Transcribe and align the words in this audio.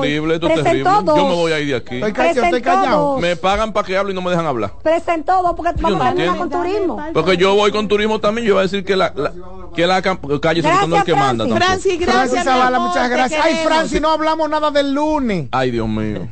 terrible, 0.00 0.34
esto 0.34 0.48
es 0.48 0.54
terrible. 0.62 0.84
Presentó 0.84 1.16
Yo 1.16 1.22
me 1.24 1.28
dos. 1.30 1.36
voy 1.38 1.52
a 1.52 1.60
ir 1.60 1.68
de 1.68 1.76
aquí. 1.76 1.96
Estoy 2.02 2.62
callado. 2.62 2.98
dos. 3.12 3.20
Me 3.20 3.36
pagan 3.36 3.72
para 3.72 3.86
que 3.86 3.96
hable 3.96 4.12
y 4.12 4.14
no 4.14 4.22
me 4.22 4.30
dejan 4.30 4.46
hablar. 4.46 4.72
Presentó 4.82 5.42
dos 5.42 5.54
porque 5.56 5.72
vamos 5.80 5.98
no 5.98 6.04
a 6.04 6.08
terminar 6.08 6.36
con 6.36 6.50
turismo. 6.50 7.02
Porque 7.12 7.36
yo 7.36 7.54
voy 7.54 7.70
con 7.72 7.88
turismo 7.88 8.18
también, 8.20 8.46
yo 8.46 8.54
voy 8.54 8.60
a 8.60 8.62
decir 8.64 8.84
que 8.84 8.96
la, 8.96 9.12
la- 9.14 9.32
que 9.74 9.86
la 9.86 10.00
calle 10.02 10.62
se 10.62 10.68
Gracias, 10.68 10.92
el 10.92 11.04
que 11.04 11.14
manda. 11.14 11.44
Francis. 11.44 11.48
tampoco. 11.48 11.56
Francis, 11.56 12.00
gracias. 12.00 12.44
Zavala, 12.44 12.78
muchas 12.80 13.10
gracias. 13.10 13.40
Ay. 13.44 13.60
Francis, 13.64 14.00
no 14.00 14.10
hablamos 14.10 14.48
nada 14.50 14.70
del 14.70 14.92
lunes. 14.92 15.48
Ay, 15.52 15.70
Dios 15.70 15.88
mío. 15.88 16.26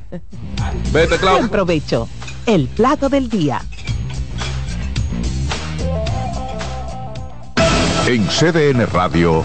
Vete, 0.92 1.08
Buen 1.08 1.20
Claudio. 1.20 1.48
provecho. 1.50 2.08
El 2.46 2.66
plato 2.68 3.08
del 3.08 3.28
día. 3.28 3.60
En 8.06 8.24
CDN 8.28 8.86
Radio, 8.86 9.44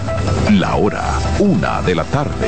la 0.52 0.76
hora, 0.76 1.04
una 1.40 1.82
de 1.82 1.96
la 1.96 2.04
tarde. 2.06 2.48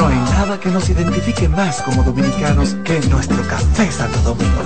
No 0.00 0.06
hay 0.06 0.16
nada 0.16 0.58
que 0.58 0.70
nos 0.70 0.88
identifique 0.88 1.46
más 1.46 1.82
como 1.82 2.02
dominicanos 2.02 2.74
que 2.84 3.00
nuestro 3.10 3.36
café 3.46 3.92
Santo 3.92 4.18
Domingo. 4.20 4.62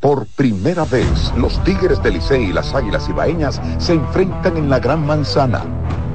Por 0.00 0.26
primera 0.28 0.86
vez, 0.86 1.30
los 1.36 1.62
Tigres 1.64 2.02
del 2.02 2.14
Licey 2.14 2.44
y 2.44 2.52
las 2.54 2.74
Águilas 2.74 3.06
Ibaeñas 3.06 3.60
se 3.76 3.92
enfrentan 3.92 4.56
en 4.56 4.70
la 4.70 4.78
Gran 4.78 5.04
Manzana. 5.04 5.62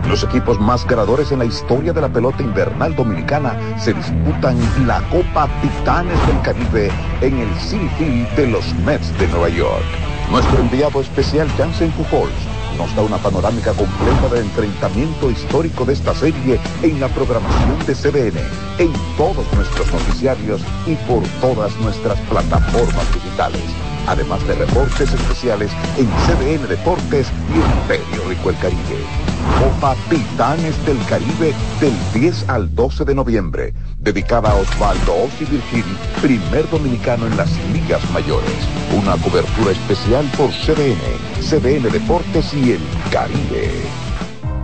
Los 0.10 0.24
equipos 0.24 0.60
más 0.60 0.84
ganadores 0.88 1.32
en 1.32 1.38
la 1.38 1.46
historia 1.46 1.94
de 1.94 2.02
la 2.02 2.10
pelota 2.10 2.42
invernal 2.42 2.96
dominicana 2.96 3.78
se 3.78 3.94
disputan 3.94 4.58
la 4.88 5.08
Copa 5.10 5.48
Titanes 5.62 6.26
del 6.26 6.42
Caribe 6.42 6.90
en 7.22 7.38
el 7.38 7.56
City 7.60 8.26
de 8.36 8.48
los 8.48 8.74
Mets 8.86 9.16
de 9.20 9.28
Nueva 9.28 9.50
York. 9.50 9.86
Nuestro 10.32 10.62
enviado 10.62 11.00
especial 11.00 11.48
Jansen 11.60 11.92
Pujols 11.92 12.57
nos 12.78 12.96
da 12.96 13.02
una 13.02 13.18
panorámica 13.18 13.74
completa 13.74 14.30
del 14.30 14.46
enfrentamiento 14.46 15.32
histórico 15.32 15.86
de 15.86 15.94
esta 15.94 16.14
serie 16.14 16.60
en 16.84 17.00
la 17.00 17.08
programación 17.10 17.78
de 17.86 17.96
CBN, 17.96 18.40
en 18.78 18.94
todos 19.18 19.46
nuestros 19.54 19.92
noticiarios 19.92 20.62
y 20.86 20.96
por 21.08 21.24
todas 21.42 21.76
nuestras 21.80 22.20
plataformas 22.22 23.14
digitales, 23.14 23.64
además 24.08 24.46
de 24.48 24.56
reportes 24.56 25.14
especiales 25.14 25.72
en 25.98 26.08
CBN 26.26 26.68
Deportes 26.68 27.28
y 27.54 27.60
en 27.60 27.88
Periódico 27.88 28.50
El 28.50 28.58
Caribe. 28.58 29.28
Copa 29.60 29.96
Titanes 30.10 30.86
del 30.86 30.98
Caribe 31.06 31.54
del 31.80 31.94
10 32.14 32.50
al 32.50 32.74
12 32.74 33.06
de 33.06 33.16
noviembre, 33.16 33.74
dedicada 34.00 34.52
a 34.52 34.56
Osvaldo 34.56 35.16
Ossi 35.24 35.46
Virgil, 35.46 35.86
primer 36.22 36.70
dominicano 36.70 37.28
en 37.28 37.38
las 37.38 37.50
ligas 37.72 38.02
mayores. 38.12 38.50
Una 38.96 39.16
cobertura 39.18 39.72
especial 39.72 40.26
por 40.38 40.50
CBN, 40.52 40.98
CBN 41.42 41.90
Deportes 41.90 42.54
y 42.54 42.72
El 42.74 42.82
Caribe. 43.12 43.72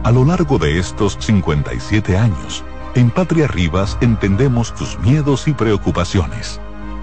A 0.03 0.11
lo 0.11 0.25
largo 0.25 0.57
de 0.57 0.79
estos 0.79 1.17
57 1.19 2.17
años, 2.17 2.63
en 2.95 3.09
Patria 3.09 3.47
Rivas 3.47 3.97
entendemos 4.01 4.75
tus 4.75 4.99
miedos 4.99 5.47
y 5.47 5.53
preocupaciones. 5.53 6.59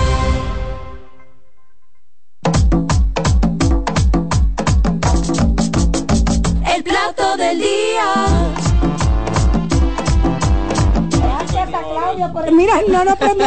Mira, 12.51 12.81
no 12.87 13.03
nos 13.05 13.15
prende. 13.17 13.45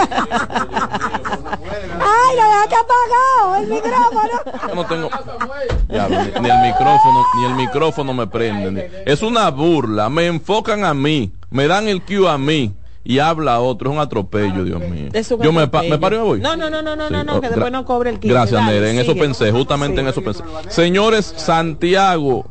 Ay, 2.01 2.37
lo 2.37 2.43
dejaste 2.43 2.75
apagado 2.77 3.57
el 3.61 3.67
micrófono. 3.69 4.69
Yo 4.69 4.75
no 4.75 4.87
tengo. 4.87 5.11
Ya, 5.89 6.09
ni, 6.09 6.17
ni 6.41 6.51
el 6.51 6.61
micrófono, 6.63 7.25
ni 7.39 7.45
el 7.47 7.55
micrófono 7.55 8.15
me 8.15 8.27
prende. 8.27 8.71
ni- 8.73 8.83
Es 9.11 9.23
una 9.23 9.51
burla. 9.51 10.09
Me 10.09 10.27
enfocan 10.27 10.85
a 10.85 10.95
mí, 10.95 11.33
me 11.51 11.67
dan 11.67 11.89
el 11.89 12.03
cue 12.03 12.29
a 12.31 12.39
mí 12.39 12.75
y 13.05 13.19
habla 13.19 13.61
otro. 13.61 13.91
Es 13.91 13.97
un 13.97 14.01
atropello, 14.03 14.65
Dios 14.65 14.81
mío. 14.81 15.09
Es 15.13 15.31
un 15.31 15.41
Yo 15.43 15.53
me, 15.53 15.69
pa- 15.69 15.79
atropello. 15.79 15.91
me 15.95 15.99
paro 15.99 16.17
y 16.17 16.19
me 16.19 16.25
voy. 16.25 16.41
No, 16.41 16.57
no, 16.57 16.71
no, 16.71 16.83
no, 16.83 16.97
no, 16.97 17.07
Sí, 17.09 17.13
no, 17.13 17.25
no, 17.25 17.41
que 17.41 17.49
después 17.49 17.73
no 17.73 17.85
cobre 17.85 18.11
el 18.11 18.19
15. 18.19 18.35
Gracias, 18.35 18.65
Nere. 18.67 18.91
En 18.91 18.99
eso 18.99 19.15
pensé, 19.15 19.53
justamente 19.53 20.01
en 20.01 20.09
eso 20.09 20.23
pensé. 20.23 20.43
Señores, 20.69 21.33
Santiago. 21.37 22.47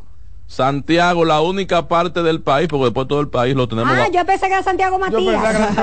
Santiago, 0.54 1.24
la 1.24 1.40
única 1.40 1.88
parte 1.88 2.22
del 2.22 2.40
país, 2.40 2.68
porque 2.68 2.84
después 2.84 3.08
todo 3.08 3.20
el 3.20 3.28
país 3.28 3.54
lo 3.56 3.68
tenemos. 3.68 3.92
Ah, 3.92 3.96
ba- 3.98 4.08
yo 4.08 4.24
pensé 4.24 4.46
que 4.46 4.52
era 4.54 4.62
Santiago 4.62 4.98
Matías. 4.98 5.42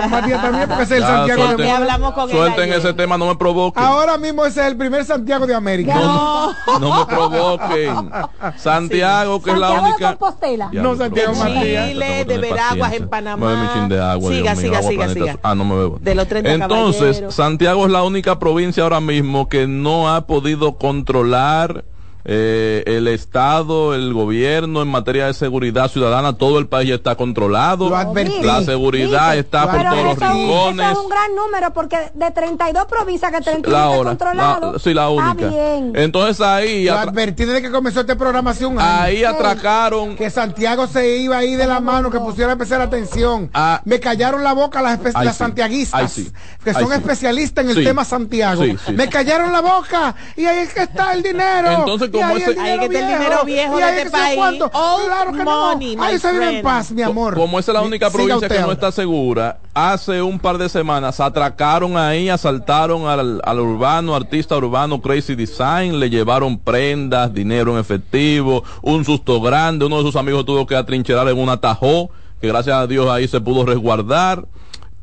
Matías 0.10 0.42
también, 0.42 0.68
porque 0.70 0.84
es 0.84 0.92
el 0.92 1.02
Ya, 1.02 1.08
Santiago 1.08 1.42
de 1.42 1.48
suelten- 1.50 1.54
América. 1.54 1.78
hablamos 1.78 2.14
con 2.14 2.30
él 2.30 2.36
Suelten 2.38 2.74
ese 2.74 2.94
tema, 2.94 3.18
no 3.18 3.28
me 3.28 3.36
provoquen. 3.36 3.84
Ahora 3.84 4.18
mismo 4.18 4.46
ese 4.46 4.62
es 4.62 4.68
el 4.68 4.78
primer 4.78 5.04
Santiago 5.06 5.46
de 5.46 5.54
América. 5.56 5.96
No, 5.96 6.54
no 6.80 7.00
me 7.00 7.06
provoquen. 7.06 8.12
Santiago, 8.58 9.42
que 9.42 9.52
es 9.52 9.58
la 9.58 9.68
Santiago 9.68 9.86
de 9.88 9.92
única. 9.94 10.10
Compostela. 10.18 10.70
Ya, 10.72 10.82
No, 10.82 10.92
me 10.92 10.98
Santiago 10.98 11.32
provoca. 11.34 11.54
Matías. 11.56 11.88
Chile, 11.90 12.06
que 12.18 12.26
de 12.26 12.38
Veraguas 12.38 12.94
en 12.94 13.10
Panamá. 13.10 13.56
Mi 13.56 13.74
chin 13.80 13.90
de 13.90 14.02
agua, 14.02 14.32
Siga, 14.32 14.52
mío, 14.54 14.62
siga, 14.62 14.78
agua, 14.80 14.90
siga, 14.90 15.04
planeta 15.06 15.26
siga. 15.34 15.40
Ah, 15.44 15.56
no 15.56 15.66
me 15.66 15.76
bebo. 15.76 15.98
De 16.02 16.16
los 16.16 16.28
30 16.28 16.52
Entonces, 16.54 17.00
caballeros. 17.02 17.36
Santiago 17.36 17.86
es 17.86 17.92
la 17.92 18.04
única 18.04 18.40
provincia 18.40 18.84
ahora 18.84 19.00
mismo 19.02 19.50
que 19.50 19.68
no 19.68 20.14
ha 20.14 20.26
podido 20.28 20.78
controlar 20.78 21.84
eh, 22.26 22.84
el 22.86 23.08
Estado, 23.08 23.94
el 23.96 24.14
gobierno 24.14 24.82
en 24.82 24.88
materia 24.88 25.28
de 25.28 25.34
seguridad 25.34 25.90
ciudadana. 25.90 26.34
Todo 26.38 26.60
el 26.60 26.68
país 26.68 26.90
ya 26.90 26.96
está 26.96 27.16
controlado. 27.16 27.90
Lo 27.90 27.96
advertí. 27.98 28.42
La 28.44 28.62
seguridad 28.64 29.38
está 29.38 29.70
por 29.72 29.82
todos 29.84 30.04
los 30.04 30.18
eso, 30.18 30.26
es 30.26 30.32
un- 30.32 30.38
eso 30.42 30.68
rincones. 30.70 30.92
es 30.92 30.98
un 30.98 31.10
gran 31.10 31.36
número 31.36 31.74
porque 31.74 31.98
de 32.14 32.32
32 32.32 32.86
provincias 32.86 33.32
que 33.32 33.42
31 33.42 33.72
La 33.78 33.86
está 33.86 34.00
hora. 34.00 34.10
controlado. 34.12 34.74
la- 34.74 34.80
sí, 34.80 34.94
la 34.94 35.10
Está 35.10 35.30
única. 35.32 35.48
bien. 35.48 35.94
Entonces 35.96 36.42
ahí. 36.42 36.86
Lo 36.86 36.98
advertí 36.98 37.46
desde 37.46 37.62
que 37.62 37.72
comenzó 37.72 38.02
esta 38.02 38.16
programación. 38.18 38.76
Ahí 38.80 39.24
atracaron. 39.24 40.16
Que 40.16 40.30
Santiago 40.30 40.88
se 40.88 41.18
iba 41.18 41.38
ahí 41.38 41.56
de 41.56 41.68
la 41.68 41.80
mano, 41.80 42.10
que 42.10 42.20
pusiera 42.20 42.52
especial 42.54 42.82
atención. 42.82 43.50
Ah. 43.54 43.82
Me 43.86 44.00
callaron 44.00 44.44
la 44.44 44.54
boca 44.54 44.82
las, 44.82 45.00
las 45.14 45.34
sí. 45.36 45.40
santiaguistas, 45.40 46.00
Ay, 46.02 46.08
sí. 46.08 46.32
que 46.64 46.70
Ay, 46.72 46.76
son 46.76 46.88
sí. 46.90 46.94
especialistas 46.96 47.66
en 47.66 47.72
el 47.72 47.84
tema 47.84 48.06
Santiago. 48.06 48.64
Sí, 48.64 48.76
sí. 48.86 48.94
Me 48.94 49.10
callaron 49.10 49.52
la 49.52 49.62
boca 49.62 50.16
y 50.36 50.46
ahí 50.46 50.60
es 50.60 50.74
que 50.74 50.84
está 50.84 51.14
el 51.14 51.24
dinero. 51.24 51.72
Entonces, 51.80 52.11
como 52.12 52.26
ahí 52.36 52.42
ese- 52.42 52.46
que 52.46 52.52
está 52.52 52.74
el 52.86 52.90
dinero 52.90 53.44
viejo 53.46 53.78
de 53.78 53.98
este 53.98 54.10
país. 54.10 54.36
cuánto. 54.36 54.66
Old 54.74 55.06
Claro 55.06 55.32
que 55.34 55.44
money, 55.44 55.96
no. 55.96 56.04
Ahí 56.04 56.20
se 56.20 56.32
vive 56.32 56.58
en 56.58 56.64
paz, 56.64 56.92
mi 56.92 57.02
amor. 57.02 57.36
Como 57.36 57.60
esa 57.60 57.72
es 57.72 57.74
la 57.76 57.82
única 57.82 58.10
provincia 58.10 58.48
que 58.48 58.60
no 58.60 58.72
está 58.72 58.92
segura, 58.92 59.60
hace 59.74 60.22
un 60.22 60.40
par 60.40 60.58
de 60.58 60.70
semanas 60.70 61.20
atracaron 61.20 61.98
ahí, 61.98 62.30
asaltaron 62.30 63.08
al, 63.08 63.42
al 63.44 63.60
urbano, 63.60 64.16
artista 64.16 64.58
urbano 64.58 65.02
Crazy 65.02 65.36
Design, 65.36 66.00
le 66.00 66.10
llevaron 66.10 66.58
prendas, 66.60 67.34
dinero 67.34 67.74
en 67.74 67.80
efectivo, 67.80 68.64
un 68.82 69.06
susto 69.06 69.40
grande, 69.42 69.86
uno 69.86 69.98
de 69.98 70.04
sus 70.04 70.16
amigos 70.16 70.46
tuvo 70.46 70.66
que 70.68 70.76
atrincherar 70.76 71.28
en 71.30 71.38
un 71.40 71.50
atajó, 71.50 72.10
que 72.40 72.48
gracias 72.48 72.76
a 72.76 72.88
Dios 72.88 73.10
ahí 73.10 73.28
se 73.28 73.40
pudo 73.42 73.66
resguardar. 73.66 74.46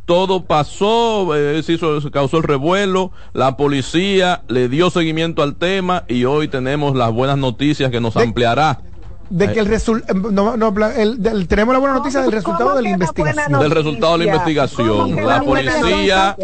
Todo 0.09 0.45
pasó, 0.45 1.37
eh, 1.37 1.63
se, 1.63 1.75
hizo, 1.75 2.01
se 2.01 2.11
causó 2.11 2.39
el 2.39 2.45
revuelo, 2.45 3.13
la 3.35 3.59
policía 3.59 4.43
le 4.49 4.71
dio 4.71 4.89
seguimiento 4.89 5.43
al 5.43 5.57
tema 5.57 6.05
y 6.09 6.25
hoy 6.25 6.49
tenemos 6.49 6.97
las 6.97 7.13
buenas 7.13 7.37
noticias 7.37 7.91
que 7.91 8.01
nos 8.01 8.17
ampliará 8.17 8.81
De 9.31 9.53
que 9.53 9.61
el 9.61 9.67
resultado. 9.67 10.31
No, 10.31 10.57
no, 10.57 10.75
el- 10.97 11.23
del- 11.23 11.47
tenemos 11.49 11.73
la 11.73 11.79
buena 11.79 11.95
noticia 11.97 12.21
del 12.23 12.33
resultado 12.33 12.75
de 12.75 12.83
la 12.83 12.89
investigación. 12.91 13.61
del 13.61 13.71
resultado 13.71 14.13
de 14.19 14.19
la 14.19 14.25
investigación. 14.33 15.17
La 15.27 15.41
policía, 15.43 16.37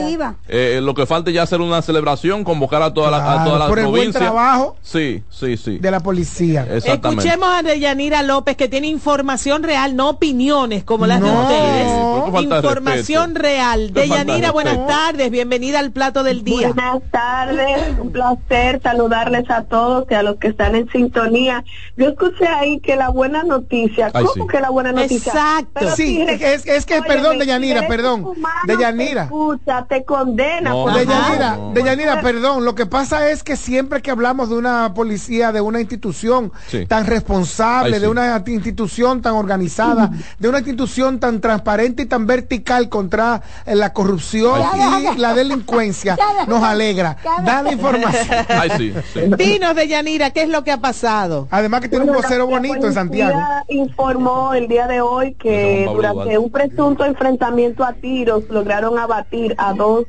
eh, 0.48 0.80
lo 0.82 0.94
que 0.94 1.06
falta 1.06 1.30
es 1.30 1.34
ya 1.36 1.42
hacer 1.42 1.60
una 1.60 1.82
celebración, 1.82 2.44
convocar 2.44 2.82
a 2.82 2.92
toda 2.92 3.10
la, 3.10 3.16
a 3.18 3.20
Claro, 3.34 3.44
toda 3.44 3.58
la 3.60 3.68
por 3.68 3.78
el 3.78 3.84
buen 3.86 3.94
provincia. 3.94 4.20
trabajo 4.20 4.76
Sí, 4.82 5.22
sí, 5.30 5.56
sí. 5.56 5.78
de 5.78 5.90
la 5.90 6.00
policía. 6.00 6.66
Escuchemos 6.70 7.48
a 7.48 7.62
Deyanira 7.62 8.22
López 8.22 8.56
que 8.56 8.68
tiene 8.68 8.86
información 8.88 9.62
real, 9.62 9.96
no 9.96 10.10
opiniones 10.10 10.84
como 10.84 11.06
las 11.06 11.20
de 11.20 11.30
ustedes. 11.30 11.86
De 11.86 12.40
Información 12.40 13.34
respeto. 13.34 13.42
real. 13.42 13.92
De 13.92 14.00
Deyanira, 14.02 14.50
buenas 14.52 14.86
tardes, 14.86 15.30
bienvenida 15.30 15.78
al 15.78 15.90
plato 15.92 16.22
del 16.22 16.42
día. 16.44 16.68
Buenas 16.72 17.02
tardes, 17.10 17.98
un 18.00 18.10
placer 18.12 18.80
saludarles 18.82 19.48
a 19.50 19.62
todos 19.64 20.04
y 20.10 20.14
a 20.14 20.22
los 20.22 20.36
que 20.36 20.48
están 20.48 20.74
en 20.74 20.88
sintonía. 20.90 21.64
Yo 21.96 22.08
escuché 22.08 22.46
ahí 22.46 22.73
que 22.80 22.96
la 22.96 23.08
buena 23.08 23.42
noticia, 23.42 24.10
Ay, 24.12 24.24
¿cómo 24.24 24.44
sí. 24.46 24.50
que 24.50 24.60
la 24.60 24.70
buena 24.70 24.92
noticia? 24.92 25.32
Exacto. 25.32 25.70
Pero 25.74 25.96
Sí, 25.96 26.24
si 26.26 26.44
es- 26.44 26.66
es 26.66 26.86
que, 26.86 27.00
perdón, 27.02 27.38
Deyanira, 27.38 27.86
perdón. 27.86 28.24
Deyanira. 28.66 29.22
Te 29.22 29.26
escucha, 29.26 29.86
te 29.88 30.04
condena. 30.04 30.70
No, 30.70 30.84
por 30.84 30.94
Deyanira, 30.94 31.56
no. 31.56 31.72
Deyanira, 31.72 32.20
perdón, 32.20 32.64
lo 32.64 32.74
que 32.74 32.86
pasa 32.86 33.28
es 33.30 33.42
que 33.42 33.56
siempre 33.56 34.02
que 34.02 34.10
hablamos 34.10 34.48
de 34.48 34.56
una 34.56 34.92
policía, 34.94 35.52
de 35.52 35.60
una 35.60 35.80
institución 35.80 36.52
Sí. 36.68 36.86
tan 36.86 37.06
responsable, 37.06 37.96
Ay, 37.96 38.00
de 38.02 38.08
una 38.08 38.42
institución 38.46 39.22
tan 39.22 39.34
organizada, 39.34 40.10
de 40.38 40.48
una 40.48 40.58
institución 40.58 41.20
tan 41.20 41.40
transparente 41.40 42.02
y 42.02 42.06
tan 42.06 42.26
vertical 42.26 42.88
contra 42.88 43.42
eh, 43.66 43.74
la 43.74 43.92
corrupción 43.92 44.60
Ay, 44.72 45.06
y 45.14 45.18
la 45.18 45.34
delincuencia, 45.34 46.16
nos 46.46 46.62
alegra. 46.62 47.16
Da 47.44 47.62
la 47.62 47.72
información. 47.72 48.46
Ay, 48.48 48.70
sí, 48.76 48.94
sí. 49.12 49.20
Dinos, 49.36 49.74
Deyanira, 49.74 50.30
¿qué 50.30 50.42
es 50.42 50.48
lo 50.48 50.64
que 50.64 50.72
ha 50.72 50.78
pasado? 50.78 51.48
Además 51.50 51.80
que 51.80 51.88
tiene 51.88 52.04
un 52.04 52.10
Bueno, 52.10 52.22
vocero 52.22 52.46
la 52.48 52.54
bonito 52.68 52.86
en 52.86 52.94
Santiago. 52.94 53.38
informó 53.68 54.54
el 54.54 54.68
día 54.68 54.86
de 54.86 55.00
hoy 55.00 55.34
que 55.34 55.88
durante 55.92 56.38
un 56.38 56.50
presunto 56.50 57.04
enfrentamiento 57.04 57.84
a 57.84 57.92
tiros 57.94 58.48
lograron 58.48 58.98
abatir 58.98 59.54
a 59.58 59.72
dos 59.74 60.04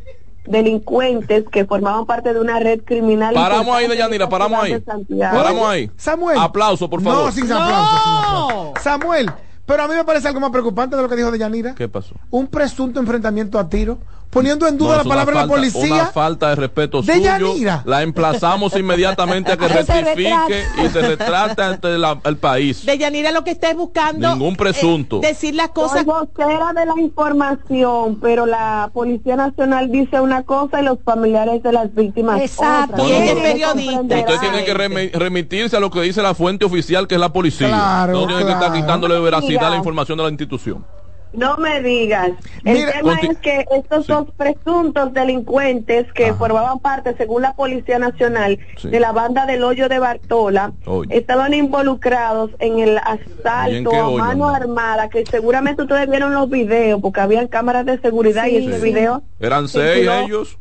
delincuentes 0.45 1.45
que 1.51 1.65
formaban 1.65 2.05
parte 2.05 2.33
de 2.33 2.39
una 2.39 2.59
red 2.59 2.81
criminal. 2.83 3.33
Paramos 3.33 3.75
ahí, 3.75 3.87
Deyanira, 3.87 4.29
paramos 4.29 4.63
ahí. 4.63 4.83
Paramos 5.19 5.67
ahí. 5.67 5.91
Samuel. 5.97 6.37
Aplauso, 6.39 6.89
por 6.89 7.01
favor. 7.01 7.25
No, 7.25 7.31
sin 7.31 7.51
aplauso, 7.51 8.03
sin 8.03 8.13
aplauso. 8.13 8.73
Samuel, 8.81 9.31
pero 9.65 9.83
a 9.83 9.87
mí 9.87 9.95
me 9.95 10.03
parece 10.03 10.27
algo 10.27 10.39
más 10.39 10.51
preocupante 10.51 10.95
de 10.95 11.01
lo 11.01 11.09
que 11.09 11.15
dijo 11.15 11.31
Deyanira. 11.31 11.73
¿Qué 11.75 11.87
pasó? 11.87 12.15
Un 12.29 12.47
presunto 12.47 12.99
enfrentamiento 12.99 13.57
a 13.57 13.67
tiro, 13.67 13.97
poniendo 14.35 14.67
en 14.67 14.77
duda 14.77 14.97
No, 14.97 15.03
la 15.03 15.09
palabra 15.09 15.33
de 15.41 15.47
la 15.47 15.47
policía. 15.47 15.93
Una 15.95 16.05
falta 16.07 16.49
de 16.49 16.55
respeto 16.55 17.01
De 17.01 17.13
suyo. 17.13 17.25
Yanira. 17.25 17.81
La 17.85 18.03
emplazamos 18.03 18.75
inmediatamente 18.77 19.51
a 19.53 19.57
que 19.57 19.67
rectifique 19.69 20.63
y 20.83 20.89
se 20.89 21.01
retrate 21.01 21.63
ante 21.63 21.97
la- 21.97 22.19
el 22.25 22.37
país. 22.37 22.85
Deyanira 22.85 23.31
lo 23.31 23.43
que 23.45 23.51
está 23.51 23.69
es 23.71 23.77
buscando 23.77 24.29
Ningún 24.35 24.55
presunto. 24.57 25.17
eh, 25.23 25.27
decir 25.27 25.55
las 25.55 25.67
Soy 25.73 25.73
cosas 25.73 26.05
vocera 26.05 26.73
de 26.73 26.85
la 26.85 26.93
información, 27.01 28.19
pero 28.21 28.45
la 28.45 28.89
Policía 28.93 29.35
Nacional 29.37 29.89
dice 29.91 30.19
una 30.19 30.43
cosa 30.43 30.81
y 30.81 30.83
los 30.83 30.99
familiares 31.03 31.63
de 31.63 31.71
las 31.71 31.93
víctimas 31.95 32.41
Exacto. 32.41 33.01
otra. 33.03 33.15
Que 33.15 33.35
periodista. 33.41 34.15
Usted 34.19 34.39
tiene 34.41 34.65
que 34.65 34.75
remi- 34.75 35.11
remitirse 35.13 35.77
a 35.77 35.79
lo 35.79 35.89
que 35.89 36.01
dice 36.01 36.21
la 36.21 36.35
fuente 36.35 36.65
oficial, 36.65 37.07
que 37.07 37.15
es 37.15 37.21
la 37.21 37.31
policía. 37.31 37.69
Claro, 37.69 38.13
no 38.13 38.27
tiene 38.27 38.45
que 38.45 38.51
estar 38.51 38.73
quitándole 38.73 39.17
veracidad 39.19 39.67
a 39.67 39.69
la 39.69 39.77
información 39.77 40.17
de 40.17 40.23
la 40.25 40.29
institución. 40.29 40.85
No 41.37 41.57
me 41.57 41.81
digas. 41.81 42.31
El 42.63 42.73
Mira, 42.77 42.91
tema 42.93 43.15
es 43.21 43.37
que 43.39 43.65
estos 43.71 44.05
Sí. 44.05 44.11
dos 44.11 44.27
presuntos 44.37 45.13
delincuentes 45.13 46.11
que 46.13 46.25
Ajá. 46.27 46.35
formaban 46.35 46.79
parte, 46.79 47.15
según 47.17 47.41
la 47.41 47.53
Policía 47.53 47.99
Nacional, 47.99 48.59
Sí. 48.77 48.89
de 48.89 48.99
la 48.99 49.11
banda 49.11 49.45
del 49.45 49.63
hoyo 49.63 49.89
de 49.89 49.99
Bartola, 49.99 50.73
estaban 51.09 51.53
involucrados 51.53 52.51
en 52.59 52.79
el 52.79 52.89
¿Y 52.89 52.91
en 52.91 52.97
asalto 52.97 53.91
a 53.95 54.07
hoyo, 54.07 54.17
mano 54.17 54.49
armada, 54.49 55.09
que 55.09 55.25
seguramente 55.25 55.81
ustedes 55.83 56.09
vieron 56.09 56.33
los 56.33 56.49
videos, 56.49 57.01
porque 57.01 57.21
habían 57.21 57.47
cámaras 57.47 57.85
de 57.85 57.99
seguridad 57.99 58.45
y 58.47 58.57
ese 58.67 58.79
video 58.83 59.23
Eran 59.39 59.67
seis 59.67 60.05
circuló- 60.05 60.25
ellos. 60.25 60.59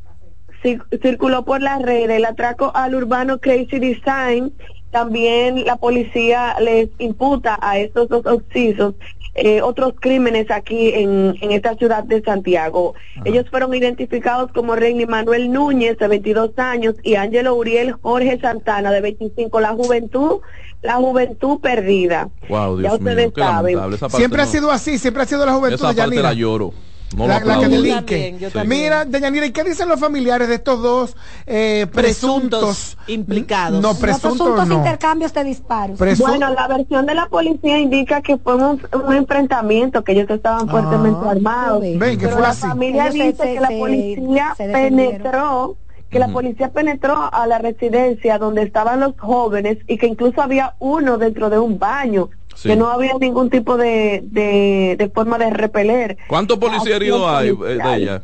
cir- 0.62 0.82
circuló 1.02 1.44
por 1.44 1.60
las 1.62 1.80
redes 1.82 2.10
el 2.16 2.24
atraco 2.24 2.72
al 2.74 2.94
urbano 2.94 3.38
Crazy 3.38 3.78
Design. 3.78 4.52
También 4.94 5.64
la 5.64 5.74
policía 5.74 6.54
les 6.60 6.88
imputa 7.00 7.58
a 7.60 7.78
estos 7.78 8.08
dos 8.08 8.24
occisos 8.26 8.94
eh, 9.34 9.60
otros 9.60 9.94
crímenes 9.98 10.48
aquí 10.52 10.90
en, 10.94 11.34
en 11.40 11.50
esta 11.50 11.74
ciudad 11.74 12.04
de 12.04 12.22
Santiago. 12.22 12.94
Ellos 13.24 13.46
fueron 13.50 13.74
identificados 13.74 14.52
como 14.52 14.76
Reini 14.76 15.06
Manuel 15.06 15.50
Núñez, 15.50 15.98
de 15.98 16.06
22 16.06 16.56
años, 16.58 16.94
y 17.02 17.16
Ángelo 17.16 17.56
Uriel 17.56 17.94
Jorge 18.00 18.38
Santana, 18.40 18.92
de 18.92 19.00
25. 19.00 19.58
La 19.58 19.70
juventud, 19.70 20.38
la 20.82 20.94
juventud 20.94 21.58
perdida. 21.60 22.28
Wow, 22.48 22.76
Ya 22.76 22.90
Dios 22.90 23.00
ustedes 23.00 23.32
qué 23.34 23.40
saben. 23.40 23.78
Siempre 24.10 24.42
ha 24.42 24.46
sido 24.46 24.70
así, 24.70 24.98
siempre 24.98 25.24
ha 25.24 25.26
sido 25.26 25.44
la 25.44 25.54
juventud 25.54 25.80
Esa 25.80 25.88
de 25.88 25.94
parte 25.94 26.10
Yanira. 26.14 26.28
la 26.28 26.34
lloro. 26.34 26.72
No 27.16 27.26
la, 27.26 27.40
lo 27.40 27.46
la 27.46 27.58
que 27.58 27.64
aplaudo. 27.66 27.82
delinque. 27.82 28.50
Sí. 28.52 28.58
Mira, 28.66 29.04
Deyanira, 29.04 29.46
¿y 29.46 29.52
qué 29.52 29.64
dicen 29.64 29.88
los 29.88 30.00
familiares 30.00 30.48
de 30.48 30.54
estos 30.56 30.82
dos 30.82 31.16
eh, 31.46 31.86
presuntos, 31.92 32.60
Presuntos 32.60 32.96
implicados. 33.06 33.80
No, 33.80 33.88
Los 33.88 33.98
presuntos 33.98 34.32
presuntos 34.38 34.68
no. 34.68 34.74
intercambios 34.78 35.32
de 35.34 35.44
disparos. 35.44 35.98
Presu- 35.98 36.26
Bueno, 36.26 36.50
la 36.52 36.66
versión 36.68 37.06
de 37.06 37.14
la 37.14 37.26
policía 37.26 37.78
indica 37.78 38.20
que 38.22 38.36
fue 38.38 38.54
un, 38.56 38.80
un 38.92 39.14
enfrentamiento, 39.14 40.02
que 40.04 40.12
ellos 40.12 40.28
estaban 40.30 40.68
fuertemente 40.68 41.20
Ah. 41.24 41.30
armados. 41.30 41.80
Ven, 41.82 41.98
que 42.18 42.24
Pero 42.26 42.32
fue 42.32 42.42
la 42.42 42.48
así. 42.50 42.60
familia 42.62 43.02
Ellos 43.08 43.14
dice 43.14 43.36
se- 43.36 43.54
que 43.54 43.60
la 43.60 43.68
policía 43.68 44.54
se 44.56 44.68
penetró, 44.68 45.76
que 46.10 46.18
la 46.18 46.28
policía 46.28 46.70
penetró 46.70 47.28
a 47.32 47.46
la 47.46 47.58
residencia 47.58 48.38
donde 48.38 48.62
estaban 48.62 49.00
los 49.00 49.14
jóvenes 49.18 49.78
y 49.88 49.98
que 49.98 50.06
incluso 50.06 50.40
había 50.42 50.74
uno 50.78 51.18
dentro 51.18 51.50
de 51.50 51.58
un 51.58 51.78
baño, 51.78 52.30
Sí. 52.54 52.68
que 52.68 52.76
no 52.76 52.88
había 52.88 53.14
ningún 53.20 53.50
tipo 53.50 53.76
de, 53.76 54.22
de, 54.24 54.96
de 54.98 55.08
forma 55.10 55.38
de 55.38 55.50
repeler. 55.50 56.16
¿Cuántos 56.28 56.58
policías 56.58 56.96
heridos 56.96 57.26
hay 57.28 57.48
eh, 57.48 57.54
de 57.82 57.94
ella? 57.96 58.22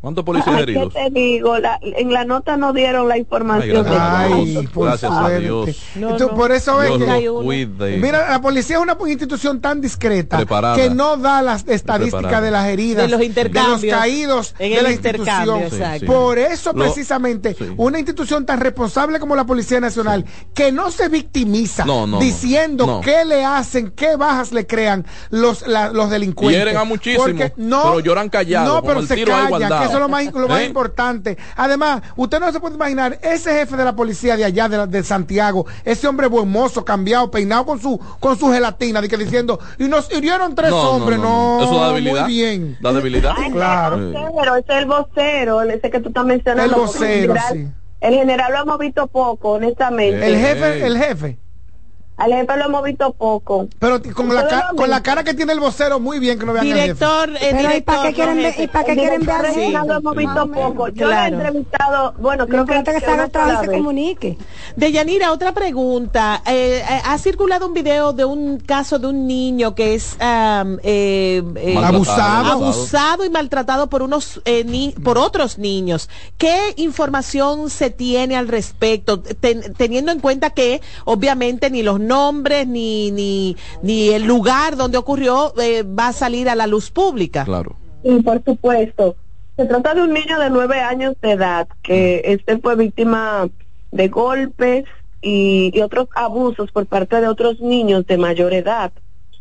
¿Cuántos 0.00 0.24
policías 0.24 0.54
Ay, 0.54 0.62
heridos? 0.62 0.94
¿Qué 0.94 1.10
te 1.10 1.18
digo? 1.18 1.58
La- 1.58 1.80
en 1.82 2.12
la 2.12 2.24
nota 2.24 2.56
no 2.56 2.72
dieron 2.72 3.08
la 3.08 3.18
información. 3.18 3.84
Ay, 3.90 4.52
gracias 4.54 4.72
por 4.72 4.86
Gracias 4.86 5.10
a 5.12 5.20
suerte. 5.22 5.40
Dios. 5.40 5.76
No, 5.96 6.16
Tú- 6.16 6.26
no. 6.28 6.34
Por 6.36 6.52
eso 6.52 6.80
es 6.84 6.90
que... 6.92 7.98
Mira, 8.00 8.30
la 8.30 8.40
policía 8.40 8.76
es 8.76 8.82
una 8.82 8.96
institución 9.08 9.60
tan 9.60 9.80
discreta 9.80 10.36
Preparada. 10.36 10.76
que 10.76 10.88
no 10.90 11.16
da 11.16 11.42
las 11.42 11.66
estadísticas 11.66 12.20
Preparada. 12.20 12.44
de 12.44 12.50
las 12.52 12.66
heridas, 12.68 13.06
De 13.06 13.16
los 13.16 13.22
intercambios. 13.22 13.80
de 13.80 13.88
los 13.90 13.98
caídos 13.98 14.54
En 14.60 14.70
de 14.70 14.76
el 14.78 14.84
la 14.84 14.92
institución. 14.92 15.62
exacto. 15.62 16.06
Por 16.06 16.38
eso, 16.38 16.72
Lo- 16.72 16.84
precisamente, 16.84 17.54
sí. 17.58 17.64
una 17.76 17.98
institución 17.98 18.46
tan 18.46 18.60
responsable 18.60 19.18
como 19.18 19.34
la 19.34 19.46
Policía 19.46 19.80
Nacional, 19.80 20.24
que 20.54 20.70
no 20.70 20.92
se 20.92 21.08
victimiza 21.08 21.84
No, 21.84 22.02
no, 22.06 22.18
no. 22.18 22.20
diciendo 22.20 22.86
No. 22.86 23.00
qué 23.00 23.24
le 23.24 23.44
hacen, 23.44 23.90
qué 23.90 24.14
bajas 24.14 24.52
le 24.52 24.64
crean 24.64 25.04
los, 25.30 25.66
la- 25.66 25.90
los 25.92 26.08
delincuentes. 26.08 26.56
Hieren 26.56 26.76
a 26.76 26.84
muchísimo, 26.84 27.24
Porque 27.24 27.52
no, 27.56 27.82
pero 27.82 27.98
lloran 28.00 28.28
callados, 28.28 28.74
No, 28.76 28.82
pero 28.84 29.00
el 29.00 29.08
se 29.08 29.24
callan, 29.24 29.87
eso 29.88 29.94
es 29.96 30.00
lo 30.00 30.08
más, 30.08 30.24
lo 30.32 30.48
más 30.48 30.60
¿Eh? 30.60 30.66
importante. 30.66 31.36
Además, 31.56 32.02
usted 32.16 32.40
no 32.40 32.50
se 32.52 32.60
puede 32.60 32.74
imaginar 32.76 33.18
ese 33.22 33.52
jefe 33.52 33.76
de 33.76 33.84
la 33.84 33.94
policía 33.96 34.36
de 34.36 34.44
allá, 34.44 34.68
de, 34.68 34.76
la- 34.76 34.86
de 34.86 35.02
Santiago, 35.02 35.66
ese 35.84 36.06
hombre 36.08 36.26
buen 36.28 36.48
mozo, 36.48 36.84
cambiado, 36.84 37.30
peinado 37.30 37.64
con 37.66 37.80
su 37.80 37.98
con 38.20 38.38
su 38.38 38.50
gelatina, 38.52 39.00
de 39.00 39.08
que 39.08 39.16
diciendo, 39.16 39.58
y 39.78 39.84
nos 39.88 40.12
hirieron 40.12 40.54
tres 40.54 40.70
No, 40.70 40.90
hombres, 40.90 41.18
no, 41.18 41.24
no, 41.24 41.58
no. 41.58 41.64
Eso 41.64 41.80
da 41.80 41.88
debilidad. 41.88 42.22
muy 42.24 42.32
bien. 42.32 42.76
Da 42.80 42.92
debilidad. 42.92 43.32
Ay, 43.36 43.50
Claro. 43.52 43.96
el 43.96 44.12
vocero, 44.12 44.56
ese 44.56 44.72
es 44.72 44.78
el 44.78 44.86
vocero, 44.86 45.62
ese 45.62 45.90
que 45.90 46.00
tú 46.00 46.08
estás 46.08 46.24
mencionando. 46.24 46.74
El 46.76 46.80
vocero, 46.80 47.34
general, 47.34 47.52
sí. 47.52 47.68
El 48.00 48.14
general 48.14 48.52
lo 48.52 48.62
hemos 48.62 48.78
visto 48.78 49.06
poco, 49.08 49.50
honestamente. 49.52 50.26
El 50.26 50.36
jefe, 50.38 50.86
el 50.86 50.98
jefe. 50.98 51.38
Al 52.18 52.32
jefe 52.32 52.56
lo 52.56 52.64
hemos 52.66 52.82
visto 52.82 53.12
poco. 53.14 53.68
Pero 53.78 54.02
con 54.14 54.34
la, 54.34 54.46
ca- 54.46 54.72
con 54.76 54.90
cara 55.02 55.22
que 55.24 55.34
tiene 55.34 55.52
el 55.52 55.60
vocero, 55.60 56.00
muy 56.00 56.18
bien 56.18 56.38
que 56.38 56.44
no 56.44 56.52
vean 56.52 56.66
al 56.66 56.72
jefe. 56.72 56.82
Director, 56.82 57.30
eh, 57.30 57.36
Pero 57.40 57.54
¿y 57.54 57.62
director, 57.62 57.84
para 57.94 58.08
qué 58.08 58.14
quieren, 58.14 58.42
no, 58.42 58.48
y 58.62 58.66
para 58.66 58.84
qué 58.84 58.94
quieren 58.94 59.24
ver 59.24 59.36
director 59.54 59.76
al 59.76 59.86
lo 59.88 59.96
hemos 59.98 60.16
visto 60.16 60.50
poco. 60.52 60.88
Yo 60.88 61.06
Claro. 61.06 61.36
lo 61.36 61.42
he 61.42 61.46
entrevistado, 61.46 62.14
bueno, 62.18 62.46
creo 62.48 62.66
que, 62.66 62.76
es 62.78 62.84
que 62.84 63.00
se 63.00 63.06
haga 63.06 63.28
trabajo 63.28 63.62
y 63.62 63.66
se 63.66 63.72
comunique. 63.72 64.38
Deyanira, 64.76 65.30
otra 65.32 65.52
pregunta. 65.52 66.42
Eh, 66.46 66.82
eh, 66.88 67.00
ha 67.04 67.16
circulado 67.18 67.66
un 67.68 67.72
video 67.74 68.12
de 68.12 68.24
un 68.24 68.58
caso 68.58 68.98
de 68.98 69.06
un 69.06 69.26
niño 69.26 69.74
que 69.76 69.94
es 69.94 70.16
eh, 70.20 70.78
eh, 70.82 71.42
Maltratado, 71.74 71.86
Abusado. 71.86 72.52
abusado 72.64 73.24
y 73.24 73.30
maltratado 73.30 73.86
por 73.88 74.02
unos 74.02 74.40
eh, 74.44 74.64
ni- 74.64 74.90
por 75.04 75.18
otros 75.18 75.58
niños. 75.58 76.08
¿Qué 76.36 76.74
información 76.76 77.70
se 77.70 77.90
tiene 77.90 78.36
al 78.36 78.48
respecto? 78.48 79.20
Ten- 79.20 79.72
teniendo 79.76 80.10
en 80.12 80.20
cuenta 80.20 80.50
que 80.50 80.80
obviamente 81.04 81.70
ni 81.70 81.82
los 81.82 82.00
nombres 82.08 82.66
ni 82.66 83.12
ni 83.12 83.56
ni 83.82 84.08
el 84.08 84.24
lugar 84.24 84.76
donde 84.76 84.98
ocurrió 84.98 85.52
eh, 85.60 85.84
va 85.84 86.08
a 86.08 86.12
salir 86.12 86.48
a 86.48 86.54
la 86.54 86.66
luz 86.66 86.90
pública. 86.90 87.44
Claro. 87.44 87.76
Sí, 88.02 88.20
por 88.22 88.42
supuesto. 88.42 89.16
Se 89.56 89.66
trata 89.66 89.94
de 89.94 90.02
un 90.02 90.12
niño 90.12 90.38
de 90.38 90.50
nueve 90.50 90.80
años 90.80 91.14
de 91.20 91.32
edad 91.32 91.68
que 91.82 92.22
este 92.24 92.58
fue 92.58 92.74
víctima 92.76 93.48
de 93.92 94.08
golpes 94.08 94.84
y, 95.20 95.70
y 95.74 95.80
otros 95.82 96.08
abusos 96.14 96.70
por 96.72 96.86
parte 96.86 97.20
de 97.20 97.28
otros 97.28 97.60
niños 97.60 98.06
de 98.06 98.18
mayor 98.18 98.54
edad. 98.54 98.92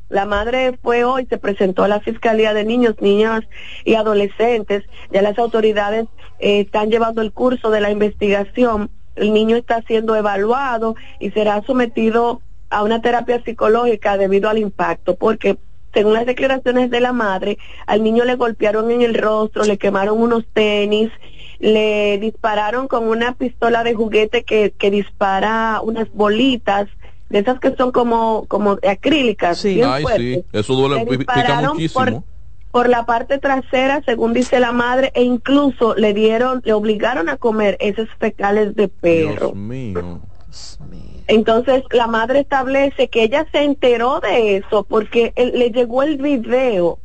La 0.10 0.26
madre 0.26 0.78
fue 0.82 1.04
hoy, 1.04 1.26
se 1.26 1.38
presentó 1.38 1.84
a 1.84 1.88
la 1.88 2.00
Fiscalía 2.00 2.54
de 2.54 2.64
Niños, 2.64 2.96
Niñas 3.02 3.42
y 3.84 3.96
Adolescentes. 3.96 4.84
Ya 5.12 5.22
las 5.22 5.38
autoridades 5.38 6.08
eh, 6.40 6.62
están 6.62 6.90
llevando 6.90 7.22
el 7.22 7.34
curso 7.34 7.70
de 7.72 7.82
la 7.82 7.92
investigación. 7.92 8.90
El 9.16 9.34
niño 9.34 9.58
está 9.58 9.82
siendo 9.82 10.16
evaluado 10.16 10.96
y 11.20 11.32
será 11.32 11.62
sometido 11.64 12.42
a 12.70 12.84
una 12.84 13.02
terapia 13.02 13.42
psicológica 13.44 14.18
debido 14.18 14.50
al 14.50 14.58
impacto, 14.58 15.16
porque 15.16 15.58
según 15.94 16.14
las 16.14 16.26
declaraciones 16.26 16.90
de 16.92 17.00
la 17.00 17.14
madre, 17.14 17.58
al 17.86 18.04
niño 18.04 18.24
le 18.26 18.36
golpearon 18.36 18.92
en 18.92 19.02
el 19.02 19.16
rostro, 19.16 19.64
le 19.64 19.78
quemaron 19.78 20.22
unos 20.22 20.46
tenis, 20.54 21.10
le 21.60 22.18
dispararon 22.20 22.88
con 22.88 23.08
una 23.08 23.34
pistola 23.34 23.84
de 23.84 23.96
juguete 23.96 24.44
que, 24.44 24.74
que 24.78 24.92
dispara 24.92 25.82
unas 25.82 26.12
bolitas, 26.14 26.88
de 27.30 27.40
esas 27.40 27.60
que 27.60 27.76
son 27.76 27.92
como, 27.92 28.46
como 28.48 28.78
acrílicas. 28.88 29.64
bien 29.64 29.88
Ay, 29.90 30.06
sí. 30.16 30.46
Eso 30.54 30.76
duele, 30.76 31.04
Le 31.04 31.18
pica 31.18 31.62
muchísimo. 31.62 32.06
Por, 32.06 32.24
por 32.72 32.90
la 32.90 33.06
parte 33.06 33.38
trasera, 33.38 34.02
según 34.06 34.34
dice 34.34 34.60
la 34.60 34.72
madre, 34.72 35.12
e 35.16 35.24
incluso 35.24 35.96
le 35.96 36.14
dieron, 36.14 36.62
le 36.64 36.74
obligaron 36.74 37.28
a 37.28 37.38
comer 37.38 37.78
esos 37.80 38.08
fecales 38.20 38.76
de 38.76 38.88
perro. 38.88 39.48
Dios 39.48 39.56
mío. 39.56 40.22
Entonces 41.28 41.84
la 41.92 42.08
madre 42.08 42.40
establece 42.40 43.10
que 43.10 43.24
ella 43.24 43.46
se 43.52 43.64
enteró 43.64 44.20
de 44.20 44.58
eso 44.58 44.84
porque 44.84 45.34
le 45.36 45.72
llegó 45.72 46.04
el 46.04 46.18
video 46.18 47.00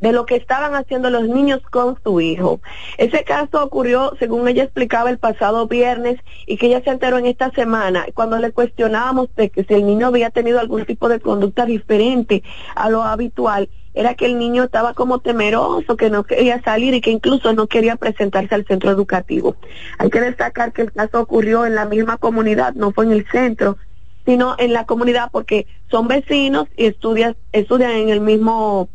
de 0.00 0.12
lo 0.12 0.26
que 0.26 0.36
estaban 0.36 0.74
haciendo 0.74 1.10
los 1.10 1.28
niños 1.28 1.60
con 1.70 1.98
su 2.02 2.20
hijo. 2.20 2.60
Ese 2.98 3.24
caso 3.24 3.64
ocurrió, 3.64 4.12
según 4.18 4.46
ella 4.48 4.64
explicaba, 4.64 5.10
el 5.10 5.18
pasado 5.18 5.66
viernes 5.66 6.20
y 6.46 6.56
que 6.56 6.66
ella 6.66 6.82
se 6.82 6.90
enteró 6.90 7.18
en 7.18 7.26
esta 7.26 7.50
semana, 7.50 8.06
cuando 8.14 8.38
le 8.38 8.52
cuestionábamos 8.52 9.28
de 9.36 9.50
que 9.50 9.64
si 9.64 9.74
el 9.74 9.86
niño 9.86 10.08
había 10.08 10.30
tenido 10.30 10.60
algún 10.60 10.84
tipo 10.84 11.08
de 11.08 11.20
conducta 11.20 11.66
diferente 11.66 12.42
a 12.74 12.90
lo 12.90 13.02
habitual, 13.02 13.68
era 13.98 14.14
que 14.14 14.26
el 14.26 14.38
niño 14.38 14.62
estaba 14.62 14.94
como 14.94 15.18
temeroso, 15.18 15.96
que 15.96 16.08
no 16.08 16.22
quería 16.22 16.62
salir 16.62 16.94
y 16.94 17.00
que 17.00 17.10
incluso 17.10 17.52
no 17.52 17.66
quería 17.66 17.96
presentarse 17.96 18.54
al 18.54 18.64
centro 18.64 18.92
educativo. 18.92 19.56
Hay 19.98 20.08
que 20.08 20.20
destacar 20.20 20.72
que 20.72 20.82
el 20.82 20.92
caso 20.92 21.20
ocurrió 21.20 21.66
en 21.66 21.74
la 21.74 21.84
misma 21.84 22.16
comunidad, 22.16 22.74
no 22.74 22.92
fue 22.92 23.06
en 23.06 23.10
el 23.10 23.26
centro, 23.26 23.76
sino 24.24 24.54
en 24.58 24.72
la 24.72 24.86
comunidad 24.86 25.30
porque 25.32 25.66
son 25.90 26.06
vecinos 26.06 26.68
y 26.76 26.86
estudian, 26.86 27.36
estudian 27.50 27.90
en 27.90 28.10
el 28.10 28.20
mismo 28.20 28.88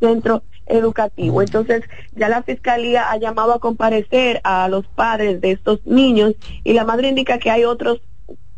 centro 0.00 0.42
educativo. 0.66 1.40
Entonces, 1.40 1.84
ya 2.16 2.28
la 2.28 2.42
fiscalía 2.42 3.12
ha 3.12 3.16
llamado 3.16 3.54
a 3.54 3.60
comparecer 3.60 4.40
a 4.42 4.68
los 4.68 4.88
padres 4.88 5.40
de 5.40 5.52
estos 5.52 5.86
niños 5.86 6.34
y 6.64 6.72
la 6.72 6.82
madre 6.82 7.10
indica 7.10 7.38
que 7.38 7.52
hay 7.52 7.62
otros, 7.62 8.00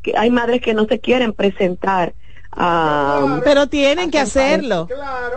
que 0.02 0.16
hay 0.16 0.30
madres 0.30 0.62
que 0.62 0.72
no 0.72 0.86
se 0.86 0.98
quieren 0.98 1.34
presentar. 1.34 2.14
A 2.52 3.40
Pero 3.44 3.68
tienen 3.68 4.10
que 4.10 4.18
hacerlo. 4.18 4.88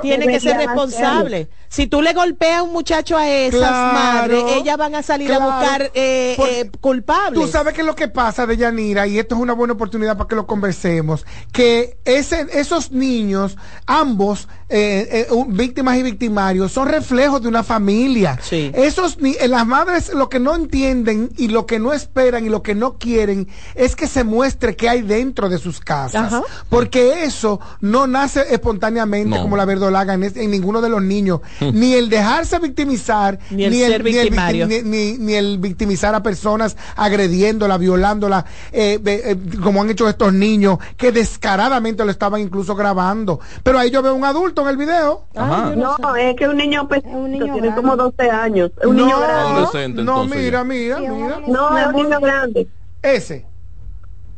Tienen 0.01 0.29
que 0.29 0.39
ser 0.39 0.57
responsables. 0.57 1.47
Si 1.73 1.87
tú 1.87 2.03
le 2.03 2.13
golpeas 2.13 2.59
a 2.59 2.61
un 2.63 2.71
muchacho 2.71 3.17
a 3.17 3.27
esas 3.27 3.59
Claro, 3.59 3.93
madres, 3.93 4.43
ellas 4.57 4.77
van 4.77 4.93
a 4.93 5.01
salir 5.01 5.33
a 5.33 5.39
buscar 5.39 5.89
eh, 5.95 6.35
Por- 6.37 6.47
eh, 6.47 6.69
culpables. 6.79 7.33
Tú 7.41 7.47
sabes 7.47 7.73
qué 7.73 7.81
es 7.81 7.87
lo 7.87 7.95
que 7.95 8.07
pasa 8.09 8.45
de 8.45 8.57
Yanira, 8.57 9.07
y 9.07 9.17
esto 9.17 9.33
es 9.33 9.41
una 9.41 9.53
buena 9.53 9.73
oportunidad 9.73 10.15
para 10.15 10.27
que 10.27 10.35
lo 10.35 10.45
conversemos, 10.45 11.25
que 11.51 11.97
ese, 12.05 12.45
esos 12.53 12.91
niños, 12.91 13.57
ambos, 13.87 14.47
eh, 14.69 15.25
eh, 15.29 15.33
un- 15.33 15.57
víctimas 15.57 15.97
y 15.97 16.03
victimarios, 16.03 16.71
son 16.71 16.89
reflejos 16.89 17.41
de 17.41 17.47
una 17.47 17.63
familia. 17.63 18.37
Esos 18.51 19.17
ni- 19.19 19.35
eh, 19.39 19.47
las 19.47 19.65
madres 19.65 20.13
lo 20.13 20.29
que 20.29 20.39
no 20.39 20.53
entienden 20.53 21.31
y 21.37 21.47
lo 21.47 21.65
que 21.65 21.79
no 21.79 21.91
esperan 21.91 22.45
y 22.45 22.49
lo 22.49 22.61
que 22.61 22.75
no 22.75 22.99
quieren 22.99 23.47
es 23.73 23.95
que 23.95 24.05
se 24.05 24.23
muestre 24.23 24.75
qué 24.75 24.89
hay 24.89 25.01
dentro 25.01 25.49
de 25.49 25.57
sus 25.57 25.79
casas. 25.79 26.33
Ajá. 26.33 26.43
Porque 26.69 27.23
eso 27.23 27.59
no 27.81 28.05
nace 28.05 28.53
espontáneamente 28.53 29.37
No. 29.37 29.41
como 29.41 29.57
la 29.57 29.65
verdolaga 29.65 30.13
en 30.13 30.51
ninguno 30.51 30.79
de 30.79 30.89
los 30.89 31.01
niños. 31.01 31.41
ni 31.73 31.93
el 31.93 32.09
dejarse 32.09 32.59
victimizar, 32.59 33.39
Ni 33.51 33.63
el 33.65 33.73
ser 33.73 34.03
victim- 34.03 34.21
victimario. 34.23 34.67
ni, 34.67 34.81
ni- 34.81 35.17
ni 35.17 35.33
el 35.33 35.57
victimizar 35.59 36.13
a 36.15 36.23
personas 36.23 36.75
agrediéndola, 36.95 37.77
violándola, 37.77 38.45
eh, 38.71 38.99
eh, 39.05 39.37
como 39.61 39.81
han 39.81 39.89
hecho 39.89 40.07
estos 40.09 40.33
niños 40.33 40.79
que 40.97 41.11
descaradamente 41.11 42.03
lo 42.05 42.11
estaban 42.11 42.41
incluso 42.41 42.75
grabando. 42.75 43.39
Pero 43.63 43.79
ahí 43.79 43.89
yo 43.91 44.01
veo 44.01 44.13
un 44.15 44.25
adulto 44.25 44.61
en 44.63 44.67
el 44.69 44.77
video. 44.77 45.25
No, 45.35 46.15
es 46.15 46.35
que 46.35 46.47
un 46.47 46.57
niño 46.57 46.87
pequeño, 46.87 47.53
tiene 47.53 47.73
como 47.75 47.95
12 47.95 48.29
años. 48.29 48.71
Un 48.83 48.95
No, 48.95 49.05
niño 49.05 49.19
grande. 49.19 49.49
Adolescente, 49.51 50.03
No, 50.03 50.23
entonces, 50.23 50.43
mira, 50.45 50.63
mira, 50.63 50.99
mira. 50.99 51.39
No, 51.47 51.77
es 51.77 51.87
un 51.87 51.93
niño 51.95 52.19
grande. 52.19 52.67
Ese. 53.01 53.45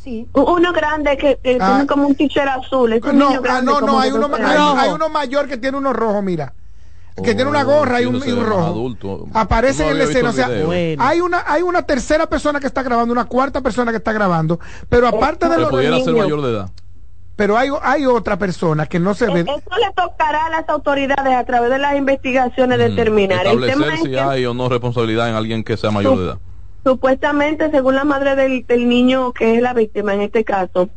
Sí. 0.04 0.28
Uno 0.34 0.72
grande 0.72 1.18
que, 1.18 1.40
que 1.44 1.58
Ah. 1.60 1.68
tiene 1.72 1.88
como 1.88 2.08
un 2.08 2.14
t-shirt 2.16 2.48
azul. 2.48 2.94
Es 2.94 3.02
un 3.04 3.18
No, 3.18 3.30
niño 3.30 3.42
ah, 3.50 3.62
no, 3.64 3.82
no, 3.82 3.98
de 4.00 4.04
hay 4.06 4.12
uno, 4.12 4.28
12 4.28 4.44
hay, 4.44 4.52
años. 4.58 4.76
hay 4.78 4.90
uno 4.92 5.10
mayor 5.10 5.48
que 5.48 5.58
tiene 5.58 5.78
uno 5.78 5.94
rojo, 5.94 6.22
mira. 6.22 6.54
Que 7.24 7.34
tiene 7.34 7.50
una 7.50 7.62
Oh, 7.62 7.66
gorra 7.66 8.02
y 8.02 8.06
un, 8.06 8.16
y 8.18 8.32
rojo. 8.32 8.66
adulto. 8.66 9.26
Aparece 9.34 9.86
No 9.86 9.92
en 9.92 9.98
la 10.00 10.04
escena. 10.04 10.30
O 10.32 10.34
sea, 10.34 10.50
hay 11.00 11.22
una, 11.22 11.44
hay 11.48 11.62
una 11.62 11.84
tercera 11.84 12.28
persona 12.28 12.60
que 12.60 12.68
está 12.68 12.84
grabando, 12.84 13.14
una 13.14 13.26
cuarta 13.26 13.62
persona 13.62 13.92
que 13.92 13.98
está 13.98 14.12
grabando. 14.12 14.60
Pero 14.90 15.08
aparte 15.08 15.48
de 15.48 15.56
Que 15.56 15.62
los 15.62 15.70
pudiera 15.70 15.98
ser 16.00 16.08
niños, 16.08 16.20
mayor 16.26 16.42
de 16.42 16.52
edad. 16.52 16.70
pero 17.38 17.58
hay, 17.58 17.70
hay 17.84 18.06
otra 18.06 18.38
persona 18.38 18.86
que 18.86 19.00
no 19.00 19.14
se 19.14 19.28
ve. 19.28 19.42
Eso 19.42 19.78
le 19.80 19.92
tocará 19.96 20.48
a 20.48 20.50
las 20.50 20.68
autoridades 20.68 21.34
a 21.34 21.44
través 21.46 21.70
de 21.70 21.78
las 21.80 21.96
investigaciones 21.96 22.78
determinar. 22.80 23.48
El 23.48 23.60
tema 23.62 23.66
Establecer 23.68 23.94
es 23.94 24.00
si 24.02 24.10
que 24.12 24.20
hay 24.20 24.46
o 24.46 24.54
no 24.54 24.68
responsabilidad 24.68 25.30
en 25.30 25.36
alguien 25.36 25.64
que 25.64 25.78
sea 25.78 25.92
mayor 25.92 26.18
de 26.18 26.26
edad. 26.26 26.38
supuestamente, 26.84 27.72
según 27.72 27.96
la 27.96 28.04
madre 28.04 28.36
del, 28.36 28.66
del 28.68 28.88
niño 28.90 29.32
que 29.34 29.56
es 29.56 29.62
la 29.62 29.74
víctima 29.74 30.14
en 30.14 30.22
este 30.22 30.44
caso, 30.44 30.90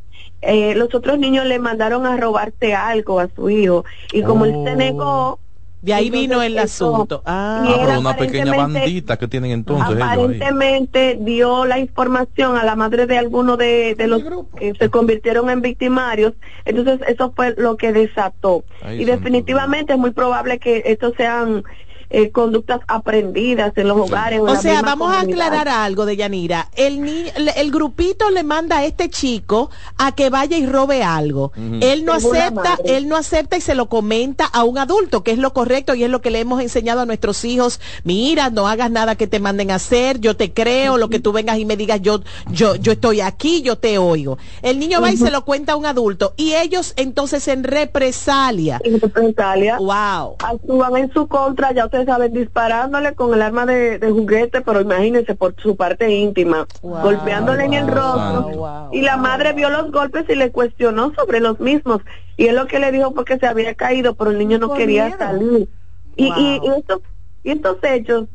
eh, 0.43 0.75
los 0.75 0.95
otros 0.95 1.19
niños 1.19 1.47
le 1.47 1.59
mandaron 1.59 2.07
a 2.07 2.17
robarse 2.17 2.75
algo 2.75 3.19
a 3.21 3.29
su 3.35 3.51
hijo 3.51 3.85
y 4.13 4.23
como 4.23 4.45
él 4.45 4.55
se 4.65 4.77
negó, 4.77 5.39
De 5.81 5.95
ahí 5.95 6.07
entonces 6.07 6.29
vino 6.29 6.43
el 6.43 6.59
eso- 6.59 6.95
asunto. 6.97 7.23
Ah, 7.25 7.65
Ah, 7.69 7.75
pero 7.87 8.01
una 8.01 8.17
pequeña 8.17 8.43
aparentemente- 8.51 8.81
bandita 8.81 9.17
que 9.17 9.29
tienen 9.29 9.53
entonces 9.53 9.87
ellos 9.97 10.03
ahí. 10.03 10.19
aparentemente 10.19 11.19
dio 11.21 11.65
la 11.67 11.79
información 11.79 12.57
a 12.57 12.65
la 12.65 12.75
madre 12.75 13.07
de 13.07 13.17
alguno 13.17 13.57
de, 13.57 13.95
de 13.95 14.07
los 14.09 14.23
que 14.59 14.75
se 14.75 14.89
convirtieron 14.91 15.51
en 15.51 15.63
victimarios, 15.63 16.33
entonces 16.65 17.01
eso 17.07 17.33
fue 17.35 17.55
lo 17.57 17.77
que 17.77 17.93
desató. 17.93 18.65
Ay, 18.83 19.03
y 19.03 19.05
definitivamente 19.05 19.93
es 19.93 19.99
muy 19.99 20.11
probable 20.11 20.59
que 20.59 20.83
estos 20.87 21.15
sean 21.17 21.63
eh, 22.11 22.31
conductas 22.31 22.81
aprendidas 22.89 23.73
en 23.77 23.89
los 23.89 23.97
hogares. 23.99 24.41
O 24.41 24.57
sea, 24.57 24.83
vamos 24.83 25.13
a 25.15 25.21
aclarar 25.21 25.69
algo 25.69 26.07
de 26.07 26.17
Yanira. 26.17 26.69
El, 26.75 27.03
ni- 27.03 27.29
el, 27.35 27.49
el 27.57 27.71
grupito 27.71 28.31
le 28.31 28.43
manda 28.43 28.79
a 28.79 28.85
este 28.85 29.11
chico 29.11 29.71
a 29.97 30.13
que 30.13 30.31
vaya 30.31 30.57
y 30.57 30.67
robe 30.67 31.03
algo. 31.03 31.53
Él 31.81 32.05
no 32.05 32.13
acepta, 32.13 32.79
él 32.85 33.09
no 33.09 33.17
acepta 33.17 33.57
y 33.57 33.61
se 33.61 33.75
lo 33.75 33.89
comenta 33.89 34.45
a 34.47 34.65
un 34.65 34.79
adulto, 34.79 35.23
que 35.23 35.33
es 35.33 35.39
lo 35.39 35.53
correcto 35.53 35.95
y 35.95 36.05
es 36.05 36.11
lo 36.11 36.21
que 36.21 36.31
le 36.31 36.41
hemos 36.41 36.61
enseñado 36.63 37.01
a 37.01 37.07
nuestros 37.07 37.45
hijos. 37.45 37.81
Mira, 38.05 38.51
no 38.51 38.69
hagas 38.69 38.91
nada 38.91 39.15
que 39.17 39.27
te 39.27 39.41
manden 39.41 39.71
a 39.71 39.77
hacer, 39.77 40.21
yo 40.21 40.37
te 40.37 40.53
creo, 40.53 40.97
lo 40.97 41.09
que 41.09 41.21
tú 41.21 41.33
vengas 41.33 41.59
y 41.59 41.65
me 41.65 41.77
digas, 41.77 42.01
yo, 42.01 42.21
yo, 42.51 42.75
yo 42.77 42.93
estoy 42.93 43.21
aquí, 43.21 43.63
yo 43.63 43.77
te 43.77 43.99
oigo. 43.99 44.39
El 44.63 44.79
niño 44.79 45.01
va 45.01 45.11
y 45.11 45.17
se 45.17 45.31
lo 45.31 45.45
cuenta 45.45 45.73
a 45.73 45.77
un 45.77 45.87
adulto 45.87 46.35
y 46.37 46.55
ellos 46.55 46.95
entonces 46.97 47.47
en 47.49 47.65
represalia. 47.65 48.81
En 48.85 49.01
represalia. 49.01 49.79
Wow. 49.79 50.37
Actúan 50.39 50.97
en 50.97 51.13
su 51.13 51.27
contra, 51.27 51.73
ya 51.73 51.89
ustedes 51.99 52.07
saben, 52.07 52.33
disparándole 52.33 53.15
con 53.15 53.35
el 53.35 53.43
arma 53.43 53.67
de, 53.67 53.99
de 53.99 54.11
juguete, 54.11 54.61
pero 54.61 54.81
imagínense 54.81 55.35
por 55.35 55.55
su 55.61 55.77
parte 55.77 56.11
íntima, 56.11 56.67
golpeándole 56.83 57.65
en 57.65 57.75
el 57.75 57.89
rostro. 57.89 58.91
Y 58.93 59.03
la 59.03 59.17
madre 59.17 59.53
vio 59.53 59.71
los 59.71 59.91
golpes 59.91 60.25
y 60.29 60.35
le 60.35 60.51
cuestionó 60.51 61.13
sobre 61.15 61.41
los 61.41 61.59
mismos. 61.61 62.03
Y 62.37 62.47
él 62.47 62.57
lo 62.57 62.67
que 62.67 62.79
le 62.79 62.93
dijo 62.93 63.13
fue 63.13 63.25
que 63.25 63.39
se 63.39 63.47
había 63.47 63.75
caído, 63.75 64.15
pero 64.15 64.31
el 64.31 64.39
niño 64.39 64.59
no 64.59 64.75
quería 64.75 65.07
miedo. 65.07 65.19
salir. 65.19 65.69
Y, 66.17 66.27
y 66.27 66.61
estos, 66.77 67.01
y 67.43 67.51
estos 67.51 67.79
hechos, 67.83 68.29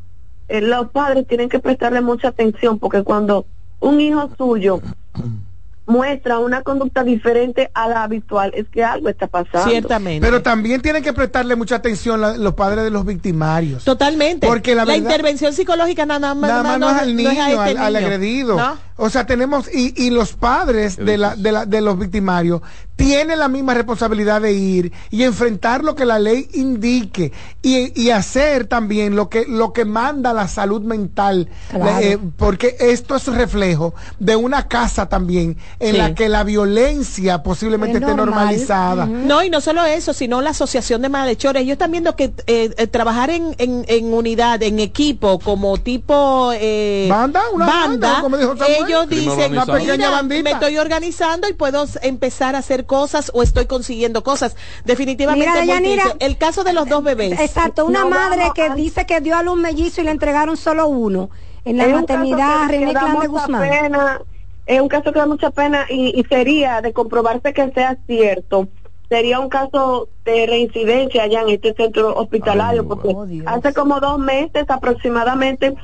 eh, 0.48 0.60
los 0.60 0.90
padres 0.90 1.26
tienen 1.26 1.48
que 1.48 1.58
prestarle 1.58 2.00
mucha 2.00 2.28
atención, 2.28 2.78
porque 2.78 3.02
cuando 3.02 3.46
un 3.80 4.00
hijo 4.00 4.30
suyo 4.36 4.80
muestra 5.86 6.38
una 6.38 6.62
conducta 6.62 7.04
diferente 7.04 7.70
a 7.74 7.88
la 7.88 8.04
habitual, 8.04 8.52
es 8.54 8.66
que 8.68 8.82
algo 8.82 9.08
está 9.08 9.26
pasando. 9.26 9.88
Pero 10.20 10.42
también 10.42 10.80
tienen 10.80 11.02
que 11.02 11.12
prestarle 11.12 11.56
mucha 11.56 11.76
atención 11.76 12.20
la- 12.20 12.36
los 12.38 12.54
padres 12.54 12.84
de 12.84 12.90
los 12.90 13.04
victimarios. 13.04 13.84
Totalmente. 13.84 14.46
Porque 14.46 14.74
la, 14.74 14.84
la 14.84 14.92
verdad- 14.94 15.10
intervención 15.10 15.52
psicológica 15.52 16.06
nada 16.06 16.34
más, 16.34 16.48
Nada 16.50 16.62
más 16.62 16.78
no 16.78 16.90
es 16.90 16.96
al 16.96 17.14
niño, 17.16 17.30
a 17.30 17.50
este 17.50 17.78
al, 17.78 17.78
al 17.78 17.92
niño. 17.94 18.06
agredido. 18.06 18.56
¿No? 18.56 18.76
O 18.96 19.10
sea, 19.10 19.26
tenemos, 19.26 19.68
y, 19.74 19.92
y 19.96 20.10
los 20.10 20.34
padres 20.34 20.96
de, 20.96 21.18
la, 21.18 21.34
de, 21.34 21.50
la, 21.52 21.66
de 21.66 21.80
los 21.80 21.98
victimarios 21.98 22.60
tienen 22.94 23.40
la 23.40 23.48
misma 23.48 23.74
responsabilidad 23.74 24.40
de 24.40 24.52
ir 24.52 24.92
y 25.10 25.24
enfrentar 25.24 25.82
lo 25.82 25.96
que 25.96 26.04
la 26.04 26.20
ley 26.20 26.48
indique 26.54 27.32
y, 27.60 28.00
y 28.00 28.10
hacer 28.10 28.66
también 28.66 29.16
lo 29.16 29.28
que, 29.28 29.46
lo 29.48 29.72
que 29.72 29.84
manda 29.84 30.32
la 30.32 30.46
salud 30.46 30.80
mental. 30.82 31.48
Claro. 31.70 31.98
Eh, 32.00 32.18
porque 32.36 32.76
esto 32.78 33.16
es 33.16 33.26
reflejo 33.26 33.94
de 34.20 34.36
una 34.36 34.68
casa 34.68 35.08
también 35.08 35.56
en 35.80 35.92
Sí. 35.94 35.98
la 35.98 36.14
que 36.14 36.28
la 36.28 36.44
violencia 36.44 37.42
posiblemente 37.42 37.98
Es 37.98 38.02
esté 38.02 38.14
normal. 38.14 38.44
normalizada. 38.46 39.06
No, 39.06 39.42
y 39.42 39.50
no 39.50 39.60
solo 39.60 39.84
eso, 39.84 40.12
sino 40.12 40.40
la 40.40 40.50
asociación 40.50 41.02
de 41.02 41.08
malhechores. 41.08 41.62
Ellos 41.62 41.72
están 41.72 41.90
viendo 41.90 42.14
que 42.14 42.32
eh, 42.46 42.72
eh, 42.76 42.86
trabajar 42.86 43.30
en, 43.30 43.54
en, 43.58 43.84
en 43.88 44.14
unidad, 44.14 44.62
en 44.62 44.78
equipo, 44.78 45.40
como 45.40 45.78
tipo 45.78 46.52
eh, 46.54 47.08
Banda, 47.10 47.42
una 47.52 47.66
banda, 47.66 48.18
como 48.20 48.36
dijo 48.36 48.56
Samuel. 48.56 48.83
Ellos 48.88 49.06
Crimen 49.06 49.36
dicen, 49.36 50.42
me 50.44 50.50
estoy 50.50 50.78
organizando 50.78 51.48
y 51.48 51.52
puedo 51.52 51.84
empezar 52.02 52.54
a 52.54 52.58
hacer 52.58 52.86
cosas 52.86 53.30
o 53.34 53.42
estoy 53.42 53.66
consiguiendo 53.66 54.22
cosas. 54.22 54.56
Definitivamente, 54.84 55.48
Mira, 55.50 55.64
Yanira, 55.64 56.16
el 56.20 56.36
caso 56.38 56.64
de 56.64 56.72
los 56.72 56.88
dos 56.88 57.02
bebés. 57.02 57.38
Exacto, 57.40 57.86
una 57.86 58.00
No 58.00 58.10
madre 58.10 58.38
vamos 58.40 58.54
que 58.54 58.62
a- 58.62 58.74
dice 58.74 59.06
que 59.06 59.20
dio 59.20 59.36
a 59.36 59.42
luz 59.42 59.56
mellizo 59.58 60.00
y 60.00 60.04
le 60.04 60.10
entregaron 60.10 60.56
solo 60.56 60.86
uno 60.86 61.30
en 61.64 61.76
la 61.78 61.84
Es 61.86 61.92
maternidad 61.94 62.68
René 62.68 62.92
Clan 62.92 63.20
de 63.20 63.26
Guzmán. 63.26 63.68
pena, 63.68 64.20
es 64.66 64.80
un 64.80 64.88
caso 64.88 65.12
que 65.12 65.18
da 65.18 65.26
mucha 65.26 65.50
pena 65.50 65.86
y, 65.88 66.18
y 66.18 66.24
sería 66.24 66.80
de 66.80 66.92
comprobarse 66.92 67.52
que 67.52 67.70
sea 67.72 67.96
cierto. 68.06 68.68
Sería 69.10 69.38
un 69.38 69.50
caso 69.50 70.08
de 70.24 70.46
reincidencia 70.46 71.24
allá 71.24 71.42
en 71.42 71.50
este 71.50 71.74
centro 71.74 72.14
hospitalario, 72.16 72.88
porque 72.88 73.14
hace 73.46 73.74
como 73.74 74.00
dos 74.00 74.18
meses 74.18 74.64
aproximadamente 74.68 75.74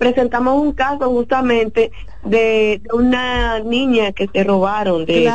presentamos 0.00 0.60
un 0.60 0.72
caso 0.72 1.10
justamente 1.10 1.92
de, 2.24 2.80
de 2.82 2.88
una 2.94 3.60
niña 3.60 4.12
que 4.12 4.28
se 4.32 4.42
robaron 4.42 5.04
de 5.04 5.30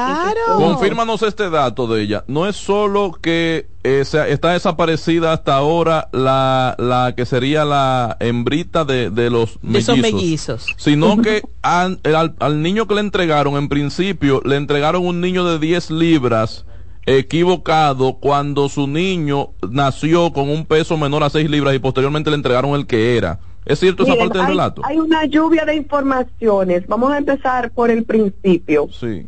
Confírmanos 0.58 1.22
este 1.22 1.50
dato 1.52 1.86
de 1.88 2.02
ella. 2.02 2.24
No 2.28 2.48
es 2.48 2.56
solo 2.56 3.12
que 3.22 3.68
eh, 3.84 4.04
se- 4.06 4.32
está 4.34 4.54
desaparecida 4.54 5.32
hasta 5.34 5.56
ahora 5.56 6.10
la, 6.12 6.76
la 6.80 7.14
que 7.16 7.26
sería 7.28 7.64
la 7.64 8.18
hembrita 8.20 8.84
de, 8.86 9.12
de 9.12 9.30
los 9.30 9.54
De 9.62 9.70
mellizos, 9.70 9.98
mellizos. 10.00 10.66
sino 10.78 11.22
que 11.22 11.38
el- 12.04 12.16
al, 12.16 12.36
al 12.40 12.62
niño 12.64 12.88
que 12.88 12.96
le 12.96 13.02
entregaron, 13.02 13.56
en 13.58 13.70
principio, 13.70 14.42
le 14.44 14.56
entregaron 14.56 15.06
un 15.06 15.22
niño 15.22 15.46
de 15.46 15.60
10 15.60 15.92
libras 15.92 16.66
equivocado 17.08 18.14
cuando 18.16 18.68
su 18.68 18.88
niño 18.88 19.50
nació 19.70 20.34
con 20.34 20.50
un 20.50 20.66
peso 20.66 20.98
menor 20.98 21.24
a 21.24 21.30
6 21.30 21.50
libras 21.52 21.76
y 21.76 21.80
posteriormente 21.80 22.32
le 22.32 22.36
entregaron 22.38 22.72
el 22.74 22.88
que 22.88 23.16
era. 23.16 23.40
¿Es 23.66 23.80
cierto 23.80 24.04
esa 24.04 24.16
parte 24.16 24.38
del 24.38 24.48
relato? 24.48 24.82
hay 24.86 25.00
una 25.00 25.26
lluvia 25.26 25.66
de 25.66 25.76
informaciones. 25.76 26.86
Vamos 26.88 27.12
a 27.12 27.18
empezar 27.18 27.72
por 27.72 27.90
el 27.90 28.04
principio. 28.04 28.88
Sí. 28.92 29.26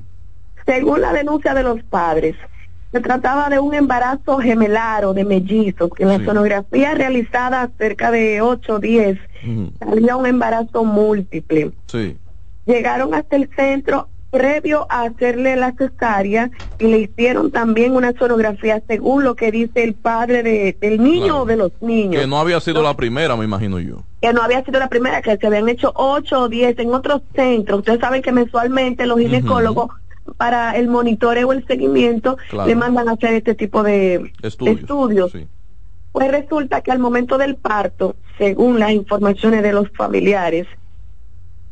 Según 0.66 1.02
la 1.02 1.14
denuncia 1.14 1.54
de 1.54 1.64
los 1.64 1.82
padres, 1.84 2.36
se 2.92 3.00
trataba 3.02 3.50
de 3.50 3.60
un 3.60 3.74
embarazo 3.74 4.38
gemelar 4.38 5.06
o 5.06 5.14
de 5.14 5.26
mellizos, 5.26 5.90
que 5.96 6.04
en 6.04 6.10
la 6.10 6.24
sonografía 6.26 6.94
realizada 6.94 7.70
cerca 7.78 8.12
de 8.12 8.42
8 8.42 8.76
o 8.76 8.80
10 8.80 9.18
Ujú. 9.44 9.72
salía 9.80 10.16
un 10.16 10.26
embarazo 10.26 10.84
múltiple. 10.84 11.72
Sí. 11.88 12.18
Llegaron 12.66 13.14
hasta 13.14 13.38
el 13.38 13.50
centro 13.56 14.10
previo 14.30 14.86
a 14.90 15.04
hacerle 15.04 15.56
la 15.56 15.72
cesárea 15.74 16.52
y 16.80 16.88
le 16.88 17.00
hicieron 17.00 17.52
también 17.52 17.96
una 17.96 18.14
sonografía 18.14 18.82
según 18.88 19.24
lo 19.24 19.36
que 19.36 19.52
dice 19.52 19.84
el 19.84 19.94
padre 19.94 20.44
de- 20.44 20.78
del 20.80 21.02
niño 21.02 21.26
Claro. 21.26 21.42
o 21.42 21.46
de 21.46 21.56
los 21.58 21.72
niños 21.82 22.22
Que 22.22 22.28
no 22.28 22.38
había 22.40 22.60
sido 22.60 22.82
la 22.84 22.96
primera, 22.96 23.36
me 23.36 23.46
imagino 23.46 23.80
yo. 23.80 24.04
que 24.22 24.34
no 24.34 24.42
había 24.42 24.64
sido 24.66 24.80
la 24.80 24.90
primera, 24.90 25.22
que 25.22 25.38
se 25.38 25.48
habían 25.48 25.70
hecho 25.70 25.92
ocho 25.96 26.42
o 26.42 26.50
diez 26.50 26.78
en 26.80 26.94
otros 26.94 27.22
centros. 27.36 27.80
Ustedes 27.80 28.00
saben 28.00 28.22
que 28.22 28.32
mensualmente 28.32 29.06
los 29.06 29.20
ginecólogos 29.20 29.90
para 30.36 30.76
el 30.76 30.88
monitoreo, 30.90 31.54
el 31.54 31.66
seguimiento, 31.66 32.38
Claro. 32.50 32.68
le 32.68 32.76
mandan 32.76 33.08
a 33.10 33.14
hacer 33.14 33.34
este 33.34 33.56
tipo 33.56 33.82
de 33.84 34.32
Estudios. 34.44 34.80
estudios. 34.82 35.32
Pues 36.12 36.32
resulta 36.32 36.82
que 36.82 36.92
al 36.92 37.00
momento 37.00 37.38
del 37.38 37.56
parto, 37.56 38.16
según 38.38 38.80
las 38.80 38.92
informaciones 38.92 39.62
de 39.64 39.72
los 39.72 39.90
familiares, 39.92 40.68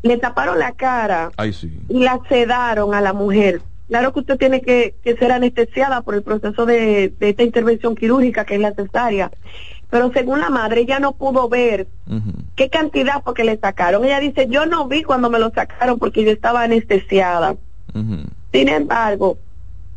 le 0.05 0.17
taparon 0.17 0.59
la 0.59 0.71
cara 0.73 1.31
Ay, 1.37 1.51
sí. 1.53 1.79
y 1.89 2.03
la 2.03 2.19
sedaron 2.29 2.93
a 2.93 3.01
la 3.01 3.13
mujer. 3.13 3.61
Claro 3.87 4.13
que 4.13 4.19
usted 4.21 4.37
tiene 4.37 4.61
que, 4.61 4.95
que 5.03 5.15
ser 5.15 5.31
anestesiada 5.31 6.01
por 6.01 6.15
el 6.15 6.23
proceso 6.23 6.65
de, 6.65 7.13
de 7.19 7.29
esta 7.29 7.43
intervención 7.43 7.95
quirúrgica 7.95 8.45
que 8.45 8.55
es 8.55 8.61
la 8.61 8.73
cesárea. 8.73 9.31
Pero 9.89 10.11
según 10.11 10.41
la 10.41 10.49
madre, 10.49 10.81
ella 10.81 10.99
no 10.99 11.13
pudo 11.13 11.47
ver 11.47 11.87
qué 12.55 12.69
cantidad 12.69 13.21
porque 13.23 13.43
le 13.43 13.57
sacaron. 13.57 14.03
Ella 14.03 14.19
dice, 14.19 14.47
yo 14.49 14.65
no 14.65 14.87
vi 14.87 15.03
cuando 15.03 15.29
me 15.29 15.37
lo 15.39 15.51
sacaron 15.51 15.99
porque 15.99 16.23
yo 16.23 16.31
estaba 16.31 16.63
anestesiada. 16.63 17.55
Sin 18.51 18.69
embargo, 18.69 19.37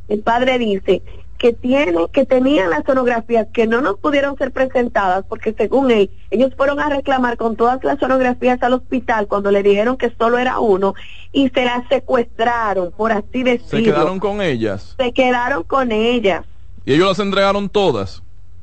el 0.09 0.21
padre 0.21 0.59
dice 0.59 1.03
que 1.39 1.53
tiene, 1.53 1.95
que 2.13 2.27
tenían 2.27 2.71
las 2.71 2.85
sonografías 2.85 3.47
que 3.53 3.67
no 3.67 3.81
nos 3.81 3.99
pudieron 3.99 4.37
ser 4.37 4.53
presentadas 4.53 5.25
porque 5.29 5.55
según 5.57 5.91
él, 5.91 6.11
ellos 6.31 6.53
fueron 6.57 6.81
a 6.81 6.89
reclamar 6.89 7.37
con 7.37 7.57
todas 7.57 7.83
las 7.85 7.99
sonografías 7.99 8.63
al 8.63 8.75
hospital 8.75 9.29
cuando 9.29 9.51
le 9.51 9.63
dijeron 9.63 9.97
que 9.97 10.13
solo 10.19 10.39
era 10.39 10.59
uno 10.59 10.95
y 11.33 11.49
se 11.51 11.65
las 11.65 11.87
secuestraron, 11.89 12.93
por 12.93 13.13
así 13.13 13.43
decirlo. 13.43 13.79
Se 13.79 13.83
quedaron 13.83 14.19
con 14.19 14.43
ellas. 14.43 14.95
Se 14.99 15.13
quedaron 15.13 15.63
con 15.63 15.93
ellas. 15.93 16.45
Y 16.85 16.95
ellos 16.95 17.09
las 17.09 17.19
entregaron 17.21 17.69
todas. 17.69 18.23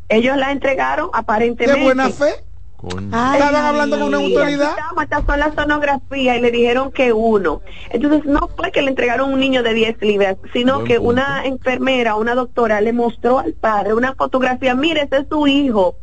Ellos 0.09 0.38
la 0.38 0.51
entregaron 0.51 1.09
aparentemente. 1.13 1.79
¿De 1.79 1.83
buena 1.83 2.09
fe? 2.09 2.44
Estaban 2.88 3.56
hablando 3.56 3.98
con 4.00 4.08
una 4.08 4.17
autoridad. 4.17 4.76
Estas 5.02 5.26
son 5.26 5.39
las 5.39 5.56
sonografías 5.56 6.38
y 6.38 6.41
le 6.41 6.52
dijeron 6.52 6.91
que 6.91 7.12
uno. 7.13 7.62
Entonces 7.89 8.26
no 8.26 8.50
fue 8.56 8.71
que 8.71 8.82
le 8.82 8.89
entregaron 8.89 9.34
un 9.34 9.39
niño 9.39 9.63
de 9.63 9.74
10 9.74 10.02
libras, 10.02 10.38
sino 10.54 10.76
Buen 10.76 10.88
que 10.88 10.95
punto. 10.98 11.10
una 11.12 11.45
enfermera, 11.45 12.15
una 12.15 12.36
doctora 12.36 12.82
le 12.82 12.93
mostró 12.93 13.39
al 13.39 13.54
padre 13.54 13.93
una 13.93 14.13
fotografía. 14.15 14.76
Mire, 14.76 15.04
ese 15.04 15.17
es 15.21 15.28
su 15.30 15.48
hijo. 15.48 15.95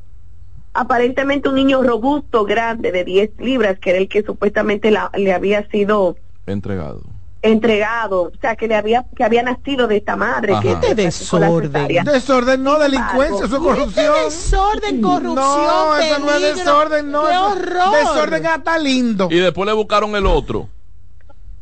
Aparentemente 0.75 1.49
un 1.51 1.57
niño 1.57 1.83
robusto, 1.83 2.45
grande, 2.45 2.93
de 2.93 3.05
10 3.05 3.31
libras, 3.39 3.79
que 3.79 3.91
era 3.91 3.99
el 3.99 4.09
que 4.09 4.23
supuestamente 4.23 4.91
la- 4.91 5.11
le 5.15 5.33
había 5.33 5.69
sido 5.69 6.17
Entregado. 6.47 7.03
Entregado, 7.43 8.23
o 8.23 8.33
sea, 8.41 8.55
que 8.57 8.69
le 8.69 8.77
había 8.77 9.05
que 9.17 9.25
había 9.25 9.43
nacido 9.43 9.89
de 9.89 9.97
esta 9.97 10.17
madre. 10.17 10.53
Ajá. 10.55 10.63
que 10.81 10.95
la 10.95 11.11
cesárea. 11.11 12.05
Desorden, 12.05 12.63
no 12.63 12.79
delincuencia, 12.79 13.47
eso 13.47 13.57
es 13.57 13.63
corrupción. 13.63 14.15
desorden, 14.25 15.03
corrupción, 15.03 15.35
No, 15.37 15.97
eso 15.97 16.19
no 16.21 16.33
es 16.33 16.57
desorden, 16.57 17.11
no. 17.11 17.27
¡Qué 17.27 17.33
eso- 17.33 17.47
horror! 17.49 17.97
Desorden 17.97 18.47
hasta 18.47 18.79
lindo. 18.79 19.29
Y 19.31 19.39
después 19.39 19.67
le 19.67 19.73
buscaron 19.73 20.15
el 20.15 20.27
otro. 20.27 20.69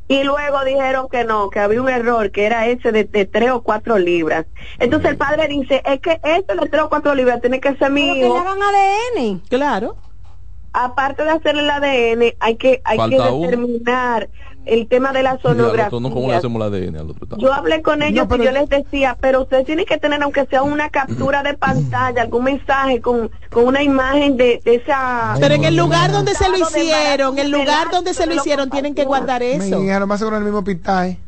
Y 0.08 0.24
luego 0.24 0.64
dijeron 0.64 1.06
que 1.08 1.22
no, 1.24 1.50
que 1.50 1.60
había 1.60 1.80
un 1.80 1.88
error, 1.88 2.32
que 2.32 2.44
era 2.44 2.66
ese 2.66 2.90
de, 2.90 3.04
de 3.04 3.26
tres 3.26 3.52
o 3.52 3.62
cuatro 3.62 3.96
libras. 3.96 4.44
Entonces 4.80 5.08
el 5.12 5.16
padre 5.16 5.46
dice, 5.46 5.82
es 5.86 6.00
que 6.00 6.20
este 6.24 6.56
de 6.56 6.68
tres 6.68 6.82
o 6.82 6.88
cuatro 6.88 7.14
libras 7.14 7.40
tiene 7.40 7.60
que 7.60 7.68
ser 7.76 7.92
Pero 7.94 8.14
que 8.14 8.20
le 8.20 8.36
hagan 8.38 8.58
ADN. 8.60 9.38
Claro. 9.48 9.96
Aparte 10.72 11.22
de 11.22 11.30
hacer 11.30 11.56
el 11.56 11.70
ADN, 11.70 12.34
hay 12.40 12.56
que 12.56 12.80
hay 12.84 12.98
que 13.08 13.16
uno. 13.20 14.26
El 14.66 14.88
tema 14.88 15.12
de 15.12 15.22
la 15.22 15.38
sonografía. 15.40 15.98
¿no? 15.98 16.10
¿Cómo 16.10 16.28
le 16.28 16.34
hacemos 16.34 16.60
la 16.60 16.66
ADN 16.66 16.96
al 16.96 17.10
otro? 17.10 17.26
Yo 17.38 17.52
hablé 17.52 17.82
con 17.82 18.02
ellos 18.02 18.28
No, 18.28 18.36
y 18.36 18.44
yo 18.44 18.52
les 18.52 18.68
decía, 18.68 19.16
pero 19.20 19.42
ustedes 19.42 19.66
tienen 19.66 19.86
que 19.86 19.98
tener, 19.98 20.22
aunque 20.22 20.46
sea 20.46 20.62
una 20.62 20.90
captura 20.90 21.42
de 21.42 21.54
pantalla, 21.54 22.22
algún 22.22 22.44
mensaje 22.44 23.00
con, 23.00 23.30
con 23.50 23.66
una 23.66 23.82
imagen 23.82 24.36
de, 24.36 24.60
de 24.64 24.76
esa... 24.76 25.34
Pero 25.40 25.54
en 25.54 25.64
el 25.64 25.76
lugar 25.76 26.12
donde 26.12 26.34
se 26.34 26.48
lo 26.48 26.58
hicieron, 26.58 27.38
el 27.38 27.46
embarazo, 27.46 27.64
lugar 27.64 27.90
donde 27.90 28.14
se 28.14 28.26
lo 28.26 28.34
hicieron, 28.34 28.70
tienen 28.70 28.94
que 28.94 29.04
guardar 29.04 29.42
eso. 29.42 29.78
Mi 29.78 29.86
hija, 29.86 29.98
lo 29.98 30.06
más 30.06 30.18
seguro 30.18 30.36
en 30.36 30.42
el 30.42 30.46
mismo 30.46 30.58
hospital. 30.58 31.18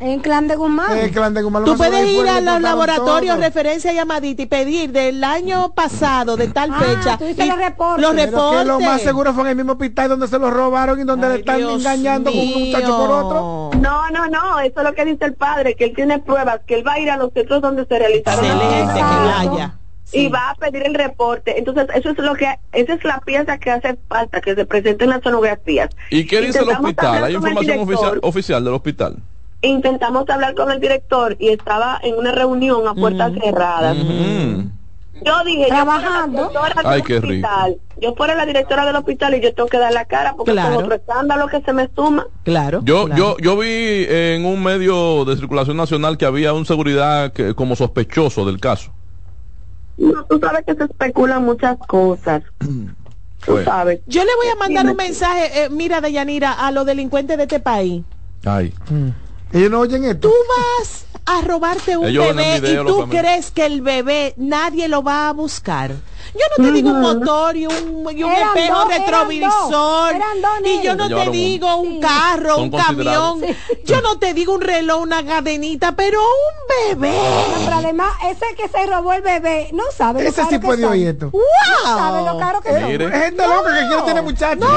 En 0.00 0.20
clan 0.20 0.48
de 0.48 0.56
Guzmán. 0.56 0.96
El 0.96 1.10
clan 1.10 1.34
de 1.34 1.42
Guzmán, 1.42 1.64
Tú 1.66 1.76
puedes 1.76 2.08
ir 2.10 2.26
a 2.26 2.40
los 2.40 2.62
laboratorios, 2.62 3.34
todo. 3.36 3.44
referencia 3.44 3.92
llamadita 3.92 4.40
y 4.42 4.46
pedir 4.46 4.92
del 4.92 5.22
año 5.22 5.72
pasado, 5.74 6.38
de 6.38 6.48
tal 6.48 6.70
Ah, 6.72 6.80
fecha. 6.80 7.18
tú 7.18 7.26
dices 7.26 7.44
y 7.44 7.48
los 7.50 7.58
reportes. 7.58 8.00
Los 8.02 8.10
Pero 8.14 8.24
que 8.24 8.30
reportes. 8.30 8.66
lo 8.66 8.80
más 8.80 9.02
seguro 9.02 9.34
fue 9.34 9.42
en 9.42 9.48
el 9.50 9.56
mismo 9.56 9.72
hospital 9.72 10.08
donde 10.08 10.26
se 10.26 10.38
lo 10.38 10.50
robaron 10.50 10.98
y 10.98 11.04
donde 11.04 11.28
le 11.28 11.34
están 11.36 11.58
Dios 11.58 11.80
engañando 11.80 12.30
con 12.30 12.40
un 12.40 12.48
muchacho 12.66 12.96
por 12.96 13.10
otro. 13.10 13.70
No, 13.78 14.10
no, 14.10 14.26
no, 14.28 14.58
eso 14.60 14.80
es 14.80 14.84
lo 14.84 14.94
que 14.94 15.04
dice 15.04 15.24
el 15.26 15.34
padre, 15.34 15.74
que 15.76 15.84
él 15.84 15.92
tiene 15.94 16.18
pruebas, 16.18 16.60
que 16.66 16.76
él 16.76 16.86
va 16.86 16.94
a 16.94 16.98
ir 16.98 17.10
a 17.10 17.18
los 17.18 17.30
centros 17.34 17.60
donde 17.60 17.84
se 17.84 17.98
realizaron 17.98 18.42
las 18.46 18.54
Excelente, 18.56 18.94
que 18.94 19.02
vaya. 19.50 19.74
y 20.12 20.28
va 20.28 20.50
a 20.50 20.54
pedir 20.54 20.82
el 20.86 20.94
reporte. 20.94 21.58
Entonces, 21.58 21.88
eso 21.94 22.08
es 22.08 22.18
lo 22.18 22.34
que, 22.36 22.46
esa 22.72 22.94
es 22.94 23.04
la 23.04 23.20
pieza 23.20 23.58
que 23.58 23.70
hace 23.70 23.98
falta, 24.08 24.40
que 24.40 24.54
se 24.54 24.64
presenten 24.64 25.10
las 25.10 25.22
sonografías. 25.22 25.90
¿Y 26.08 26.26
qué 26.26 26.40
dice 26.40 26.60
el 26.60 26.70
hospital? 26.70 27.24
¿Hay 27.24 27.34
información 27.34 27.80
oficial, 27.80 28.18
oficial 28.22 28.64
del 28.64 28.72
hospital? 28.72 29.16
Intentamos 29.62 30.28
hablar 30.30 30.54
con 30.54 30.70
el 30.70 30.80
director 30.80 31.36
y 31.38 31.48
estaba 31.50 31.98
en 32.02 32.16
una 32.16 32.32
reunión 32.32 32.86
a 32.88 32.94
puertas 32.94 33.32
cerradas. 33.42 33.96
Mm. 33.96 34.70
Yo 35.22 35.44
dije, 35.44 35.66
Trabajando. 35.66 36.50
yo 36.50 36.60
fuera 36.60 36.82
la 36.82 36.82
directora 36.82 36.90
Ay, 36.90 36.96
del 37.02 37.06
qué 37.06 37.20
rico. 37.20 37.46
hospital, 37.46 37.76
yo 38.00 38.14
fuera 38.14 38.34
la 38.34 38.46
directora 38.46 38.86
del 38.86 38.96
hospital 38.96 39.34
y 39.34 39.40
yo 39.42 39.52
tengo 39.54 39.68
que 39.68 39.76
dar 39.78 39.92
la 39.92 40.06
cara 40.06 40.32
porque 40.34 40.52
Claro. 40.52 40.72
es 40.72 40.78
otro 40.78 40.94
escándalo 40.94 41.46
que 41.48 41.60
se 41.60 41.72
me 41.74 41.90
suma. 41.94 42.26
Claro. 42.42 42.80
Yo, 42.84 43.04
claro. 43.04 43.18
yo, 43.18 43.36
yo 43.38 43.58
vi 43.58 44.06
en 44.08 44.46
un 44.46 44.62
medio 44.62 45.26
de 45.26 45.36
circulación 45.36 45.76
nacional 45.76 46.16
que 46.16 46.24
había 46.24 46.54
un 46.54 46.64
seguridad 46.64 47.34
que, 47.34 47.54
como 47.54 47.76
sospechoso 47.76 48.46
del 48.46 48.58
caso. 48.60 48.92
No, 49.98 50.24
tú 50.24 50.38
sabes 50.40 50.64
que 50.66 50.74
se 50.74 50.84
especulan 50.84 51.44
muchas 51.44 51.76
cosas. 51.86 52.42
Tú 53.44 53.52
Bueno. 53.52 53.64
sabes. 53.70 54.00
Yo 54.06 54.22
le 54.22 54.30
voy 54.36 54.48
a 54.48 54.56
mandar 54.56 54.86
un 54.86 54.96
mensaje, 54.96 55.64
eh, 55.64 55.68
mira, 55.70 56.00
Deyanira, 56.02 56.52
a 56.52 56.70
los 56.70 56.84
delincuentes 56.86 57.36
de 57.38 57.42
este 57.44 57.58
país. 57.60 58.02
Ay. 58.44 58.72
Ellos 59.52 59.70
no 59.70 59.80
oyen 59.80 60.04
esto. 60.04 60.28
Tú 60.28 60.34
vas 60.56 61.06
a 61.26 61.40
robarte 61.42 61.96
un 61.96 62.06
Ellos 62.06 62.34
bebé 62.34 62.72
y 62.72 62.76
tú 62.86 63.06
crees 63.08 63.50
que 63.50 63.66
el 63.66 63.82
bebé 63.82 64.34
nadie 64.36 64.88
lo 64.88 65.02
va 65.02 65.28
a 65.28 65.32
buscar. 65.32 65.90
Yo 66.32 66.40
no 66.56 66.64
te 66.64 66.72
digo 66.72 66.90
un 66.90 67.00
motor 67.00 67.56
y 67.56 67.66
un, 67.66 68.06
y 68.16 68.22
un 68.22 68.30
Eran 68.30 68.56
espejo 68.56 68.74
dos, 68.78 68.86
eran 68.92 69.00
retrovisor. 69.06 69.70
dos, 69.70 70.10
eran 70.12 70.42
dos 70.42 70.50
y 70.64 70.82
yo 70.82 70.94
no 70.94 71.08
te 71.08 71.30
digo 71.30 71.76
un 71.76 72.00
carro, 72.00 72.54
Son 72.54 72.62
un 72.64 72.70
camión. 72.70 72.86
considerados. 72.86 73.38
Yo 73.84 74.00
no 74.02 74.18
te 74.20 74.32
digo 74.34 74.54
un 74.54 74.60
reloj, 74.60 75.02
una 75.02 75.26
cadenita, 75.26 75.96
pero 75.96 76.20
un 76.20 76.96
bebé. 77.00 77.16
No, 77.18 77.64
pero 77.64 77.76
además, 77.78 78.12
ese 78.28 78.46
que 78.56 78.68
se 78.68 78.86
robó 78.86 79.12
el 79.12 79.22
bebé, 79.22 79.70
no 79.72 79.82
sabe 79.96 80.22
lo 80.22 80.28
Ese 80.28 80.36
caro 80.36 80.48
sí 80.50 80.54
que 80.60 80.64
puede 80.66 80.82
son. 80.82 80.92
oír 80.92 81.08
esto. 81.08 81.30
¡Wow! 81.30 81.42
No 81.84 81.96
sabe 81.98 82.22
lo 82.24 82.38
caro 82.38 82.60
que. 82.60 82.68
Es 82.68 82.76
gente 82.76 83.46
loca 83.48 83.74
que 83.74 83.86
quiere 83.88 84.02
tener 84.06 84.22
muchachos. 84.22 84.70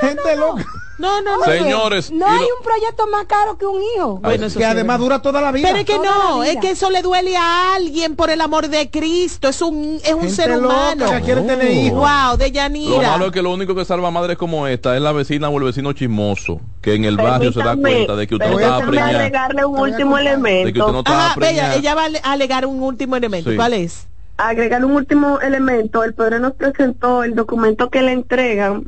gente 0.00 0.36
loca. 0.36 0.64
No, 0.98 1.20
no, 1.22 1.36
no. 1.36 1.42
Oye, 1.44 1.58
Señores, 1.60 2.10
No 2.10 2.26
hay 2.26 2.38
lo- 2.40 2.56
un 2.58 2.62
proyecto 2.64 3.06
más 3.06 3.24
caro 3.26 3.56
que 3.56 3.66
un 3.66 3.80
hijo. 3.96 4.18
Bueno, 4.18 4.46
eso 4.46 4.58
que 4.58 4.64
sí, 4.64 4.70
además 4.70 4.98
dura 4.98 5.22
toda 5.22 5.40
la 5.40 5.52
vida. 5.52 5.68
Pero 5.68 5.78
es 5.80 5.84
que 5.86 5.94
Toda 5.94 6.10
no, 6.30 6.42
es 6.44 6.56
que 6.56 6.70
eso 6.72 6.90
le 6.90 7.02
duele 7.02 7.36
a 7.36 7.74
alguien 7.76 8.16
por 8.16 8.30
el 8.30 8.40
amor 8.40 8.68
de 8.68 8.90
Cristo. 8.90 9.48
Es 9.48 9.62
un, 9.62 10.00
es 10.04 10.12
un 10.12 10.20
Gente 10.22 10.34
ser 10.34 10.50
loca 10.56 10.66
humano. 10.66 11.10
que 11.10 11.20
quiere 11.22 11.42
tener 11.42 11.70
hijos. 11.70 11.98
Wow, 11.98 12.36
de 12.36 12.48
Lo 12.48 12.52
Yanira. 12.54 13.10
malo 13.10 13.26
es 13.26 13.32
que 13.32 13.42
lo 13.42 13.52
único 13.52 13.74
que 13.74 13.84
salva 13.84 14.10
madres 14.10 14.36
como 14.36 14.66
esta 14.66 14.96
es 14.96 15.02
la 15.02 15.12
vecina 15.12 15.48
o 15.48 15.58
el 15.58 15.64
vecino 15.64 15.92
chismoso, 15.92 16.60
que 16.82 16.94
en 16.94 17.04
el 17.04 17.16
barrio 17.16 17.52
se 17.52 17.60
da 17.60 17.76
cuenta 17.76 18.16
de 18.16 18.26
que 18.26 18.34
usted 18.34 18.50
no 18.50 18.58
estaba 18.58 18.80
preñada, 18.86 19.08
agregarle 19.10 19.64
un 19.64 19.78
último 19.78 20.16
de 20.16 20.22
que 20.24 20.30
usted 20.30 20.38
no 20.42 20.48
elemento. 20.48 20.98
estaba 20.98 21.26
Ajá, 21.26 21.34
preñada. 21.36 21.74
ella 21.76 21.94
va 21.94 22.02
a 22.06 22.08
a 22.28 22.32
alegar 22.32 22.66
un 22.66 22.82
último 22.82 23.14
elemento. 23.16 23.50
Sí. 23.50 23.56
¿Cuál 23.56 23.74
es? 23.74 24.08
Agregar 24.36 24.84
un 24.84 24.92
último 24.92 25.38
elemento. 25.40 26.02
El 26.04 26.14
padre 26.14 26.40
nos 26.40 26.52
presentó 26.54 27.22
el 27.22 27.34
documento 27.34 27.90
que 27.90 28.02
le 28.02 28.12
entregan 28.12 28.84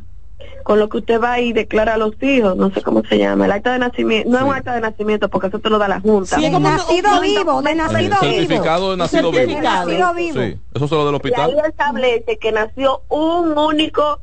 con 0.63 0.79
lo 0.79 0.89
que 0.89 0.97
usted 0.97 1.19
va 1.21 1.39
y 1.39 1.53
declara 1.53 1.95
a 1.95 1.97
los 1.97 2.13
hijos, 2.21 2.55
no 2.55 2.71
sé 2.71 2.81
cómo 2.81 3.03
se 3.03 3.17
llama, 3.17 3.45
el 3.45 3.51
acta 3.51 3.73
de 3.73 3.79
nacimiento, 3.79 4.29
no 4.29 4.37
es 4.37 4.43
un 4.43 4.53
acta 4.53 4.73
de 4.73 4.81
nacimiento 4.81 5.29
porque 5.29 5.47
eso 5.47 5.59
te 5.59 5.69
lo 5.69 5.77
da 5.77 5.87
la 5.87 5.99
Junta. 5.99 6.37
Sí, 6.37 6.45
es 6.45 6.51
De 6.51 6.59
nacido 6.59 7.15
un- 7.15 7.21
vivo, 7.21 7.61
de 7.61 7.71
El 7.71 7.77
nacido 7.77 7.99
vivo. 7.99 8.15
certificado 8.19 8.91
de 8.91 8.97
nacido 8.97 9.31
vivo. 9.31 9.43
certificado. 9.43 9.85
Nacido 9.89 10.13
vivo. 10.13 10.33
Sí, 10.41 10.59
eso 10.73 10.87
se 10.87 10.95
lo 10.95 11.05
del 11.05 11.15
Y 11.23 11.27
ahí 11.27 11.31
hospital. 11.51 11.63
establece 11.69 12.37
que 12.39 12.51
nació 12.51 13.01
un 13.09 13.57
único, 13.57 14.19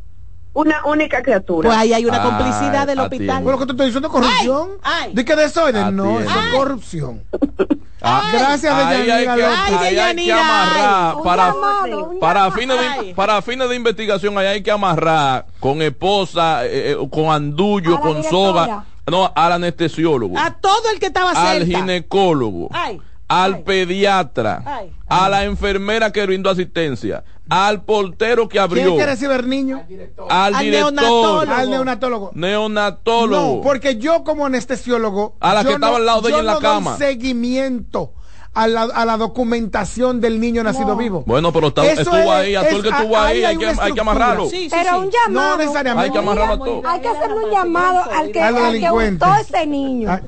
una 0.55 0.85
única 0.87 1.23
criatura. 1.23 1.69
Pues 1.69 1.79
ahí 1.79 1.93
hay 1.93 2.05
una 2.07 2.23
Ay, 2.23 2.29
complicidad 2.29 2.87
del 2.87 2.99
hospital. 3.01 3.43
Bueno, 3.43 3.59
que 3.59 3.67
te 3.67 3.73
estoy 3.73 3.87
diciendo 3.87 4.09
corrupción. 4.09 4.71
Ay, 4.83 5.05
ay. 5.09 5.15
¿De 5.15 5.25
qué 5.25 5.37
desorden? 5.37 5.95
No, 5.97 6.19
eso 6.21 6.31
es 6.31 6.57
corrupción. 6.57 7.23
Ah, 8.01 8.31
Gracias, 8.33 8.73
ahí 8.73 9.11
hay 9.11 9.27
que, 9.27 9.43
López. 9.43 9.45
ahí 9.45 9.75
hay 9.75 9.79
que 9.89 9.91
Deyanira, 9.91 10.41
amarrar 10.41 11.23
para 11.25 11.47
llamado, 11.53 12.15
para 12.21 12.51
fines 12.53 12.77
de, 12.79 13.15
para 13.15 13.43
fines 13.43 13.69
de 13.69 13.75
investigación 13.75 14.39
ahí 14.39 14.47
hay 14.47 14.63
que 14.63 14.71
amarrar 14.71 15.47
con 15.59 15.83
esposa 15.83 16.65
eh, 16.65 16.93
eh, 16.93 16.97
con 17.11 17.31
andullo 17.31 17.99
con 18.01 18.23
directora. 18.23 18.31
soga 18.31 18.85
no 19.09 19.33
al 19.35 19.53
anestesiólogo 19.53 20.39
A 20.39 20.53
todo 20.53 20.91
el 20.93 21.01
que 21.01 21.07
estaba 21.07 21.31
al 21.33 21.59
cerca. 21.65 21.79
ginecólogo 21.81 22.69
Ay, 22.73 23.01
al 23.27 23.55
ay. 23.55 23.63
pediatra 23.65 24.63
Ay. 24.65 24.93
a 25.09 25.29
la 25.29 25.43
enfermera 25.45 26.13
que 26.13 26.25
brindó 26.25 26.51
asistencia 26.51 27.25
al 27.51 27.83
portero 27.83 28.49
que 28.49 28.53
¿Quién 28.59 28.63
abrió 28.65 28.95
quiere 28.97 29.07
recibir 29.13 29.47
niño? 29.47 29.83
al 30.29 30.55
Al 30.55 30.65
director 30.65 30.93
neonatólogo. 30.93 31.41
Al 31.55 31.71
neonatólogo. 31.71 32.31
neonatólogo 32.35 33.57
No, 33.57 33.63
porque 33.63 33.97
yo 33.97 34.23
como 34.25 34.47
anestesiólogo 34.47 35.37
A 35.41 35.55
la 35.55 35.65
que 35.65 35.73
estaba 35.73 35.97
al 35.97 36.07
lado 36.07 36.21
de 36.23 36.29
ella 36.31 36.41
en 36.41 36.47
la 36.47 36.53
no 36.55 36.61
doy 36.61 36.69
cama. 36.71 36.97
seguimiento 36.99 38.13
a 38.55 38.67
la, 38.67 38.83
a 38.83 39.05
la 39.05 39.17
documentación 39.17 40.21
del 40.21 40.41
niño 40.41 40.63
nacido 40.65 40.97
vivo. 40.97 41.23
bueno 41.27 41.53
pero 41.53 41.69
está- 41.69 41.87
estuvo 41.87 42.17
es- 42.17 42.29
ahí 42.29 42.55
a 42.57 42.67
todo 42.67 42.77
el 42.77 42.83
que 42.83 42.89
es- 42.89 42.95
estuvo 42.95 43.19
ahí 43.19 43.45
hay 43.45 43.57
que, 43.57 43.67
hay 43.67 43.93
que 43.93 44.01
amarrarlo 44.01 44.49
Sí, 44.51 44.63
sí, 44.63 44.69
Pero 44.71 44.91
sí. 44.91 44.97
un 45.07 45.11
llamado. 45.11 45.51
No 45.51 45.57
necesariamente. 45.59 46.05
hay 46.07 46.13
que 46.13 46.19
amarrarlo 46.19 46.55
a 46.55 46.59
todo 46.59 46.83
Hay 46.87 47.01
que 47.01 47.09
hacerle 47.09 47.45
un 47.45 47.51
llamado 47.51 48.11
al 48.13 48.33
que, 48.33 48.41
al 48.43 48.79
que 48.81 48.91
hurtó 48.91 49.35
ese 49.41 49.67
niño. 49.67 50.11
Ah, 50.11 50.21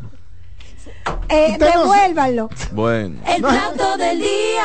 Eh, 1.29 1.57
devuélvanlo. 1.59 2.49
bueno 2.73 3.21
El 3.27 3.43
plato 3.43 3.97
del 3.97 4.19
día. 4.21 4.65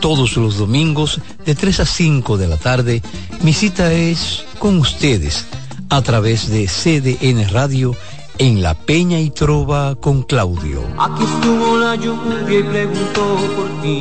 Todos 0.00 0.36
los 0.36 0.56
domingos 0.56 1.20
de 1.44 1.54
3 1.54 1.80
a 1.80 1.86
5 1.86 2.38
de 2.38 2.48
la 2.48 2.56
tarde, 2.56 3.02
mi 3.42 3.52
cita 3.52 3.92
es 3.92 4.44
con 4.58 4.78
ustedes 4.78 5.46
a 5.88 6.02
través 6.02 6.48
de 6.48 6.66
CDN 6.66 7.48
Radio 7.50 7.94
en 8.38 8.62
La 8.62 8.74
Peña 8.74 9.20
y 9.20 9.30
Trova 9.30 9.96
con 9.96 10.22
Claudio. 10.22 10.82
Aquí 10.98 11.22
estuvo 11.22 11.76
la 11.78 11.94
lluvia 11.94 12.58
y 12.58 12.62
preguntó 12.62 13.36
por 13.54 13.82
ti. 13.82 14.00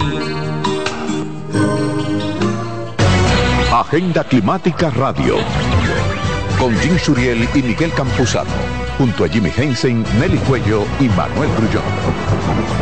Agenda 3.73 4.23
Climática 4.23 4.89
Radio. 4.91 5.35
Con 6.59 6.77
Jim 6.79 6.97
Suriel 6.97 7.47
y 7.53 7.61
Miguel 7.61 7.91
Campuzano. 7.93 8.49
Junto 8.97 9.25
a 9.25 9.29
Jimmy 9.29 9.51
Hensen, 9.55 10.03
Nelly 10.19 10.37
Cuello 10.39 10.83
y 10.99 11.09
Manuel 11.09 11.49
Grullón. 11.57 12.28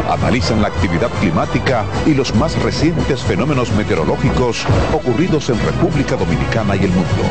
Analizan 0.09 0.61
la 0.61 0.69
actividad 0.69 1.09
climática 1.19 1.85
y 2.05 2.13
los 2.13 2.33
más 2.35 2.61
recientes 2.63 3.21
fenómenos 3.21 3.71
meteorológicos 3.73 4.65
ocurridos 4.93 5.49
en 5.49 5.59
República 5.65 6.15
Dominicana 6.15 6.75
y 6.75 6.85
el 6.85 6.91
mundo. 6.91 7.23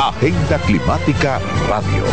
Agenda 0.00 0.58
Climática 0.66 1.40
Radio. 1.68 2.04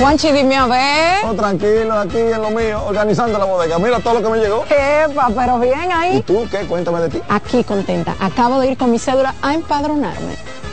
Juanchi, 0.00 0.32
dime 0.32 0.56
a 0.56 0.66
ver. 0.66 1.24
Oh, 1.24 1.34
tranquilo, 1.34 1.94
aquí 1.94 2.18
en 2.18 2.42
lo 2.42 2.50
mío, 2.50 2.84
organizando 2.86 3.38
la 3.38 3.46
bodega. 3.46 3.78
Mira 3.78 4.00
todo 4.00 4.20
lo 4.20 4.22
que 4.22 4.28
me 4.28 4.38
llegó. 4.38 4.64
Epa, 4.68 5.30
pero 5.34 5.58
bien 5.58 5.90
ahí. 5.90 6.18
¿Y 6.18 6.22
tú 6.22 6.46
qué? 6.50 6.66
Cuéntame 6.66 7.00
de 7.00 7.08
ti. 7.08 7.22
Aquí 7.28 7.64
contenta. 7.64 8.14
Acabo 8.20 8.60
de 8.60 8.72
ir 8.72 8.76
con 8.76 8.90
mi 8.90 8.98
cédula 8.98 9.34
a 9.40 9.54
empadronarme. 9.54 10.34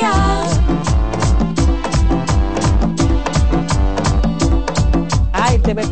Del 0.00 0.27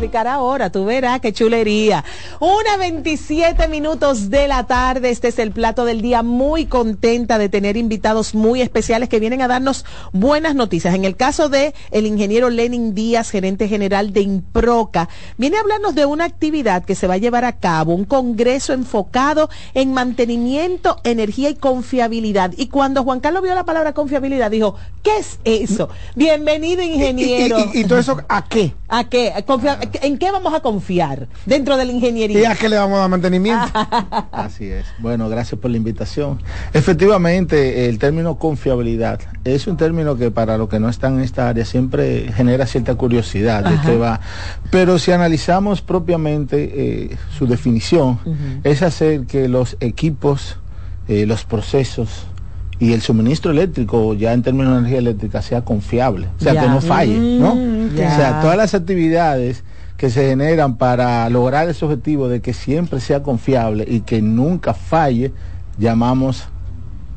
explicar 0.07 0.27
ahora, 0.27 0.69
tú 0.69 0.85
verás 0.85 1.19
qué 1.19 1.33
chulería. 1.33 2.05
Una 2.39 2.77
27 2.79 3.67
minutos 3.67 4.29
de 4.29 4.47
la 4.47 4.65
tarde, 4.65 5.09
este 5.09 5.27
es 5.27 5.37
el 5.39 5.51
plato 5.51 5.83
del 5.83 6.01
día, 6.01 6.23
muy 6.23 6.65
contenta 6.65 7.37
de 7.37 7.49
tener 7.49 7.75
invitados 7.75 8.33
muy 8.33 8.61
especiales 8.61 9.09
que 9.09 9.19
vienen 9.19 9.41
a 9.41 9.49
darnos 9.49 9.83
buenas 10.13 10.55
noticias. 10.55 10.95
En 10.95 11.03
el 11.03 11.17
caso 11.17 11.49
de 11.49 11.73
el 11.91 12.05
ingeniero 12.05 12.49
Lenin 12.49 12.95
Díaz, 12.95 13.29
gerente 13.31 13.67
general 13.67 14.13
de 14.13 14.21
Improca, 14.21 15.09
viene 15.37 15.57
a 15.57 15.59
hablarnos 15.59 15.93
de 15.93 16.05
una 16.05 16.23
actividad 16.23 16.85
que 16.85 16.95
se 16.95 17.05
va 17.07 17.15
a 17.15 17.17
llevar 17.17 17.43
a 17.43 17.57
cabo, 17.57 17.93
un 17.93 18.05
congreso 18.05 18.71
enfocado 18.71 19.49
en 19.73 19.91
mantenimiento, 19.93 21.01
energía 21.03 21.49
y 21.49 21.55
confiabilidad. 21.55 22.53
Y 22.55 22.67
cuando 22.67 23.03
Juan 23.03 23.19
Carlos 23.19 23.43
vio 23.43 23.53
la 23.55 23.65
palabra 23.65 23.91
confiabilidad, 23.93 24.51
dijo, 24.51 24.75
¿qué 25.03 25.17
es 25.17 25.39
eso? 25.43 25.89
Bienvenido, 26.15 26.81
ingeniero. 26.81 27.57
¿Y, 27.73 27.79
y- 27.79 27.81
y 27.81 27.83
todo 27.83 27.99
eso 27.99 28.17
a 28.29 28.45
qué? 28.47 28.73
¿A 28.87 29.03
qué? 29.09 29.33
Confia- 29.45 29.77
¿En 30.01 30.17
qué 30.17 30.31
vamos 30.31 30.53
a 30.53 30.59
confiar 30.59 31.27
dentro 31.45 31.77
de 31.77 31.85
la 31.85 31.91
ingeniería? 31.91 32.39
¿Y 32.39 32.45
a 32.45 32.55
qué 32.55 32.69
le 32.69 32.77
vamos 32.77 32.97
a 32.97 33.01
dar 33.01 33.09
mantenimiento? 33.09 33.65
Así 34.31 34.65
es. 34.65 34.85
Bueno, 34.99 35.29
gracias 35.29 35.59
por 35.59 35.71
la 35.71 35.77
invitación. 35.77 36.39
Efectivamente, 36.73 37.89
el 37.89 37.99
término 37.99 38.37
confiabilidad 38.37 39.19
es 39.43 39.67
un 39.67 39.77
término 39.77 40.15
que 40.17 40.31
para 40.31 40.57
los 40.57 40.69
que 40.69 40.79
no 40.79 40.89
están 40.89 41.15
en 41.17 41.21
esta 41.23 41.49
área 41.49 41.65
siempre 41.65 42.31
genera 42.33 42.65
cierta 42.65 42.95
curiosidad 42.95 43.63
de 43.63 43.75
Ajá. 43.75 43.89
qué 43.89 43.97
va. 43.97 44.19
Pero 44.71 44.99
si 44.99 45.11
analizamos 45.11 45.81
propiamente 45.81 46.71
eh, 47.11 47.17
su 47.37 47.47
definición, 47.47 48.19
es 48.63 48.81
hacer 48.81 49.25
que 49.25 49.47
los 49.47 49.77
equipos, 49.79 50.57
eh, 51.07 51.25
los 51.25 51.43
procesos 51.45 52.25
y 52.79 52.93
el 52.93 53.01
suministro 53.01 53.51
eléctrico, 53.51 54.13
ya 54.13 54.33
en 54.33 54.43
términos 54.43 54.73
de 54.73 54.79
energía 54.79 54.99
eléctrica, 54.99 55.41
sea 55.41 55.63
confiable, 55.63 56.27
o 56.39 56.43
sea, 56.43 56.53
que 56.53 56.67
no 56.67 56.79
falle, 56.81 57.17
¿no? 57.17 57.55
Mm, 57.55 57.89
O 57.95 58.15
sea, 58.15 58.39
todas 58.41 58.55
las 58.57 58.73
actividades 58.75 59.63
que 59.97 60.09
se 60.11 60.29
generan 60.29 60.77
para 60.77 61.27
lograr 61.29 61.67
ese 61.67 61.83
objetivo 61.83 62.29
de 62.29 62.39
que 62.39 62.53
siempre 62.53 62.99
sea 62.99 63.23
confiable 63.23 63.83
y 63.87 64.01
que 64.01 64.21
nunca 64.21 64.73
falle, 64.73 65.33
llamamos 65.77 66.47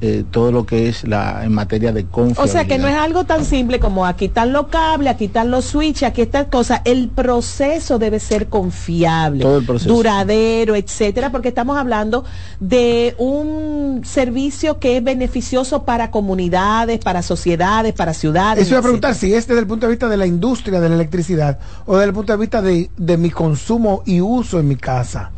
eh, 0.03 0.25
todo 0.31 0.51
lo 0.53 0.65
que 0.65 0.89
es 0.89 1.07
la 1.07 1.45
en 1.45 1.53
materia 1.53 1.93
de 1.93 2.03
O 2.03 2.07
confiabilidad. 2.11 2.53
sea 2.53 2.65
que 2.67 2.79
no 2.79 2.89
es 2.89 2.95
algo 2.97 3.25
tan 3.25 3.45
simple 3.45 3.81
como 3.81 4.07
aquí 4.07 4.27
están 4.27 4.53
los 4.53 4.69
cables, 4.69 5.13
aquí 5.15 5.27
están 5.27 5.51
los 5.51 5.67
switches, 5.67 6.05
aquí 6.05 6.23
estas 6.23 6.47
cosas. 6.47 6.81
El 6.85 7.09
proceso 7.09 7.99
debe 7.99 8.19
ser 8.21 8.49
confiable, 8.49 9.43
Todo 9.43 9.59
el 9.59 9.67
proceso. 9.67 9.93
duradero, 9.95 10.75
etcétera, 10.75 11.31
porque 11.31 11.49
estamos 11.49 11.77
hablando 11.77 12.25
de 12.61 13.15
un 13.19 14.03
servicio 14.05 14.79
que 14.79 14.97
es 14.97 15.05
beneficioso 15.05 15.85
para 15.85 16.11
comunidades, 16.11 16.99
para 17.01 17.23
sociedades, 17.23 17.93
para 17.93 18.15
ciudades. 18.15 18.63
Eso 18.65 18.75
iba 18.75 18.81
a 18.81 18.83
preguntar 18.83 19.15
si 19.15 19.35
es 19.35 19.47
desde 19.47 19.61
el 19.61 19.67
punto 19.67 19.87
de 19.87 19.91
vista 19.91 20.09
de 20.09 20.17
la 20.17 20.27
industria 20.27 20.81
de 20.81 20.89
la 20.89 20.95
electricidad 20.95 21.59
o 21.87 21.97
desde 21.97 22.09
el 22.09 22.15
punto 22.15 22.33
de 22.33 22.39
vista 22.39 22.63
de, 22.63 22.91
de 22.97 23.17
mi 23.17 23.31
consumo 23.31 24.03
y 24.07 24.21
uso 24.21 24.59
en 24.61 24.69
mi 24.69 24.77
casa. 24.77 25.31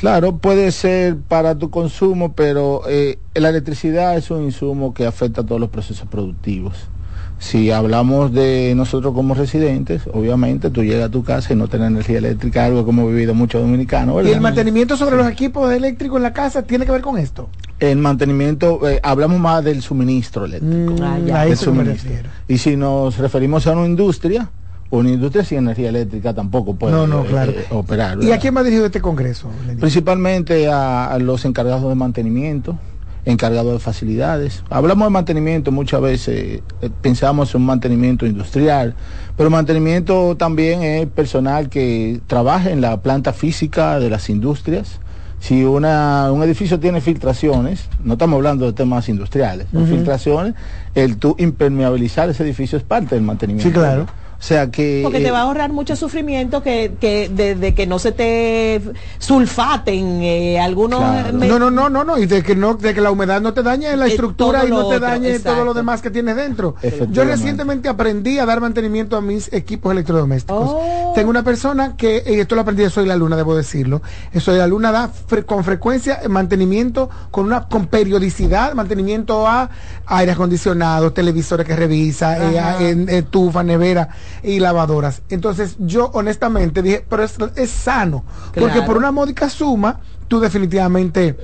Claro, 0.00 0.36
puede 0.38 0.72
ser 0.72 1.16
para 1.16 1.54
tu 1.56 1.70
consumo, 1.70 2.32
pero 2.34 2.82
eh, 2.88 3.18
la 3.34 3.48
electricidad 3.48 4.16
es 4.16 4.30
un 4.30 4.44
insumo 4.44 4.92
que 4.92 5.06
afecta 5.06 5.40
a 5.40 5.44
todos 5.46 5.60
los 5.60 5.70
procesos 5.70 6.06
productivos. 6.08 6.74
Si 7.38 7.70
hablamos 7.70 8.32
de 8.32 8.72
nosotros 8.74 9.12
como 9.14 9.34
residentes, 9.34 10.02
obviamente 10.12 10.70
tú 10.70 10.82
llegas 10.82 11.08
a 11.08 11.10
tu 11.10 11.22
casa 11.22 11.52
y 11.52 11.56
no 11.56 11.68
tienes 11.68 11.88
energía 11.88 12.16
eléctrica, 12.18 12.64
algo 12.64 12.82
que 12.84 12.90
hemos 12.90 13.08
vivido 13.10 13.34
muchos 13.34 13.60
dominicanos, 13.60 14.24
Y 14.26 14.30
el 14.30 14.40
mantenimiento 14.40 14.96
sobre 14.96 15.16
los 15.16 15.28
equipos 15.28 15.70
eléctricos 15.70 16.16
en 16.16 16.22
la 16.22 16.32
casa 16.32 16.62
tiene 16.62 16.86
que 16.86 16.92
ver 16.92 17.02
con 17.02 17.18
esto. 17.18 17.48
El 17.78 17.98
mantenimiento, 17.98 18.88
eh, 18.88 19.00
hablamos 19.02 19.38
más 19.38 19.62
del 19.62 19.82
suministro 19.82 20.46
eléctrico. 20.46 20.94
Ah, 21.02 21.18
ya. 21.24 21.40
a 21.40 21.44
Del 21.44 21.52
eso 21.52 21.66
que 21.66 21.70
me 21.72 21.84
suministro. 21.84 22.10
refiero. 22.10 22.30
Y 22.48 22.56
si 22.58 22.76
nos 22.76 23.18
referimos 23.18 23.66
a 23.66 23.72
una 23.72 23.84
industria, 23.84 24.48
una 24.90 25.10
industria 25.10 25.44
sin 25.44 25.58
energía 25.58 25.88
eléctrica 25.88 26.32
tampoco 26.34 26.76
puede 26.76 26.94
No, 26.94 27.06
no, 27.06 27.22
eh, 27.24 27.26
claro. 27.28 27.52
eh, 27.52 27.66
operar. 27.70 28.22
¿Y 28.22 28.32
a 28.32 28.38
quién 28.38 28.56
va 28.56 28.62
dirigido 28.62 28.86
este 28.86 29.00
congreso? 29.00 29.50
Lenín? 29.66 29.80
Principalmente 29.80 30.68
a, 30.68 31.06
a 31.12 31.18
los 31.18 31.44
encargados 31.44 31.88
de 31.88 31.94
mantenimiento, 31.94 32.78
encargados 33.24 33.72
de 33.72 33.78
facilidades. 33.80 34.62
Hablamos 34.70 35.06
de 35.06 35.10
mantenimiento 35.10 35.72
muchas 35.72 36.00
veces, 36.00 36.62
eh, 36.80 36.90
pensamos 37.02 37.54
en 37.54 37.60
un 37.62 37.66
mantenimiento 37.66 38.24
industrial, 38.26 38.94
pero 39.36 39.50
mantenimiento 39.50 40.36
también 40.36 40.82
es 40.82 41.06
personal 41.08 41.68
que 41.68 42.20
trabaja 42.28 42.70
en 42.70 42.80
la 42.80 43.00
planta 43.02 43.32
física 43.32 43.98
de 43.98 44.10
las 44.10 44.30
industrias. 44.30 45.00
Si 45.40 45.64
una, 45.64 46.30
un 46.32 46.42
edificio 46.42 46.80
tiene 46.80 47.00
filtraciones, 47.02 47.88
no 48.02 48.14
estamos 48.14 48.36
hablando 48.36 48.64
de 48.66 48.72
temas 48.72 49.08
industriales, 49.08 49.66
Ujú. 49.72 49.84
filtraciones, 49.86 50.54
el 50.94 51.18
tú 51.18 51.34
impermeabilizar 51.38 52.30
ese 52.30 52.42
edificio 52.42 52.78
es 52.78 52.84
parte 52.84 53.16
del 53.16 53.24
mantenimiento. 53.24 53.68
Sí, 53.68 53.74
claro. 53.74 54.06
O 54.38 54.42
sea 54.46 54.70
que... 54.70 55.00
Porque 55.02 55.20
te 55.20 55.28
eh, 55.28 55.30
va 55.30 55.38
a 55.38 55.42
ahorrar 55.42 55.72
mucho 55.72 55.96
sufrimiento 55.96 56.62
que, 56.62 56.92
que 57.00 57.28
de, 57.30 57.74
que 57.74 57.86
no 57.86 57.98
se 57.98 58.12
te 58.12 58.82
sulfaten 59.18 60.20
eh, 60.22 60.60
algunos... 60.60 61.00
No, 61.32 61.58
no, 61.58 61.70
no, 61.70 61.88
no, 61.88 62.04
no, 62.04 62.18
y 62.18 62.26
de 62.26 62.42
que 62.42 62.54
no, 62.54 62.74
de 62.74 62.94
que 62.94 63.00
la 63.00 63.10
humedad 63.10 63.40
no 63.40 63.54
te 63.54 63.62
dañe 63.62 63.96
la 63.96 64.06
Eh, 64.06 64.10
estructura 64.10 64.60
todo 64.60 64.68
y 64.68 64.70
no 64.70 64.88
te 64.88 64.96
otro, 64.96 65.00
dañe 65.00 65.28
todo 65.28 65.36
exacto. 65.36 65.64
lo 65.64 65.74
demás 65.74 66.02
que 66.02 66.10
tienes 66.10 66.36
dentro. 66.36 66.76
Yo 67.10 67.24
recientemente 67.24 67.88
aprendí 67.88 68.38
a 68.38 68.46
dar 68.46 68.60
mantenimiento 68.60 69.16
a 69.16 69.20
mis 69.20 69.52
equipos 69.52 69.92
electrodomésticos. 69.92 70.70
Oh. 70.70 71.12
Tengo 71.14 71.30
una 71.30 71.42
persona 71.42 71.96
que, 71.96 72.22
y 72.26 72.34
esto 72.40 72.54
lo 72.54 72.60
aprendí 72.60 72.82
de 72.82 72.90
Soy 72.90 73.06
la 73.06 73.16
Luna, 73.16 73.36
debo 73.36 73.56
decirlo. 73.56 74.02
Soy 74.38 74.58
la 74.58 74.66
Luna 74.66 74.92
da 74.92 75.10
fre- 75.10 75.44
con 75.46 75.64
frecuencia 75.64 76.20
mantenimiento, 76.28 77.08
con 77.30 77.46
una 77.46 77.68
con 77.68 77.86
periodicidad, 77.86 78.74
mantenimiento 78.74 79.46
a 79.48 79.70
aire 80.06 80.32
acondicionado, 80.32 81.12
televisores 81.12 81.66
que 81.66 81.74
revisa, 81.74 82.52
eh, 82.52 82.58
a- 82.60 82.82
en- 82.82 83.08
estufa, 83.08 83.62
nevera 83.62 84.08
y 84.42 84.60
lavadoras. 84.60 85.22
Entonces 85.28 85.76
yo 85.78 86.10
honestamente 86.14 86.82
dije, 86.82 87.04
pero 87.08 87.22
es, 87.22 87.36
es 87.56 87.70
sano, 87.70 88.24
porque 88.54 88.82
por 88.82 88.96
una 88.96 89.10
módica 89.12 89.48
suma 89.48 90.00
tú 90.28 90.40
definitivamente 90.40 91.36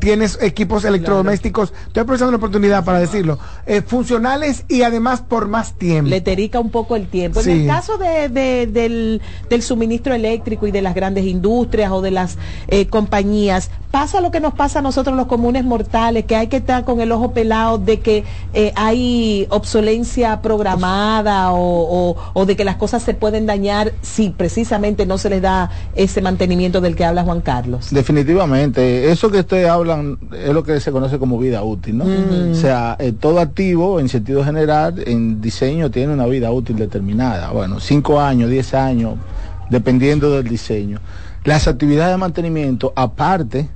tienes 0.00 0.38
equipos 0.40 0.84
electrodomésticos, 0.84 1.72
estoy 1.86 2.00
aprovechando 2.02 2.30
la 2.32 2.38
oportunidad 2.38 2.84
para 2.84 2.98
decirlo, 3.00 3.38
eh, 3.66 3.82
funcionales 3.82 4.64
y 4.68 4.82
además 4.82 5.20
por 5.20 5.46
más 5.48 5.74
tiempo. 5.74 6.08
le 6.08 6.20
terica 6.20 6.58
un 6.60 6.70
poco 6.70 6.96
el 6.96 7.06
tiempo. 7.08 7.40
En 7.40 7.50
el 7.50 7.66
caso 7.66 7.98
de, 7.98 8.28
de- 8.28 8.66
del, 8.66 9.20
del 9.50 9.62
suministro 9.62 10.14
eléctrico 10.14 10.66
y 10.66 10.70
de 10.70 10.82
las 10.82 10.94
grandes 10.94 11.26
industrias 11.26 11.90
o 11.92 12.00
de 12.00 12.10
las 12.10 12.38
eh, 12.68 12.86
compañías, 12.86 13.70
pasa 13.90 14.20
lo 14.20 14.30
que 14.30 14.40
nos 14.40 14.54
pasa 14.54 14.78
a 14.80 14.82
nosotros 14.82 15.16
los 15.16 15.26
comunes 15.26 15.64
mortales, 15.64 16.24
que 16.24 16.36
hay 16.36 16.46
que 16.48 16.58
estar 16.58 16.84
con 16.84 17.00
el 17.00 17.12
ojo 17.12 17.32
pelado 17.32 17.78
de 17.78 18.00
que 18.00 18.24
eh, 18.54 18.72
hay 18.76 19.46
obsolencia 19.50 20.40
programada 20.42 21.52
o, 21.52 21.58
o- 22.10 22.16
o 22.34 22.46
de 22.46 22.56
que 22.56 22.64
las 22.64 22.76
cosas 22.76 23.02
se 23.02 23.14
pueden 23.14 23.46
dañar 23.46 23.92
si 24.02 24.30
precisamente 24.30 25.06
no 25.06 25.18
se 25.18 25.30
les 25.30 25.42
da 25.42 25.70
ese 25.94 26.20
mantenimiento 26.22 26.80
del 26.80 26.96
que 26.96 27.04
habla 27.04 27.22
Juan 27.24 27.40
Carlos. 27.40 27.88
Definitivamente, 27.90 28.17
eso 29.10 29.30
que 29.30 29.40
ustedes 29.40 29.68
hablan 29.68 30.18
es 30.32 30.52
lo 30.52 30.62
que 30.62 30.80
se 30.80 30.92
conoce 30.92 31.18
como 31.18 31.38
vida 31.38 31.62
útil, 31.62 31.98
¿no? 31.98 32.04
O 32.50 32.54
sea, 32.54 32.96
eh, 32.98 33.12
todo 33.12 33.40
activo 33.40 34.00
en 34.00 34.08
sentido 34.08 34.44
general 34.44 35.02
en 35.06 35.40
diseño 35.40 35.90
tiene 35.90 36.12
una 36.12 36.26
vida 36.26 36.50
útil 36.50 36.76
determinada, 36.76 37.50
bueno, 37.50 37.80
5 37.80 38.20
años, 38.20 38.50
10 38.50 38.74
años, 38.74 39.14
dependiendo 39.70 40.30
del 40.30 40.48
diseño. 40.48 41.00
Las 41.44 41.68
actividades 41.68 42.12
de 42.12 42.18
mantenimiento, 42.18 42.92
aparte 42.96 43.68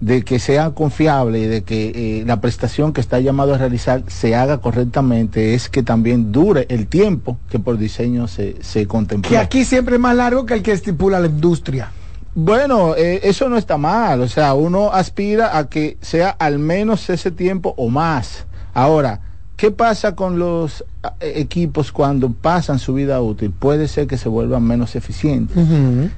de 0.00 0.22
que 0.22 0.38
sea 0.38 0.70
confiable 0.70 1.40
y 1.40 1.46
de 1.46 1.62
que 1.62 2.20
eh, 2.20 2.24
la 2.24 2.40
prestación 2.40 2.92
que 2.92 3.00
está 3.00 3.18
llamado 3.18 3.54
a 3.54 3.58
realizar 3.58 4.04
se 4.06 4.34
haga 4.34 4.58
correctamente, 4.58 5.54
es 5.54 5.68
que 5.68 5.82
también 5.82 6.30
dure 6.30 6.66
el 6.68 6.86
tiempo 6.86 7.38
que 7.50 7.58
por 7.58 7.78
diseño 7.78 8.28
se, 8.28 8.56
se 8.60 8.86
contempló. 8.86 9.30
Que 9.30 9.38
aquí 9.38 9.64
siempre 9.64 9.96
es 9.96 10.00
más 10.00 10.14
largo 10.14 10.46
que 10.46 10.54
el 10.54 10.62
que 10.62 10.72
estipula 10.72 11.18
la 11.18 11.26
industria. 11.26 11.90
Bueno, 12.34 12.94
eh, 12.96 13.20
eso 13.24 13.48
no 13.48 13.56
está 13.56 13.78
mal, 13.78 14.20
o 14.20 14.28
sea, 14.28 14.54
uno 14.54 14.92
aspira 14.92 15.58
a 15.58 15.68
que 15.68 15.98
sea 16.00 16.30
al 16.30 16.58
menos 16.58 17.10
ese 17.10 17.30
tiempo 17.30 17.74
o 17.76 17.88
más. 17.88 18.46
Ahora, 18.74 19.20
¿qué 19.56 19.70
pasa 19.70 20.14
con 20.14 20.38
los 20.38 20.84
ah, 21.02 21.14
eh, 21.20 21.32
equipos 21.36 21.90
cuando 21.90 22.30
pasan 22.32 22.78
su 22.78 22.94
vida 22.94 23.20
útil? 23.20 23.50
Puede 23.50 23.88
ser 23.88 24.06
que 24.06 24.18
se 24.18 24.28
vuelvan 24.28 24.62
menos 24.62 24.94
eficientes. 24.94 25.56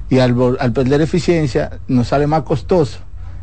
Y 0.09 0.19
al, 0.19 0.35
al 0.59 0.73
perder 0.73 1.01
eficiencia 1.01 1.79
nos 1.87 2.09
sale 2.09 2.27
más 2.27 2.43
costoso 2.43 2.99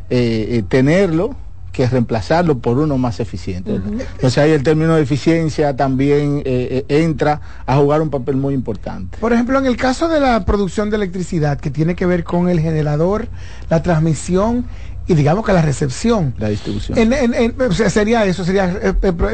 eh, 0.09 0.57
eh, 0.57 0.63
tenerlo 0.67 1.35
que 1.71 1.87
reemplazarlo 1.87 2.57
por 2.59 2.77
uno 2.77 2.97
más 2.97 3.19
eficiente. 3.19 3.73
¿verdad? 3.73 4.05
Entonces 4.15 4.37
ahí 4.39 4.51
el 4.51 4.63
término 4.63 4.95
de 4.95 5.01
eficiencia 5.03 5.75
también 5.75 6.41
eh, 6.45 6.85
eh, 6.89 7.03
entra 7.03 7.41
a 7.65 7.77
jugar 7.77 8.01
un 8.01 8.09
papel 8.09 8.35
muy 8.37 8.53
importante. 8.53 9.17
Por 9.19 9.33
ejemplo, 9.33 9.59
en 9.59 9.65
el 9.65 9.77
caso 9.77 10.07
de 10.07 10.19
la 10.19 10.45
producción 10.45 10.89
de 10.89 10.95
electricidad, 10.97 11.59
que 11.59 11.69
tiene 11.71 11.95
que 11.95 12.05
ver 12.05 12.23
con 12.23 12.49
el 12.49 12.59
generador, 12.59 13.27
la 13.69 13.81
transmisión 13.83 14.65
y 15.07 15.13
digamos 15.15 15.45
que 15.45 15.53
la 15.53 15.61
recepción. 15.61 16.33
La 16.37 16.49
distribución. 16.49 16.97
En- 16.97 17.13
en- 17.13 17.33
en- 17.33 17.55
o 17.61 17.71
sea, 17.71 17.89
sería 17.89 18.25
eso, 18.25 18.43
sería 18.43 18.77
eh, 18.81 18.93
pro- 18.93 19.29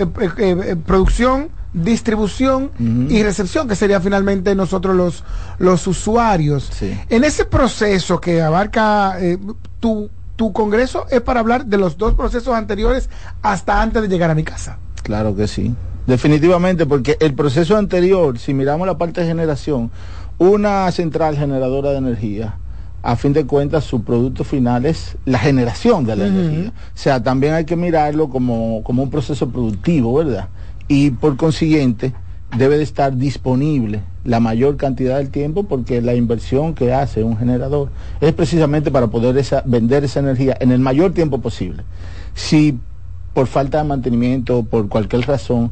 producción, 0.86 1.50
distribución 1.74 2.72
y 3.10 3.24
recepción, 3.24 3.68
que 3.68 3.76
sería 3.76 4.00
finalmente 4.00 4.56
nosotros 4.56 4.96
los, 4.96 5.24
los 5.60 5.86
usuarios. 5.88 6.70
En 7.10 7.24
ese 7.24 7.46
proceso 7.46 8.20
que 8.22 8.42
abarca 8.42 9.18
tu, 9.80 10.10
tu 10.36 10.54
congreso, 10.54 11.06
es 11.10 11.22
para 11.22 11.40
hablar 11.40 11.66
de 11.66 11.78
los 11.78 11.98
dos 11.98 12.14
procesos 12.14 12.54
anteriores 12.54 13.10
hasta 13.42 13.82
antes 13.82 14.02
de 14.02 14.08
llegar 14.08 14.30
a 14.30 14.36
mi 14.36 14.44
casa. 14.44 14.78
Claro 15.04 15.36
que 15.36 15.48
sí. 15.48 15.74
Definitivamente, 16.08 16.86
porque 16.86 17.18
el 17.20 17.34
proceso 17.34 17.78
anterior, 17.78 18.38
si 18.38 18.54
miramos 18.54 18.86
la 18.88 18.98
parte 18.98 19.22
de 19.22 19.28
generación, 19.28 19.92
una 20.38 20.92
central 20.92 21.38
generadora 21.38 21.92
de 21.92 21.98
energía, 21.98 22.56
a 23.02 23.16
fin 23.16 23.34
de 23.34 23.46
cuentas, 23.46 23.84
su 23.84 24.04
producto 24.04 24.44
final 24.44 24.86
es 24.86 25.18
la 25.26 25.40
generación 25.40 26.06
de 26.06 26.16
la 26.16 26.28
energía. 26.28 26.70
O 26.70 26.98
sea, 26.98 27.22
también 27.22 27.54
hay 27.54 27.66
que 27.66 27.76
mirarlo 27.76 28.30
como, 28.30 28.82
como 28.84 29.04
un 29.04 29.10
proceso 29.12 29.48
productivo, 29.50 30.14
¿verdad? 30.16 30.50
Y 30.88 31.12
por 31.12 31.38
consiguiente, 31.38 32.14
debe 32.58 32.78
de 32.78 32.84
estar 32.84 33.16
disponible 33.16 34.02
la 34.26 34.40
mayor 34.40 34.76
cantidad 34.76 35.18
del 35.18 35.30
tiempo 35.30 35.64
porque 35.64 36.02
la 36.02 36.16
inversión 36.16 36.74
que 36.74 36.94
hace 36.94 37.24
un 37.24 37.38
generador 37.38 37.90
es 38.20 38.34
precisamente 38.34 38.92
para 38.92 39.08
poder 39.08 39.38
esa- 39.38 39.62
vender 39.66 40.04
esa 40.04 40.20
energía 40.20 40.58
en 40.60 40.72
el 40.72 40.80
mayor 40.80 41.14
tiempo 41.14 41.40
posible. 41.40 41.84
Si 42.34 42.78
por 43.34 43.48
falta 43.48 43.78
de 43.78 43.84
mantenimiento, 43.84 44.64
por 44.64 44.90
cualquier 44.90 45.28
razón, 45.28 45.72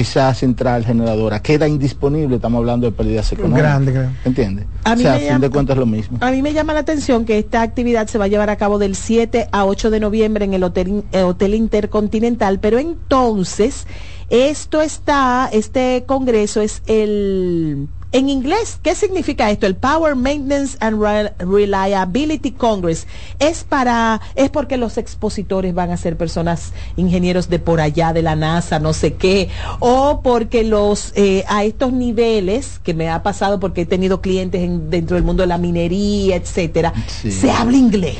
esa 0.00 0.32
central 0.34 0.84
generadora 0.84 1.40
queda 1.40 1.66
indisponible, 1.68 2.36
estamos 2.36 2.58
hablando 2.58 2.86
de 2.86 2.92
pérdidas 2.92 3.30
económicas. 3.32 3.62
Grande, 3.62 3.92
grande. 3.92 4.16
¿Entiendes? 4.24 4.66
A 4.84 4.92
O 4.92 4.96
mí 4.96 5.02
sea, 5.02 5.10
me 5.12 5.16
a 5.16 5.18
fin 5.20 5.28
llama- 5.28 5.38
de 5.40 5.50
cuentas 5.50 5.74
es 5.74 5.78
lo 5.80 5.86
mismo. 5.86 6.18
A 6.20 6.30
mí 6.30 6.42
me 6.42 6.52
llama 6.52 6.72
la 6.74 6.80
atención 6.80 7.24
que 7.24 7.38
esta 7.38 7.62
actividad 7.62 8.06
se 8.08 8.18
va 8.18 8.24
a 8.24 8.28
llevar 8.28 8.50
a 8.50 8.56
cabo 8.56 8.78
del 8.78 8.94
7 8.96 9.48
a 9.52 9.64
8 9.64 9.90
de 9.90 10.00
noviembre 10.00 10.44
en 10.44 10.54
el 10.54 10.62
Hotel, 10.64 10.88
In- 10.88 11.04
eh, 11.12 11.22
Hotel 11.22 11.54
Intercontinental, 11.54 12.58
pero 12.60 12.78
entonces 12.78 13.86
esto 14.30 14.80
está, 14.82 15.48
este 15.52 16.04
congreso 16.06 16.60
es 16.60 16.82
el... 16.86 17.88
En 18.14 18.28
inglés, 18.28 18.78
¿qué 18.80 18.94
significa 18.94 19.50
esto? 19.50 19.66
El 19.66 19.74
Power 19.74 20.14
Maintenance 20.14 20.76
and 20.78 21.02
Re- 21.02 21.32
Reliability 21.40 22.52
Congress. 22.52 23.08
Es 23.40 23.64
para, 23.64 24.20
es 24.36 24.50
porque 24.50 24.76
los 24.76 24.98
expositores 24.98 25.74
van 25.74 25.90
a 25.90 25.96
ser 25.96 26.16
personas, 26.16 26.72
ingenieros 26.96 27.48
de 27.48 27.58
por 27.58 27.80
allá, 27.80 28.12
de 28.12 28.22
la 28.22 28.36
NASA, 28.36 28.78
no 28.78 28.92
sé 28.92 29.14
qué, 29.14 29.48
o 29.80 30.20
porque 30.22 30.62
los, 30.62 31.12
eh, 31.16 31.44
a 31.48 31.64
estos 31.64 31.92
niveles, 31.92 32.78
que 32.84 32.94
me 32.94 33.10
ha 33.10 33.24
pasado 33.24 33.58
porque 33.58 33.80
he 33.80 33.86
tenido 33.86 34.20
clientes 34.20 34.62
en- 34.62 34.90
dentro 34.90 35.16
del 35.16 35.24
mundo 35.24 35.42
de 35.42 35.48
la 35.48 35.58
minería, 35.58 36.36
etcétera, 36.36 36.92
Sí. 37.08 37.32
se 37.32 37.50
habla 37.50 37.76
inglés. 37.76 38.18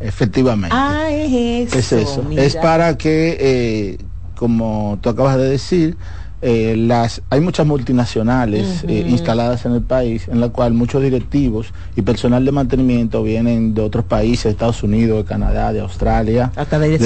Efectivamente. 0.00 0.76
Ah, 0.78 1.08
es 1.10 1.72
eso. 1.74 1.78
es 1.78 1.92
eso. 2.10 2.22
mira. 2.24 2.42
Es 2.44 2.56
para 2.56 2.98
que, 2.98 3.38
eh, 3.40 3.98
como 4.36 4.98
tú 5.00 5.08
acabas 5.08 5.38
de 5.38 5.48
decir, 5.48 5.96
eh, 6.42 6.74
las 6.76 7.22
hay 7.30 7.40
muchas 7.40 7.66
multinacionales 7.66 8.84
eh, 8.88 9.04
instaladas 9.08 9.64
en 9.66 9.72
el 9.72 9.82
país, 9.82 10.26
en 10.28 10.40
la 10.40 10.48
cual 10.48 10.72
muchos 10.72 11.02
directivos 11.02 11.72
y 11.96 12.02
personal 12.02 12.44
de 12.44 12.52
mantenimiento 12.52 13.22
vienen 13.22 13.74
de 13.74 13.82
otros 13.82 14.04
países, 14.04 14.44
de 14.44 14.50
Estados 14.50 14.82
Unidos, 14.82 15.18
de 15.18 15.24
Canadá, 15.24 15.72
de 15.72 15.80
Australia, 15.80 16.50
Hasta 16.56 16.78
de 16.78 16.98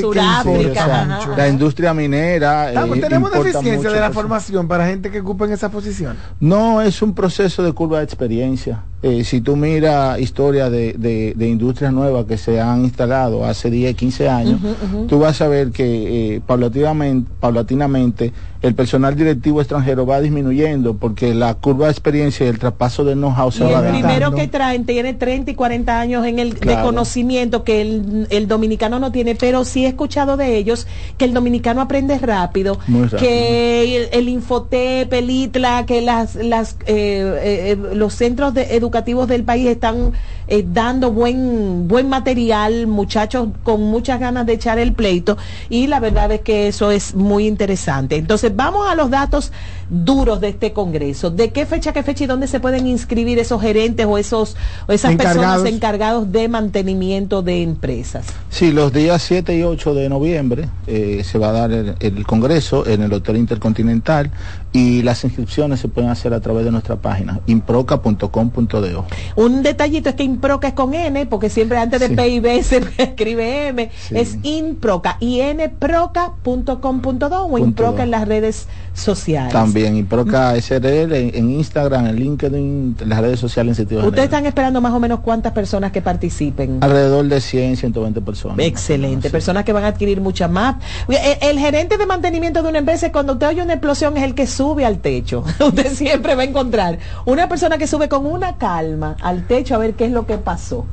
Sudáfrica. 0.00 1.20
La 1.36 1.48
industria 1.48 1.94
minera. 1.94 2.66
eh, 2.66 2.68
Estamos- 2.74 3.00
tenemos 3.00 3.30
importa 3.30 3.48
deficiencia 3.58 3.90
de 3.90 4.00
la 4.00 4.10
formación 4.10 4.68
para 4.68 4.86
gente 4.86 5.10
que 5.10 5.20
ocupa 5.20 5.44
en 5.46 5.52
esa 5.52 5.70
posición. 5.70 6.16
No, 6.40 6.80
es 6.82 7.02
un 7.02 7.14
proceso 7.14 7.62
de 7.62 7.72
curva 7.72 7.98
de 7.98 8.04
experiencia. 8.04 8.82
Eh, 9.06 9.22
si 9.22 9.42
tú 9.42 9.54
miras 9.54 10.18
historia 10.18 10.70
de, 10.70 10.94
de- 10.94 11.34
de 11.36 11.48
industrias 11.50 11.92
nuevas 11.92 12.24
que 12.24 12.38
se 12.38 12.58
han 12.58 12.84
instalado 12.84 13.44
hace 13.44 13.68
10, 13.70 13.94
15 13.96 14.30
años, 14.30 14.62
tú 15.10 15.18
vas 15.18 15.42
a 15.42 15.48
ver 15.48 15.72
que 15.72 16.36
eh, 16.36 16.40
paulatinamente, 16.40 17.30
paulatinamente 17.38 18.32
el 18.62 18.74
personal 18.74 19.14
directivo 19.14 19.60
extranjero 19.60 20.06
va 20.06 20.22
disminuyendo 20.22 20.96
porque 20.96 21.34
la 21.34 21.52
curva 21.52 21.84
de 21.84 21.92
experiencia 21.92 22.46
y 22.46 22.48
el 22.48 22.58
traspaso 22.58 23.04
de 23.04 23.12
know-how 23.12 23.52
se 23.52 23.68
Y 23.68 23.70
va 23.70 23.80
el 23.86 23.92
primero 23.92 24.34
que 24.34 24.48
traen 24.48 24.86
tiene 24.86 25.12
30 25.12 25.50
y 25.50 25.54
40 25.54 26.00
años 26.00 26.24
en 26.24 26.38
el 26.38 26.54
de 26.54 26.60
Claro. 26.60 26.86
conocimiento 26.86 27.62
que 27.62 27.82
el, 27.82 28.26
el 28.30 28.48
dominicano 28.48 28.98
no 28.98 29.12
tiene, 29.12 29.34
pero 29.34 29.66
sí 29.66 29.84
he 29.84 29.88
escuchado 29.88 30.38
de 30.38 30.56
ellos 30.56 30.86
que 31.18 31.26
el 31.26 31.34
dominicano 31.34 31.82
aprende 31.82 32.18
rápido, 32.18 32.78
que 33.18 33.96
el, 33.98 34.08
el 34.12 34.28
Infotep, 34.30 35.12
el 35.12 35.28
ITLA, 35.28 35.84
que 35.84 36.00
las, 36.00 36.36
las, 36.36 36.78
eh, 36.86 37.74
eh, 37.76 37.76
los 37.94 38.14
centros 38.14 38.54
de 38.54 38.74
educación 38.74 38.93
educativos 38.94 39.26
del 39.26 39.42
país 39.42 39.66
están 39.66 40.12
eh, 40.46 40.64
dando 40.66 41.10
buen, 41.10 41.88
buen 41.88 42.08
material, 42.08 42.86
muchachos 42.86 43.48
con 43.64 43.82
muchas 43.82 44.20
ganas 44.20 44.46
de 44.46 44.52
echar 44.52 44.78
el 44.78 44.92
pleito 44.92 45.36
y 45.68 45.88
la 45.88 45.98
verdad 45.98 46.30
es 46.30 46.42
que 46.42 46.68
eso 46.68 46.92
es 46.92 47.14
muy 47.16 47.48
interesante. 47.48 48.16
Entonces 48.16 48.54
vamos 48.54 48.88
a 48.88 48.94
los 48.94 49.10
datos 49.10 49.50
duros 49.90 50.40
de 50.40 50.50
este 50.50 50.72
Congreso. 50.72 51.30
¿De 51.30 51.50
qué 51.50 51.66
fecha, 51.66 51.92
qué 51.92 52.04
fecha 52.04 52.24
y 52.24 52.26
dónde 52.28 52.46
se 52.46 52.60
pueden 52.60 52.86
inscribir 52.86 53.38
esos 53.40 53.60
gerentes 53.60 54.06
o, 54.06 54.16
esos, 54.16 54.56
o 54.86 54.92
esas 54.92 55.12
Encargados. 55.12 55.42
personas 55.42 55.72
encargados 55.74 56.30
de 56.30 56.48
mantenimiento 56.48 57.42
de 57.42 57.62
empresas? 57.62 58.26
Sí, 58.50 58.70
los 58.70 58.92
días 58.92 59.22
7 59.22 59.58
y 59.58 59.62
8 59.64 59.94
de 59.94 60.08
noviembre 60.08 60.68
eh, 60.86 61.22
se 61.24 61.38
va 61.38 61.48
a 61.48 61.52
dar 61.52 61.72
el, 61.72 61.94
el 61.98 62.24
Congreso 62.26 62.86
en 62.86 63.02
el 63.02 63.12
Hotel 63.12 63.36
Intercontinental 63.38 64.30
y 64.76 65.02
las 65.02 65.22
inscripciones 65.22 65.78
se 65.78 65.86
pueden 65.86 66.10
hacer 66.10 66.34
a 66.34 66.40
través 66.40 66.64
de 66.64 66.72
nuestra 66.72 66.96
página 66.96 67.38
improca.com.do. 67.46 69.04
Un 69.36 69.62
detallito 69.62 70.08
es 70.08 70.16
que 70.16 70.24
Improca 70.24 70.66
es 70.66 70.74
con 70.74 70.94
N, 70.94 71.26
porque 71.26 71.48
siempre 71.48 71.78
antes 71.78 72.00
de 72.00 72.08
Sí. 72.08 72.16
PIB 72.16 72.60
se 72.64 72.82
escribe 72.98 73.68
M, 73.68 73.88
Sí. 74.08 74.16
es 74.18 74.36
Improca, 74.42 75.16
inproca.com.do 75.20 77.46
o 77.46 77.56
Improca 77.58 78.02
en 78.02 78.10
las 78.10 78.26
redes 78.26 78.66
sociales. 78.94 79.52
También 79.52 79.94
Improca 79.96 80.56
SRL 80.60 81.12
en, 81.14 81.30
en 81.36 81.50
Instagram, 81.50 82.06
en 82.08 82.16
LinkedIn, 82.16 82.96
en 83.00 83.08
las 83.08 83.20
redes 83.20 83.38
sociales 83.38 83.70
en 83.70 83.74
sentido 83.76 84.00
Ustedes 84.00 84.14
general. 84.14 84.26
están 84.38 84.46
esperando 84.46 84.80
más 84.80 84.92
o 84.92 84.98
menos 84.98 85.20
cuántas 85.20 85.52
personas 85.52 85.92
que 85.92 86.02
participen. 86.02 86.78
Alrededor 86.80 87.26
de 87.26 87.40
100, 87.40 87.76
120 87.76 88.20
personas. 88.22 88.58
Excelente, 88.58 89.30
personas 89.30 89.62
que 89.64 89.72
van 89.72 89.84
a 89.84 89.88
adquirir 89.88 90.20
muchas 90.20 90.50
más. 90.50 90.76
El, 91.08 91.16
el 91.50 91.58
gerente 91.60 91.96
de 91.96 92.06
mantenimiento 92.06 92.60
de 92.60 92.70
una 92.70 92.78
empresa, 92.78 93.12
cuando 93.12 93.34
usted 93.34 93.46
oye 93.46 93.62
una 93.62 93.74
explosión, 93.74 94.16
es 94.16 94.24
el 94.24 94.34
que 94.34 94.48
sube 94.48 94.63
al 94.84 94.98
techo. 94.98 95.44
usted 95.60 95.92
siempre 95.94 96.34
va 96.34 96.42
a 96.42 96.46
encontrar 96.46 96.98
una 97.26 97.48
persona 97.48 97.76
que 97.76 97.86
sube 97.86 98.08
con 98.08 98.26
una 98.26 98.56
calma 98.56 99.16
al 99.20 99.46
techo 99.46 99.74
a 99.74 99.78
ver 99.78 99.94
qué 99.94 100.06
es 100.06 100.12
lo 100.12 100.26
que 100.26 100.38
pasó. 100.38 100.86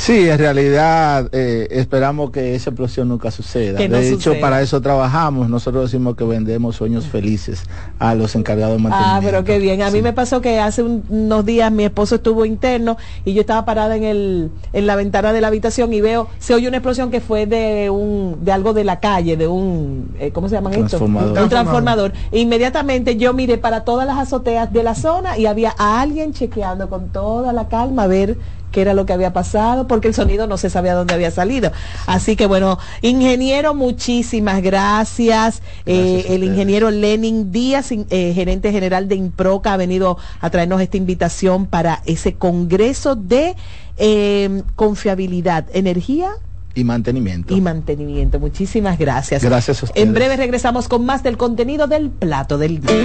Sí, 0.00 0.30
en 0.30 0.38
realidad 0.38 1.28
eh, 1.32 1.68
esperamos 1.72 2.30
que 2.30 2.54
esa 2.54 2.70
explosión 2.70 3.08
nunca 3.08 3.30
suceda. 3.30 3.86
No 3.86 3.98
de 3.98 4.08
hecho, 4.08 4.16
suceda. 4.30 4.40
para 4.40 4.62
eso 4.62 4.80
trabajamos. 4.80 5.50
Nosotros 5.50 5.90
decimos 5.92 6.16
que 6.16 6.24
vendemos 6.24 6.76
sueños 6.76 7.06
felices 7.06 7.64
a 7.98 8.14
los 8.14 8.34
encargados 8.34 8.78
de 8.80 8.86
Ah, 8.86 8.88
mantenimiento. 8.88 9.26
pero 9.26 9.44
qué 9.44 9.58
bien. 9.58 9.82
A 9.82 9.90
mí 9.90 10.00
me 10.00 10.14
pasó 10.14 10.40
que 10.40 10.58
hace 10.58 10.82
un- 10.82 11.04
unos 11.10 11.44
días 11.44 11.70
mi 11.70 11.84
esposo 11.84 12.14
estuvo 12.14 12.46
interno 12.46 12.96
y 13.26 13.34
yo 13.34 13.42
estaba 13.42 13.66
parada 13.66 13.94
en 13.94 14.04
el 14.04 14.50
en 14.72 14.86
la 14.86 14.96
ventana 14.96 15.34
de 15.34 15.42
la 15.42 15.48
habitación 15.48 15.92
y 15.92 16.00
veo 16.00 16.28
se 16.38 16.54
oye 16.54 16.66
una 16.66 16.78
explosión 16.78 17.10
que 17.10 17.20
fue 17.20 17.44
de 17.44 17.90
un 17.90 18.38
de 18.42 18.52
algo 18.52 18.72
de 18.72 18.84
la 18.84 19.00
calle, 19.00 19.36
de 19.36 19.48
un 19.48 20.14
eh, 20.18 20.30
¿cómo 20.32 20.48
se 20.48 20.54
llaman 20.54 20.72
esto? 20.72 20.86
Transformador. 20.96 21.42
Un 21.42 21.48
transformador. 21.50 22.12
Inmediatamente 22.32 23.16
yo 23.18 23.34
miré 23.34 23.58
para 23.58 23.84
todas 23.84 24.06
las 24.06 24.16
azoteas 24.18 24.72
de 24.72 24.82
la 24.82 24.94
zona 24.94 25.36
y 25.36 25.44
había 25.44 25.74
a 25.76 26.00
alguien 26.00 26.32
chequeando 26.32 26.88
con 26.88 27.10
toda 27.10 27.52
la 27.52 27.68
calma 27.68 28.04
a 28.04 28.06
ver 28.06 28.38
qué 28.70 28.80
era 28.82 28.94
lo 28.94 29.06
que 29.06 29.12
había 29.12 29.32
pasado, 29.32 29.86
porque 29.86 30.08
el 30.08 30.14
sonido 30.14 30.46
no 30.46 30.56
se 30.56 30.70
sabía 30.70 30.94
dónde 30.94 31.14
había 31.14 31.30
salido. 31.30 31.72
Así 32.06 32.36
que 32.36 32.46
bueno, 32.46 32.78
ingeniero, 33.02 33.74
muchísimas 33.74 34.62
gracias. 34.62 35.62
Eh, 35.86 36.26
el 36.28 36.44
ingeniero 36.44 36.90
Lenin 36.90 37.52
Díaz, 37.52 37.90
eh, 37.92 38.32
gerente 38.34 38.72
general 38.72 39.08
de 39.08 39.14
Improca, 39.16 39.72
ha 39.72 39.76
venido 39.76 40.18
a 40.40 40.50
traernos 40.50 40.80
esta 40.80 40.96
invitación 40.96 41.66
para 41.66 42.02
ese 42.06 42.34
congreso 42.34 43.16
de 43.16 43.56
eh, 43.96 44.62
confiabilidad, 44.76 45.66
energía 45.72 46.30
Y 46.74 46.84
mantenimiento. 46.84 47.54
y 47.54 47.60
mantenimiento. 47.60 48.38
Muchísimas 48.38 48.98
gracias. 48.98 49.42
Gracias 49.44 49.82
a 49.82 49.86
ustedes. 49.86 50.06
En 50.06 50.14
breve 50.14 50.36
regresamos 50.36 50.88
con 50.88 51.04
más 51.04 51.22
del 51.22 51.36
contenido 51.36 51.86
del 51.86 52.10
plato 52.10 52.56
del 52.58 52.80
día. 52.80 53.04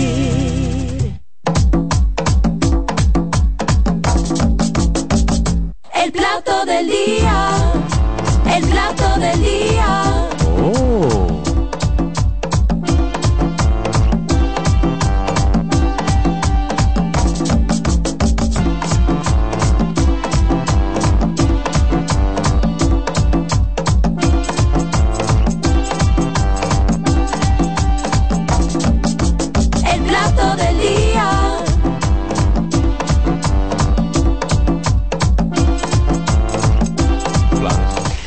Del 6.65 6.87
día. 6.87 7.20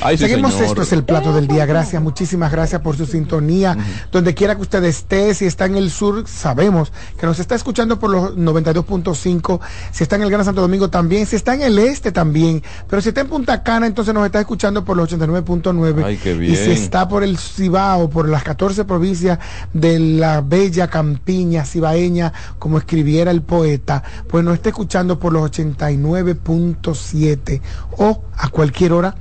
Ay, 0.05 0.19
sí, 0.19 0.27
Seguimos, 0.27 0.53
señor. 0.53 0.69
esto 0.69 0.83
es 0.83 0.93
el 0.93 1.03
plato 1.03 1.33
del 1.33 1.49
día. 1.49 1.65
Gracias, 1.65 2.03
muchísimas 2.03 2.53
gracias 2.53 2.83
por 2.83 2.95
su 2.95 3.07
sintonía. 3.07 3.75
Donde 4.13 4.35
quiera 4.35 4.55
que 4.55 4.61
usted 4.61 4.85
esté, 4.85 5.33
si 5.33 5.47
está 5.47 5.65
en 5.65 5.77
el 5.77 5.91
sur, 5.91 6.29
sabemos 6.29 6.93
que 7.19 7.25
nos 7.25 7.39
está 7.39 7.55
escuchando 7.55 7.99
por 7.99 8.11
los 8.11 8.37
92.5. 8.37 9.61
Si 9.93 10.03
está 10.03 10.17
en 10.17 10.23
el 10.23 10.31
Gran 10.31 10.45
Santo 10.45 10.61
Domingo 10.61 10.91
también. 10.91 11.25
Si 11.25 11.37
está 11.37 11.55
en 11.55 11.63
el 11.63 11.79
este 11.79 12.13
también. 12.13 12.63
Pero 12.87 13.01
si 13.01 13.09
está 13.09 13.23
en 13.23 13.29
Punta 13.29 13.63
Cana, 13.63 13.87
entonces 13.87 14.13
nos 14.13 14.27
está 14.27 14.41
escuchando 14.41 14.85
por 14.85 14.95
los 14.95 15.11
89.9. 15.11 16.05
Ay, 16.05 16.19
qué 16.19 16.35
Y 16.35 16.55
si 16.55 16.73
está 16.73 17.09
por 17.09 17.25
el 17.25 17.39
Cibao, 17.39 18.11
por 18.11 18.29
las 18.29 18.45
14 18.45 18.85
provincias 18.85 19.39
de 19.73 19.99
la 19.99 20.43
bella 20.43 20.89
campiña 20.89 21.65
cibaeña, 21.65 22.31
como 22.59 22.77
escribiera 22.77 23.31
el 23.31 23.41
poeta, 23.41 24.03
pues 24.29 24.45
nos 24.45 24.53
está 24.55 24.69
escuchando 24.69 25.19
por 25.19 25.33
los 25.33 25.51
89.7 25.51 27.63
o 27.97 28.23
a 28.37 28.49
cualquier 28.49 28.93
hora 28.93 29.15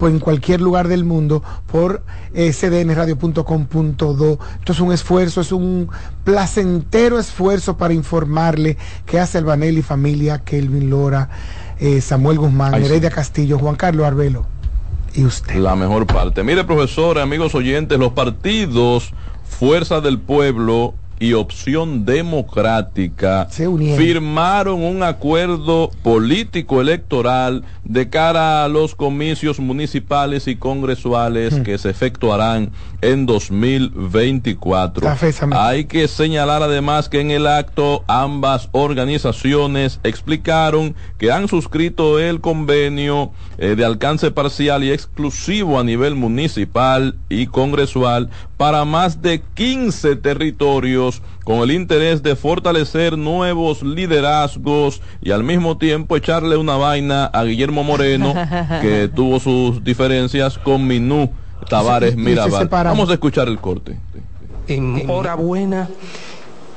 pues 0.00 0.14
en 0.14 0.18
cualquier 0.18 0.62
lugar 0.62 0.88
del 0.88 1.04
mundo 1.04 1.44
por 1.70 2.02
eh, 2.32 2.52
cdnradio.com.do. 2.52 4.38
Esto 4.58 4.72
es 4.72 4.80
un 4.80 4.92
esfuerzo, 4.92 5.42
es 5.42 5.52
un 5.52 5.90
placentero 6.24 7.18
esfuerzo 7.18 7.76
para 7.76 7.92
informarle 7.92 8.78
que 9.04 9.20
hace 9.20 9.36
Albanel 9.36 9.76
y 9.76 9.82
familia, 9.82 10.38
Kelvin 10.38 10.88
Lora, 10.88 11.28
eh, 11.78 12.00
Samuel 12.00 12.38
Guzmán, 12.38 12.74
Ay, 12.74 12.80
sí. 12.80 12.86
Heredia 12.86 13.10
Castillo, 13.10 13.58
Juan 13.58 13.76
Carlos 13.76 14.06
Arbelo 14.06 14.46
y 15.14 15.24
usted. 15.24 15.56
La 15.56 15.76
mejor 15.76 16.06
parte. 16.06 16.42
Mire, 16.42 16.64
profesor, 16.64 17.18
amigos 17.18 17.54
oyentes, 17.54 17.98
los 17.98 18.12
partidos 18.12 19.12
Fuerza 19.44 20.00
del 20.00 20.18
Pueblo 20.18 20.94
y 21.20 21.34
Opción 21.34 22.04
Democrática 22.06 23.46
firmaron 23.96 24.82
un 24.82 25.02
acuerdo 25.02 25.90
político 26.02 26.80
electoral 26.80 27.62
de 27.84 28.08
cara 28.08 28.64
a 28.64 28.68
los 28.68 28.94
comicios 28.94 29.60
municipales 29.60 30.48
y 30.48 30.56
congresuales 30.56 31.58
Mm. 31.58 31.62
que 31.62 31.76
se 31.78 31.90
efectuarán 31.90 32.70
en 33.02 33.26
2024. 33.26 35.02
Café, 35.02 35.30
Sammy. 35.32 35.54
Hay 35.58 35.84
que 35.84 36.08
señalar 36.08 36.62
además 36.62 37.08
que 37.08 37.20
en 37.20 37.30
el 37.30 37.46
acto 37.46 38.02
ambas 38.08 38.68
organizaciones 38.72 40.00
explicaron 40.04 40.94
que 41.18 41.30
han 41.32 41.48
suscrito 41.48 42.18
el 42.18 42.40
convenio 42.40 43.30
eh, 43.58 43.74
de 43.76 43.84
alcance 43.84 44.30
parcial 44.30 44.84
y 44.84 44.90
exclusivo 44.90 45.78
a 45.78 45.84
nivel 45.84 46.14
municipal 46.14 47.16
y 47.28 47.46
congresual 47.46 48.30
para 48.60 48.84
más 48.84 49.22
de 49.22 49.40
15 49.54 50.16
territorios 50.16 51.22
con 51.44 51.60
el 51.60 51.70
interés 51.70 52.22
de 52.22 52.36
fortalecer 52.36 53.16
nuevos 53.16 53.82
liderazgos 53.82 55.00
y 55.22 55.30
al 55.30 55.42
mismo 55.42 55.78
tiempo 55.78 56.14
echarle 56.14 56.58
una 56.58 56.76
vaina 56.76 57.24
a 57.24 57.42
Guillermo 57.44 57.84
Moreno 57.84 58.34
que 58.82 59.08
tuvo 59.08 59.40
sus 59.40 59.82
diferencias 59.82 60.58
con 60.58 60.86
Minú 60.86 61.30
Tavares 61.70 62.16
Mirabal. 62.16 62.68
Vamos 62.68 63.08
a 63.08 63.14
escuchar 63.14 63.48
el 63.48 63.58
corte. 63.60 63.98
Enhorabuena 64.68 65.88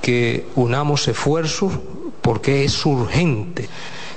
que 0.01 0.45
unamos 0.55 1.05
esfuerzos 1.09 1.73
porque 2.21 2.63
es 2.63 2.85
urgente 2.85 3.67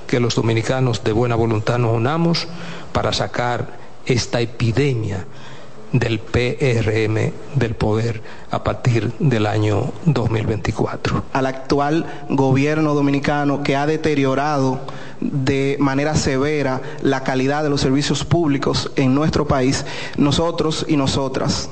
que 0.07 0.21
los 0.21 0.37
dominicanos 0.37 1.03
de 1.03 1.11
buena 1.11 1.35
voluntad 1.35 1.79
nos 1.79 1.97
unamos 1.97 2.47
para 2.93 3.13
sacar 3.13 3.77
esta 4.07 4.41
epidemia 4.41 5.27
del 5.93 6.19
PRM 6.19 7.33
del 7.55 7.75
poder 7.75 8.23
a 8.51 8.63
partir 8.65 9.13
del 9.19 9.47
año 9.47 9.93
2024. 10.05 11.25
al 11.33 11.47
actual 11.47 12.07
gobierno 12.29 12.95
dominicano 12.95 13.63
que 13.63 13.77
ha 13.77 13.87
deteriorado 13.87 14.81
de 15.21 15.77
manera 15.81 16.15
severa 16.15 16.83
la 17.03 17.23
calidad 17.23 17.63
de 17.63 17.71
los 17.71 17.81
servicios 17.81 18.25
públicos 18.25 18.91
en 18.97 19.15
nuestro 19.15 19.47
país, 19.47 19.85
nosotros 20.17 20.85
y 20.89 20.97
nosotras 20.97 21.71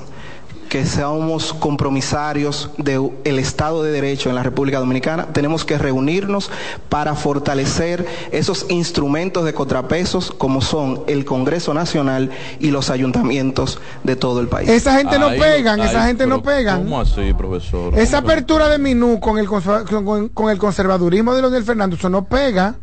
que 0.75 0.85
somos 0.85 1.53
compromisarios 1.53 2.69
del 2.77 3.39
Estado 3.39 3.81
de 3.81 3.93
Derecho 3.93 4.27
en 4.27 4.35
la 4.35 4.43
República 4.43 4.77
Dominicana, 4.79 5.27
tenemos 5.27 5.63
que 5.63 5.77
reunirnos 5.77 6.51
para 6.89 7.15
fortalecer 7.15 8.05
esos 8.33 8.65
instrumentos 8.69 9.45
de 9.45 9.53
contrapesos 9.53 10.31
como 10.37 10.59
son 10.61 11.03
el 11.07 11.23
Congreso 11.23 11.73
Nacional 11.73 12.29
y 12.59 12.71
los 12.71 12.89
ayuntamientos 12.89 13.79
de 14.03 14.17
todo 14.17 14.41
el 14.41 14.49
país. 14.49 14.67
Esa 14.67 14.97
gente 14.97 15.17
no 15.17 15.27
Ay, 15.27 15.39
pegan, 15.39 15.79
esa 15.79 16.01
ay, 16.01 16.07
gente 16.07 16.27
no 16.27 16.43
pegan. 16.43 16.83
¿Cómo 16.83 16.99
así, 16.99 17.33
profesor? 17.33 17.97
Esa 17.97 18.17
¿Cómo 18.17 18.27
que- 18.27 18.33
apertura 18.33 18.67
de 18.67 18.77
Minú 18.77 19.21
con 19.21 19.37
el, 19.37 19.47
con, 19.47 20.27
con 20.27 20.49
el 20.49 20.57
conservadurismo 20.57 21.33
de 21.33 21.41
Leonel 21.41 21.63
Fernández, 21.63 21.99
eso 21.99 22.09
no 22.09 22.25
pega. 22.25 22.75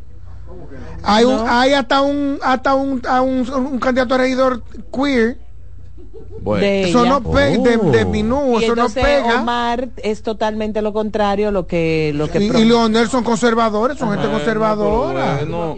Hay, 1.03 1.27
un, 1.27 1.45
hay 1.47 1.75
hasta 1.75 2.01
un 2.01 2.39
hasta 2.43 2.75
un, 2.75 3.03
a 3.07 3.21
un, 3.21 3.51
un 3.51 3.79
candidato 3.79 4.15
a 4.15 4.17
regidor 4.19 4.63
queer. 4.91 5.43
Bueno. 6.41 6.65
de 6.65 6.89
Eso 6.89 7.01
ella. 7.03 7.11
no 7.11 7.23
pe- 7.23 7.59
de, 7.59 7.77
de 7.77 8.05
Minú, 8.05 8.59
Y 8.61 8.65
eso 8.65 8.75
no 8.75 8.89
pega. 8.89 9.41
Omar 9.41 9.89
es 10.03 10.23
totalmente 10.23 10.83
lo 10.83 10.93
contrario 10.93 11.51
lo 11.53 11.67
que 11.67 12.13
lo 12.17 12.29
que 12.29 12.41
Y, 12.41 12.45
y 12.47 12.65
Leonel 12.65 13.09
son 13.09 13.23
conservadores, 13.23 13.97
son 13.99 14.11
gente 14.11 14.29
conservadora. 14.29 15.37
pero 15.41 15.77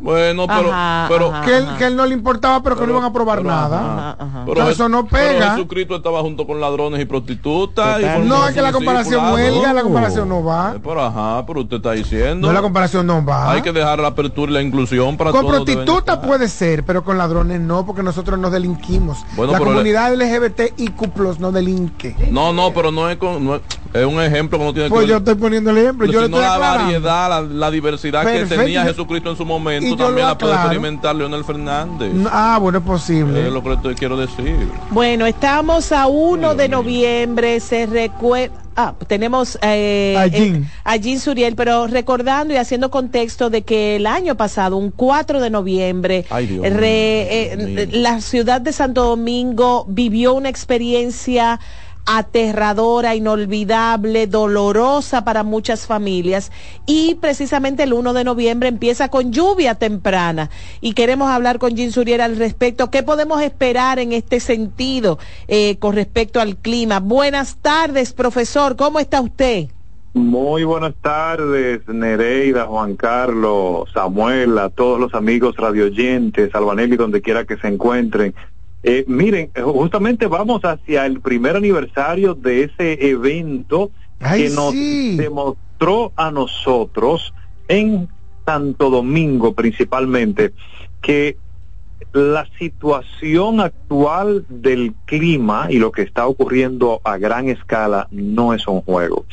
Bueno, 0.00 0.46
pero, 0.46 0.70
Ajá, 0.72 1.06
pero 1.08 1.32
ajá, 1.32 1.44
que, 1.46 1.56
él, 1.56 1.66
que 1.78 1.84
él 1.86 1.96
no 1.96 2.04
le 2.06 2.12
importaba, 2.14 2.62
pero, 2.62 2.76
que 2.76 2.84
no 2.86 2.92
iban 2.92 3.04
a 3.04 3.06
aprobar 3.06 3.42
nada. 3.44 4.16
Pero 4.44 4.54
Pero 4.54 4.68
eso 4.68 4.88
no 4.88 5.06
pero 5.06 5.32
pega. 5.38 5.50
Jesucristo 5.54 5.96
estaba 5.96 6.20
junto 6.20 6.46
con 6.46 6.60
ladrones 6.60 7.00
y 7.00 7.04
prostitutas. 7.06 8.00
y 8.00 8.26
No, 8.28 8.46
es 8.48 8.54
que 8.54 8.60
la 8.62 8.72
comparación 8.72 9.32
huelga, 9.32 9.72
la 9.72 9.82
comparación 9.82 10.28
no 10.28 10.44
va. 10.44 10.74
Eh, 10.76 10.80
Pero 10.82 11.02
ajá, 11.02 11.46
pero 11.46 11.60
usted 11.62 11.76
está 11.76 11.92
diciendo. 11.92 12.46
No, 12.48 12.52
la 12.52 12.60
comparación 12.62 13.06
no 13.06 13.24
va. 13.24 13.52
Hay 13.52 13.62
que 13.62 13.72
dejar 13.72 13.98
la 14.00 14.08
apertura 14.08 14.50
y 14.50 14.54
la 14.54 14.62
inclusión 14.62 15.16
para 15.16 15.30
Con 15.30 15.46
prostitutas 15.46 16.18
puede 16.18 16.48
ser, 16.48 16.84
pero 16.84 17.04
con 17.04 17.16
ladrones 17.16 17.60
no, 17.60 17.86
porque 17.86 18.02
nosotros 18.02 18.38
nos 18.38 18.52
delinquimos. 18.52 19.24
Bueno, 19.36 19.52
la 19.52 19.58
pero 19.58 19.72
le- 19.72 19.83
comunidad 19.84 20.14
LGBT 20.14 20.78
y 20.78 20.88
cuplos 20.88 21.38
no 21.40 21.52
delinque. 21.52 22.16
No, 22.30 22.54
no, 22.54 22.72
pero 22.72 22.90
no 22.90 23.10
es, 23.10 23.18
con, 23.18 23.44
no 23.44 23.56
es, 23.56 23.62
es 23.94 24.04
un 24.04 24.20
ejemplo 24.20 24.58
que 24.58 24.64
no 24.64 24.72
tiene 24.74 24.88
Pues 24.90 25.02
que 25.02 25.06
yo 25.08 25.14
ver. 25.14 25.22
estoy 25.22 25.34
poniendo 25.36 25.70
el 25.70 25.78
ejemplo, 25.78 26.06
yo 26.06 26.20
le 26.20 26.26
sino 26.26 26.36
estoy 26.38 26.40
la 26.48 26.54
aclarando. 26.54 26.84
variedad, 26.84 27.28
la, 27.30 27.40
la 27.42 27.70
diversidad 27.70 28.24
Perfecto, 28.24 28.48
que 28.56 28.60
tenía 28.62 28.82
Jesucristo 28.84 29.30
en 29.30 29.36
su 29.36 29.44
momento 29.46 29.96
también 29.96 30.26
la 30.26 30.36
puede 30.36 30.52
experimentar 30.54 31.14
Leonel 31.16 31.44
Fernández. 31.44 32.12
Ah, 32.30 32.58
bueno, 32.60 32.78
es 32.78 32.84
posible. 32.84 33.46
Es 33.46 33.52
lo 33.52 33.62
que 33.62 33.76
te 33.76 33.94
quiero 33.94 34.16
decir. 34.16 34.68
Bueno, 34.90 35.26
estamos 35.26 35.92
a 35.92 36.06
1 36.08 36.54
de 36.56 36.68
noviembre, 36.68 37.60
se 37.60 37.86
recuerda... 37.86 38.54
Ah, 38.76 38.92
tenemos 39.06 39.56
eh, 39.62 40.16
A 40.18 40.26
Jean. 40.26 40.56
eh, 40.56 40.68
a 40.82 40.96
Jean 40.96 41.20
Suriel, 41.20 41.54
pero 41.54 41.86
recordando 41.86 42.52
y 42.52 42.56
haciendo 42.56 42.90
contexto 42.90 43.48
de 43.48 43.62
que 43.62 43.94
el 43.94 44.04
año 44.08 44.36
pasado, 44.36 44.76
un 44.76 44.90
4 44.90 45.40
de 45.40 45.48
noviembre, 45.48 46.24
Ay, 46.28 46.48
Dios 46.48 46.68
re- 46.70 47.52
eh, 47.52 47.88
la 47.92 48.20
ciudad 48.20 48.60
de 48.60 48.72
Santo 48.72 49.04
Domingo 49.04 49.84
vivió 49.88 50.34
una 50.34 50.48
experiencia 50.48 51.60
aterradora, 52.06 53.14
inolvidable, 53.14 54.26
dolorosa 54.26 55.24
para 55.24 55.42
muchas 55.42 55.86
familias 55.86 56.52
y 56.86 57.16
precisamente 57.16 57.84
el 57.84 57.92
1 57.92 58.12
de 58.12 58.24
noviembre 58.24 58.68
empieza 58.68 59.08
con 59.08 59.32
lluvia 59.32 59.74
temprana 59.74 60.50
y 60.80 60.92
queremos 60.92 61.30
hablar 61.30 61.58
con 61.58 61.74
Jean 61.74 61.92
Suriel 61.92 62.20
al 62.20 62.36
respecto. 62.36 62.90
¿Qué 62.90 63.02
podemos 63.02 63.42
esperar 63.42 63.98
en 63.98 64.12
este 64.12 64.40
sentido 64.40 65.18
eh, 65.48 65.76
con 65.78 65.94
respecto 65.94 66.40
al 66.40 66.56
clima? 66.56 67.00
Buenas 67.00 67.56
tardes, 67.56 68.12
profesor, 68.12 68.76
¿cómo 68.76 69.00
está 69.00 69.20
usted? 69.20 69.68
Muy 70.14 70.62
buenas 70.62 70.94
tardes, 71.00 71.88
Nereida, 71.88 72.66
Juan 72.66 72.94
Carlos, 72.94 73.90
Samuel, 73.92 74.56
a 74.58 74.70
todos 74.70 75.00
los 75.00 75.12
amigos 75.12 75.56
radioyentes, 75.56 76.54
Albanelli, 76.54 76.96
donde 76.96 77.20
quiera 77.20 77.44
que 77.44 77.56
se 77.56 77.66
encuentren. 77.66 78.32
Eh, 78.86 79.04
miren, 79.08 79.50
eh, 79.54 79.62
justamente 79.62 80.26
vamos 80.26 80.62
hacia 80.62 81.06
el 81.06 81.20
primer 81.20 81.56
aniversario 81.56 82.34
de 82.34 82.64
ese 82.64 83.08
evento 83.08 83.90
Ay, 84.20 84.42
que 84.42 84.50
nos 84.50 84.72
sí. 84.72 85.16
demostró 85.16 86.12
a 86.16 86.30
nosotros 86.30 87.32
en 87.66 88.08
Santo 88.44 88.90
Domingo 88.90 89.54
principalmente 89.54 90.52
que 91.00 91.38
la 92.12 92.46
situación 92.58 93.60
actual 93.60 94.44
del 94.50 94.92
clima 95.06 95.68
y 95.70 95.78
lo 95.78 95.90
que 95.90 96.02
está 96.02 96.26
ocurriendo 96.26 97.00
a 97.04 97.16
gran 97.16 97.48
escala 97.48 98.06
no 98.10 98.52
es 98.52 98.68
un 98.68 98.82
juego 98.82 99.24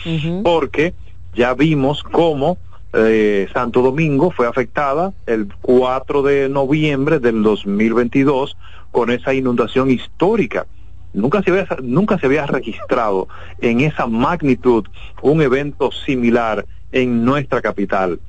porque 0.43 0.93
ya 1.35 1.53
vimos 1.53 2.03
cómo 2.03 2.57
eh, 2.93 3.47
Santo 3.53 3.81
Domingo 3.81 4.31
fue 4.31 4.47
afectada 4.47 5.13
el 5.25 5.47
4 5.61 6.23
de 6.23 6.49
noviembre 6.49 7.19
del 7.19 7.43
2022 7.43 8.57
con 8.91 9.09
esa 9.09 9.33
inundación 9.33 9.89
histórica. 9.89 10.67
Nunca 11.13 11.41
se 11.43 11.51
había, 11.51 11.67
nunca 11.83 12.17
se 12.19 12.25
había 12.27 12.45
registrado 12.45 13.27
en 13.59 13.81
esa 13.81 14.07
magnitud 14.07 14.85
un 15.21 15.41
evento 15.41 15.91
similar 15.91 16.65
en 16.91 17.25
nuestra 17.25 17.61
capital. 17.61 18.19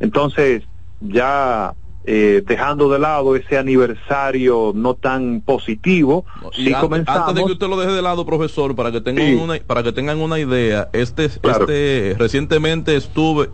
Entonces, 0.00 0.62
ya 1.00 1.74
eh, 2.04 2.42
dejando 2.44 2.88
de 2.90 2.98
lado 2.98 3.36
ese 3.36 3.56
aniversario 3.58 4.72
no 4.74 4.94
tan 4.94 5.40
positivo, 5.40 6.24
sí 6.52 6.72
an- 6.74 6.80
comenzamos. 6.80 7.28
Antes 7.28 7.34
de 7.36 7.46
que 7.46 7.52
usted 7.52 7.68
lo 7.68 7.78
deje 7.78 7.92
de 7.92 8.02
lado, 8.02 8.26
profesor, 8.26 8.74
para 8.74 8.90
que 8.90 9.00
tengan 9.00 9.24
Sí. 9.26 9.34
una 9.34 9.58
para 9.60 9.84
que 9.84 9.92
tengan 9.92 10.18
una 10.20 10.40
idea, 10.40 10.88
este 10.92 11.28
Claro. 11.28 11.60
este 11.60 12.16
recientemente 12.18 12.96
estuve 12.96 13.50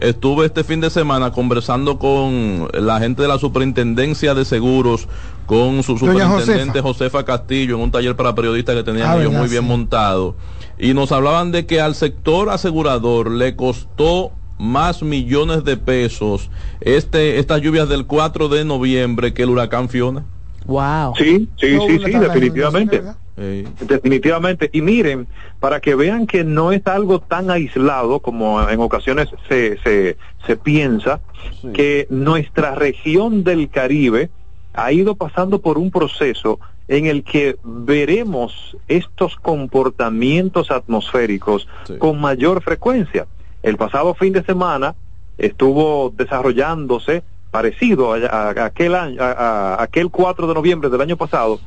estuve 0.00 0.46
este 0.46 0.64
fin 0.64 0.80
de 0.80 0.90
semana 0.90 1.32
conversando 1.32 1.98
con 1.98 2.68
la 2.72 2.98
gente 3.00 3.22
de 3.22 3.28
la 3.28 3.38
Superintendencia 3.38 4.34
de 4.34 4.44
Seguros 4.44 5.08
con 5.46 5.82
su 5.82 5.96
superintendente 5.98 6.80
Josefa. 6.80 7.24
Castillo 7.24 7.76
en 7.76 7.82
un 7.82 7.90
taller 7.90 8.14
para 8.16 8.34
periodistas 8.34 8.76
que 8.76 8.82
tenían 8.82 9.06
Ah, 9.08 9.14
ellos 9.16 9.26
verdad, 9.28 9.40
muy 9.40 9.48
bien 9.48 9.62
sí. 9.62 9.68
montado 9.68 10.36
y 10.78 10.94
nos 10.94 11.10
hablaban 11.12 11.50
de 11.50 11.66
que 11.66 11.80
al 11.80 11.94
sector 11.94 12.50
asegurador 12.50 13.30
le 13.30 13.56
costó 13.56 14.30
más 14.58 15.02
millones 15.02 15.64
de 15.64 15.76
pesos 15.76 16.50
este 16.80 17.38
estas 17.38 17.60
lluvias 17.60 17.88
del 17.88 18.06
4 18.06 18.48
de 18.48 18.64
noviembre 18.64 19.32
que 19.32 19.42
el 19.44 19.50
huracán 19.50 19.88
Fiona. 19.88 20.24
Wow. 20.66 21.14
Sí, 21.16 21.48
sí, 21.58 21.76
No, 21.76 21.86
sí, 21.86 21.98
sí, 22.04 22.12
tabla 22.12 23.16
de 23.38 23.66
definitivamente. 23.80 24.68
Y 24.72 24.82
miren, 24.82 25.26
para 25.60 25.80
que 25.80 25.94
vean 25.94 26.26
que 26.26 26.44
no 26.44 26.72
es 26.72 26.86
algo 26.86 27.20
tan 27.20 27.50
aislado 27.50 28.20
como 28.20 28.68
en 28.68 28.80
ocasiones 28.80 29.28
se, 29.48 29.78
se, 29.82 30.16
se 30.46 30.56
piensa, 30.56 31.20
que 31.72 32.06
nuestra 32.10 32.74
región 32.74 33.44
del 33.44 33.70
Caribe 33.70 34.30
ha 34.74 34.92
ido 34.92 35.14
pasando 35.14 35.60
por 35.60 35.78
un 35.78 35.90
proceso 35.90 36.58
en 36.88 37.06
el 37.06 37.22
que 37.22 37.56
veremos 37.64 38.76
estos 38.88 39.36
comportamientos 39.36 40.70
atmosféricos 40.70 41.68
con 41.98 42.20
mayor 42.20 42.62
frecuencia. 42.62 43.26
El 43.62 43.76
pasado 43.76 44.14
fin 44.14 44.32
de 44.32 44.42
semana 44.44 44.94
estuvo 45.36 46.12
desarrollándose 46.16 47.22
parecido 47.50 48.12
a, 48.12 48.16
a- 48.18 48.50
a 48.50 48.64
aquel 48.66 48.94
año, 48.94 49.22
a, 49.22 49.32
a- 49.32 49.82
aquel 49.82 50.10
4 50.10 50.46
de 50.46 50.54
noviembre 50.54 50.90
del 50.90 51.00
año 51.00 51.16
pasado, 51.16 51.60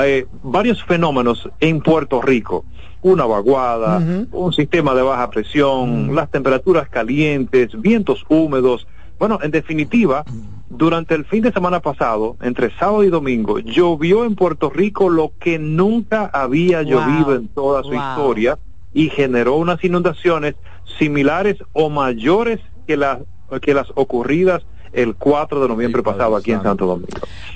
eh, 0.00 0.26
varios 0.42 0.82
fenómenos 0.84 1.48
en 1.60 1.80
Puerto 1.80 2.20
Rico. 2.20 2.64
Una 3.02 3.24
vaguada, 3.24 4.02
un 4.32 4.52
sistema 4.52 4.94
de 4.94 5.02
baja 5.02 5.30
presión, 5.30 6.14
las 6.14 6.30
temperaturas 6.30 6.88
calientes, 6.88 7.70
vientos 7.80 8.24
húmedos. 8.28 8.86
Bueno, 9.18 9.38
en 9.42 9.52
definitiva, 9.52 10.24
durante 10.68 11.14
el 11.14 11.24
fin 11.24 11.42
de 11.42 11.52
semana 11.52 11.80
pasado, 11.80 12.36
entre 12.42 12.76
sábado 12.76 13.04
y 13.04 13.10
domingo, 13.10 13.60
llovió 13.60 14.24
en 14.24 14.34
Puerto 14.34 14.70
Rico 14.70 15.08
lo 15.08 15.32
que 15.38 15.58
nunca 15.58 16.28
había 16.32 16.82
llovido 16.82 17.36
en 17.36 17.48
toda 17.48 17.84
su 17.84 17.90
wow. 17.90 17.98
historia 17.98 18.58
y 18.92 19.10
generó 19.10 19.56
unas 19.56 19.84
inundaciones 19.84 20.56
similares 20.98 21.56
o 21.72 21.90
mayores 21.90 22.60
que 22.86 22.96
las 22.96 23.18
que 23.62 23.74
las 23.74 23.86
ocurridas 23.94 24.64
el 24.96 25.14
4 25.14 25.60
de 25.60 25.68
noviembre 25.68 26.02
pasado 26.02 26.34
aquí 26.36 26.52
en 26.52 26.62
Santo 26.62 26.86
Domingo. 26.86 27.08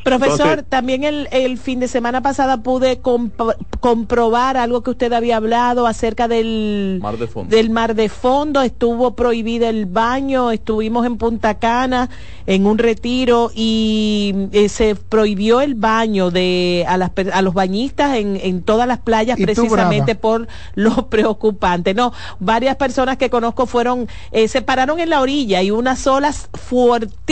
Profesor, 0.05 0.41
Entonces, 0.41 0.64
también 0.68 1.05
el, 1.05 1.28
el 1.32 1.59
fin 1.59 1.80
de 1.80 1.88
semana 1.88 2.20
pasada 2.22 2.62
pude 2.62 3.03
comp- 3.03 3.57
comprobar 3.80 4.57
algo 4.57 4.82
que 4.82 4.91
usted 4.91 5.12
había 5.12 5.36
hablado 5.36 5.86
acerca 5.86 6.28
del 6.28 7.01
Mar 7.03 7.16
de 7.18 7.26
fondo. 7.26 7.55
del 7.57 7.70
mar 7.70 7.95
de 7.95 8.09
fondo. 8.09 8.62
Estuvo 8.62 9.14
prohibido 9.14 9.68
el 9.68 9.86
baño, 9.86 10.51
estuvimos 10.51 11.07
en 11.07 11.16
Punta 11.16 11.55
Cana 11.59 12.09
en 12.47 12.66
un 12.66 12.78
retiro 12.78 13.51
y 13.55 14.34
eh, 14.53 14.68
se 14.68 14.95
prohibió 14.95 15.61
el 15.61 15.74
baño 15.74 16.30
de 16.30 16.84
a, 16.88 16.97
las, 16.97 17.11
per- 17.11 17.32
a 17.32 17.43
los 17.43 17.55
bañistas 17.55 18.16
en, 18.16 18.36
en 18.43 18.62
todas 18.62 18.86
las 18.86 18.99
playas 18.99 19.38
precisamente 19.38 20.14
por 20.14 20.47
lo 20.74 21.09
preocupante. 21.09 21.95
No, 21.95 22.12
varias 22.38 22.76
personas 22.76 23.16
que 23.16 23.30
conozco 23.30 23.66
fueron, 23.66 24.09
eh, 24.32 24.49
se 24.49 24.62
pararon 24.62 25.01
en 25.01 25.11
la 25.11 25.20
orilla 25.20 25.62
y 25.62 25.70
unas 25.70 26.07
olas 26.07 26.49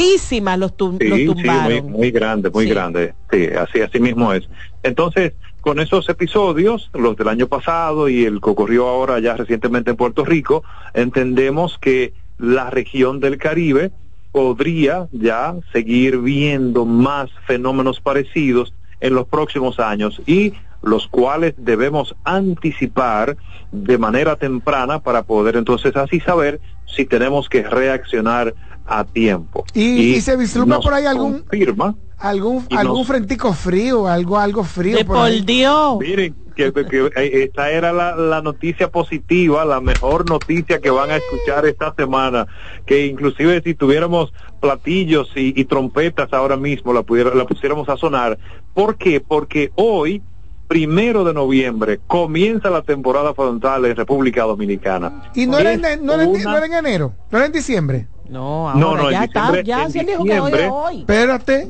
fuertísimas 0.03 0.59
los, 0.59 0.76
tum- 0.76 0.99
Sí, 1.01 1.09
los 1.09 1.18
sí, 1.18 1.26
tumbaron. 1.26 1.72
muy, 1.84 1.92
muy 1.99 2.11
grande, 2.11 2.51
muy 2.51 2.66
grande. 2.66 3.14
Sí, 3.30 3.46
así, 3.46 3.80
así 3.80 4.01
mismo 4.01 4.32
es. 4.32 4.49
Entonces, 4.82 5.32
con 5.61 5.80
esos 5.80 6.09
episodios, 6.09 6.90
los 6.94 7.16
del 7.16 7.28
año 7.28 7.49
pasado 7.49 8.09
y 8.09 8.24
el 8.24 8.40
que 8.40 8.51
ocurrió 8.51 8.86
ahora 8.88 9.18
ya 9.18 9.34
recientemente 9.36 9.90
en 9.90 9.96
Puerto 9.96 10.24
Rico, 10.24 10.62
entendemos 10.94 11.78
que 11.78 12.14
la 12.38 12.70
región 12.70 13.20
del 13.20 13.38
Caribe 13.38 13.90
podría 14.32 15.09
ya 15.11 15.55
seguir 15.72 16.18
viendo 16.18 16.84
más 16.84 17.30
fenómenos 17.46 18.01
parecidos 18.01 18.72
en 19.01 19.14
los 19.14 19.26
próximos 19.26 19.80
años 19.80 20.20
y 20.26 20.53
los 20.82 21.09
cuales 21.09 21.55
debemos 21.57 22.14
anticipar 22.24 23.36
de 23.72 23.99
manera 23.99 24.36
temprana 24.36 25.01
para 25.01 25.22
poder 25.24 25.57
entonces 25.57 25.96
así 25.96 26.20
saber 26.20 26.61
si 26.86 27.05
tenemos 27.05 27.49
que 27.49 27.64
reaccionar 27.64 28.55
a 28.89 29.05
tiempo. 29.05 29.64
Y, 29.74 30.14
y 30.14 30.20
se 30.20 30.36
vislumbra 30.36 30.80
por 30.80 30.95
ahí 30.95 31.05
algún 31.05 31.41
confirma 31.41 31.95
algún 32.16 32.66
y 32.68 32.74
algún 32.76 32.99
nos- 32.99 33.07
frentico 33.07 33.53
frío, 33.53 34.09
algo 34.09 34.39
algo 34.39 34.64
frío 34.64 34.97
De 34.99 35.05
por 35.05 35.30
Dios. 35.45 35.99
Miren, 36.01 36.34
que, 36.57 36.72
que, 36.72 37.11
eh, 37.14 37.45
esta 37.45 37.70
era 37.70 37.93
la, 37.93 38.16
la 38.16 38.43
noticia 38.43 38.91
positiva, 38.91 39.64
la 39.64 39.80
mejor 39.80 40.26
noticia 40.26 40.80
que 40.80 40.91
van 40.91 41.11
a 41.11 41.16
escuchar 41.16 41.64
esta 41.66 41.95
semana, 41.97 42.49
que 42.86 43.07
inclusive 43.07 43.62
si 43.64 43.74
tuviéramos 43.74 44.32
platillos 44.61 45.30
y, 45.36 45.53
y 45.55 45.64
trompetas 45.66 46.32
ahora 46.32 46.57
mismo 46.57 46.93
la, 46.93 47.03
pudiera, 47.05 47.32
la 47.32 47.47
pusiéramos 47.47 47.89
a 47.89 47.97
sonar. 47.97 48.36
¿Por 48.74 48.97
qué? 48.97 49.20
Porque 49.20 49.70
hoy, 49.76 50.20
primero 50.66 51.22
de 51.22 51.32
noviembre, 51.32 52.01
comienza 52.09 52.68
la 52.70 52.82
temporada 52.82 53.32
frontal 53.34 53.84
en 53.84 53.95
República 53.95 54.43
Dominicana. 54.43 55.30
Y 55.36 55.47
no 55.47 55.59
era, 55.61 55.74
Es 55.74 55.82
en, 55.84 56.05
no, 56.05 56.14
era 56.14 56.24
en- 56.24 56.30
una- 56.30 56.43
no 56.51 56.57
era 56.57 56.66
en 56.66 56.72
enero, 56.74 57.12
no 57.30 57.39
era 57.39 57.47
en 57.47 57.53
diciembre. 57.53 58.09
No, 58.28 58.72
No, 58.74 58.88
ahora 58.88 59.02
no, 59.04 59.10
ya 59.10 59.22
diciembre- 59.26 59.60
está, 59.60 59.62
ya 59.62 59.82
en 59.84 59.90
se 59.92 60.04
dijo 60.04 60.24
que 60.24 60.40
hoy 60.40 60.52
diciembre- 60.52 60.64
es 60.66 60.70
hoy. 60.72 60.98
Espérate. 61.00 61.68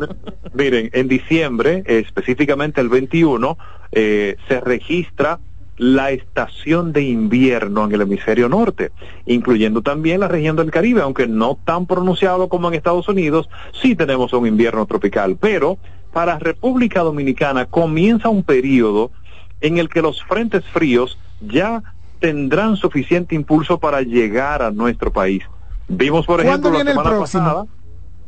Miren, 0.54 0.90
en 0.92 1.08
diciembre, 1.08 1.82
específicamente 1.86 2.80
el 2.80 2.88
21, 2.88 3.56
eh, 3.92 4.36
se 4.48 4.60
registra 4.60 5.38
la 5.76 6.10
estación 6.10 6.92
de 6.92 7.02
invierno 7.02 7.84
en 7.84 7.92
el 7.92 8.00
hemisferio 8.00 8.48
norte, 8.48 8.90
incluyendo 9.26 9.80
también 9.82 10.18
la 10.20 10.26
región 10.26 10.56
del 10.56 10.72
Caribe, 10.72 11.02
aunque 11.02 11.28
no 11.28 11.56
tan 11.64 11.86
pronunciado 11.86 12.48
como 12.48 12.66
en 12.68 12.74
Estados 12.74 13.08
Unidos, 13.08 13.48
sí 13.80 13.94
tenemos 13.94 14.32
un 14.32 14.46
invierno 14.48 14.84
tropical, 14.86 15.36
pero 15.40 15.78
para 16.12 16.38
República 16.40 17.02
Dominicana 17.02 17.66
comienza 17.66 18.28
un 18.28 18.42
periodo 18.42 19.12
en 19.60 19.78
el 19.78 19.88
que 19.88 20.02
los 20.02 20.20
frentes 20.24 20.64
fríos 20.64 21.16
ya 21.40 21.82
tendrán 22.18 22.76
suficiente 22.76 23.36
impulso 23.36 23.78
para 23.78 24.00
llegar 24.02 24.62
a 24.62 24.72
nuestro 24.72 25.12
país. 25.12 25.44
Vimos, 25.88 26.26
por 26.26 26.42
¿Cuándo 26.42 26.68
ejemplo, 26.68 26.84
la 26.84 27.02
semana 27.02 27.18
pasada, 27.18 27.64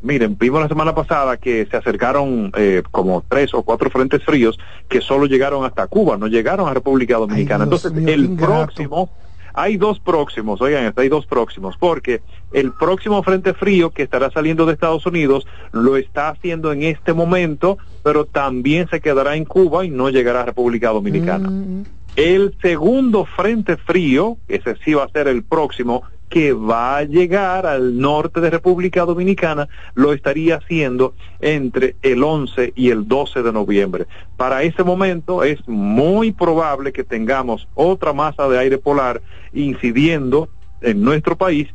Miren, 0.02 0.36
vimos 0.38 0.62
la 0.62 0.68
semana 0.68 0.94
pasada 0.94 1.36
que 1.36 1.66
se 1.70 1.76
acercaron 1.76 2.50
eh, 2.56 2.82
como 2.90 3.22
tres 3.28 3.52
o 3.52 3.62
cuatro 3.62 3.90
frentes 3.90 4.24
fríos 4.24 4.58
que 4.88 5.02
solo 5.02 5.26
llegaron 5.26 5.64
hasta 5.64 5.86
Cuba, 5.88 6.16
no 6.16 6.26
llegaron 6.26 6.68
a 6.68 6.74
República 6.74 7.18
Dominicana. 7.18 7.64
Entonces, 7.64 7.92
mío, 7.92 8.08
el 8.08 8.30
próximo, 8.30 9.10
hay 9.52 9.76
dos 9.76 10.00
próximos, 10.00 10.60
oigan, 10.62 10.94
hay 10.96 11.08
dos 11.10 11.26
próximos, 11.26 11.76
porque 11.78 12.22
el 12.52 12.72
próximo 12.72 13.22
frente 13.22 13.52
frío 13.52 13.90
que 13.90 14.02
estará 14.02 14.30
saliendo 14.30 14.64
de 14.64 14.72
Estados 14.72 15.04
Unidos 15.04 15.46
lo 15.72 15.98
está 15.98 16.30
haciendo 16.30 16.72
en 16.72 16.82
este 16.82 17.12
momento, 17.12 17.76
pero 18.02 18.24
también 18.24 18.88
se 18.88 19.00
quedará 19.00 19.36
en 19.36 19.44
Cuba 19.44 19.84
y 19.84 19.90
no 19.90 20.08
llegará 20.08 20.42
a 20.42 20.46
República 20.46 20.90
Dominicana. 20.90 21.50
Mm, 21.50 21.84
El 22.16 22.56
segundo 22.62 23.26
frente 23.26 23.76
frío, 23.76 24.38
ese 24.48 24.76
sí 24.82 24.94
va 24.94 25.04
a 25.04 25.08
ser 25.08 25.28
el 25.28 25.42
próximo, 25.42 26.04
que 26.30 26.52
va 26.52 26.98
a 26.98 27.02
llegar 27.04 27.66
al 27.66 27.98
norte 27.98 28.40
de 28.40 28.50
República 28.50 29.04
Dominicana, 29.04 29.68
lo 29.94 30.12
estaría 30.14 30.56
haciendo 30.56 31.14
entre 31.40 31.96
el 32.02 32.22
11 32.22 32.72
y 32.76 32.90
el 32.90 33.06
12 33.08 33.42
de 33.42 33.52
noviembre. 33.52 34.06
Para 34.36 34.62
ese 34.62 34.84
momento 34.84 35.42
es 35.44 35.58
muy 35.68 36.32
probable 36.32 36.92
que 36.92 37.04
tengamos 37.04 37.68
otra 37.74 38.12
masa 38.12 38.48
de 38.48 38.58
aire 38.58 38.78
polar 38.78 39.20
incidiendo 39.52 40.48
en 40.80 41.02
nuestro 41.02 41.36
país 41.36 41.68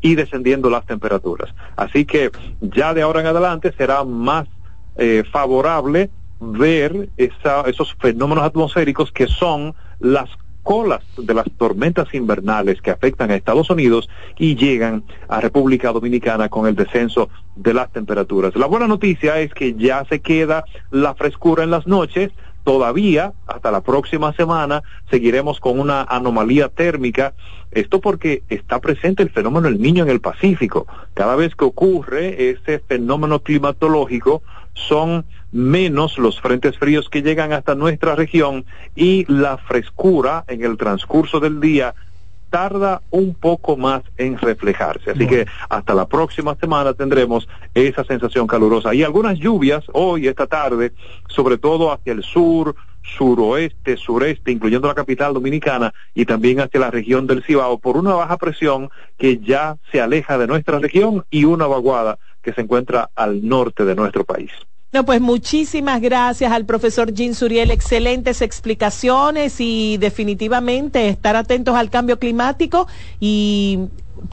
y 0.00 0.16
descendiendo 0.16 0.68
las 0.70 0.84
temperaturas. 0.84 1.54
Así 1.76 2.04
que 2.04 2.30
ya 2.60 2.92
de 2.94 3.02
ahora 3.02 3.20
en 3.20 3.26
adelante 3.28 3.72
será 3.78 4.04
más 4.04 4.46
eh, 4.96 5.22
favorable 5.32 6.10
ver 6.40 7.10
esa- 7.16 7.62
esos 7.68 7.94
fenómenos 8.00 8.42
atmosféricos 8.44 9.12
que 9.12 9.28
son 9.28 9.74
las 10.00 10.28
colas 10.68 11.02
de 11.16 11.32
las 11.32 11.46
tormentas 11.56 12.12
invernales 12.12 12.82
que 12.82 12.90
afectan 12.90 13.30
a 13.30 13.34
Estados 13.34 13.70
Unidos 13.70 14.06
y 14.38 14.54
llegan 14.54 15.02
a 15.26 15.40
República 15.40 15.92
Dominicana 15.92 16.50
con 16.50 16.66
el 16.66 16.74
descenso 16.76 17.30
de 17.56 17.72
las 17.72 17.90
temperaturas. 17.90 18.54
La 18.54 18.66
buena 18.66 18.86
noticia 18.86 19.40
es 19.40 19.54
que 19.54 19.76
ya 19.76 20.04
se 20.10 20.20
queda 20.20 20.66
la 20.90 21.14
frescura 21.14 21.64
en 21.64 21.70
las 21.70 21.86
noches, 21.86 22.32
todavía 22.64 23.32
hasta 23.46 23.70
la 23.70 23.80
próxima 23.80 24.34
semana 24.34 24.82
seguiremos 25.10 25.58
con 25.58 25.80
una 25.80 26.02
anomalía 26.02 26.68
térmica. 26.68 27.32
Esto 27.70 28.02
porque 28.02 28.42
está 28.50 28.78
presente 28.78 29.22
el 29.22 29.30
fenómeno 29.30 29.68
del 29.68 29.80
niño 29.80 30.04
en 30.04 30.10
el 30.10 30.20
Pacífico. 30.20 30.86
Cada 31.14 31.34
vez 31.34 31.54
que 31.56 31.64
ocurre 31.64 32.50
ese 32.50 32.78
fenómeno 32.80 33.38
climatológico, 33.38 34.42
son 34.74 35.24
menos 35.52 36.18
los 36.18 36.40
frentes 36.40 36.78
fríos 36.78 37.08
que 37.08 37.22
llegan 37.22 37.52
hasta 37.52 37.74
nuestra 37.74 38.14
región 38.14 38.64
y 38.94 39.24
la 39.32 39.56
frescura 39.58 40.44
en 40.46 40.64
el 40.64 40.76
transcurso 40.76 41.40
del 41.40 41.60
día 41.60 41.94
tarda 42.50 43.02
un 43.10 43.34
poco 43.34 43.76
más 43.76 44.02
en 44.16 44.38
reflejarse. 44.38 45.10
Así 45.10 45.26
que 45.26 45.46
hasta 45.68 45.94
la 45.94 46.08
próxima 46.08 46.54
semana 46.56 46.94
tendremos 46.94 47.48
esa 47.74 48.04
sensación 48.04 48.46
calurosa 48.46 48.94
y 48.94 49.02
algunas 49.02 49.38
lluvias 49.38 49.84
hoy, 49.92 50.28
esta 50.28 50.46
tarde, 50.46 50.92
sobre 51.28 51.58
todo 51.58 51.92
hacia 51.92 52.12
el 52.12 52.22
sur, 52.22 52.74
suroeste, 53.16 53.96
sureste, 53.96 54.50
incluyendo 54.50 54.88
la 54.88 54.94
capital 54.94 55.34
dominicana 55.34 55.92
y 56.14 56.24
también 56.24 56.60
hacia 56.60 56.80
la 56.80 56.90
región 56.90 57.26
del 57.26 57.42
Cibao 57.42 57.78
por 57.78 57.96
una 57.96 58.14
baja 58.14 58.36
presión 58.36 58.90
que 59.16 59.38
ya 59.38 59.76
se 59.90 60.00
aleja 60.00 60.38
de 60.38 60.46
nuestra 60.46 60.78
región 60.78 61.24
y 61.30 61.44
una 61.44 61.66
vaguada 61.66 62.18
que 62.42 62.52
se 62.52 62.62
encuentra 62.62 63.10
al 63.14 63.46
norte 63.46 63.84
de 63.84 63.94
nuestro 63.94 64.24
país. 64.24 64.50
No, 64.90 65.04
pues 65.04 65.20
muchísimas 65.20 66.00
gracias 66.00 66.50
al 66.50 66.64
profesor 66.64 67.12
Jean 67.12 67.34
Suriel, 67.34 67.70
excelentes 67.70 68.40
explicaciones 68.40 69.60
y 69.60 69.98
definitivamente 69.98 71.10
estar 71.10 71.36
atentos 71.36 71.76
al 71.76 71.90
cambio 71.90 72.18
climático 72.18 72.88
y 73.20 73.80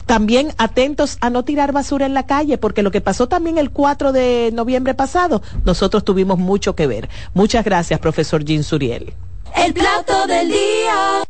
también 0.06 0.54
atentos 0.56 1.18
a 1.20 1.28
no 1.28 1.44
tirar 1.44 1.72
basura 1.72 2.06
en 2.06 2.14
la 2.14 2.24
calle, 2.24 2.56
porque 2.56 2.82
lo 2.82 2.90
que 2.90 3.02
pasó 3.02 3.28
también 3.28 3.58
el 3.58 3.70
4 3.70 4.12
de 4.12 4.50
noviembre 4.54 4.94
pasado, 4.94 5.42
nosotros 5.64 6.04
tuvimos 6.04 6.38
mucho 6.38 6.74
que 6.74 6.86
ver. 6.86 7.10
Muchas 7.34 7.62
gracias, 7.62 8.00
profesor 8.00 8.42
Jean 8.42 8.64
Suriel. 8.64 9.12
El 9.54 9.74
plato 9.74 10.26
del 10.26 10.48
día. 10.48 11.22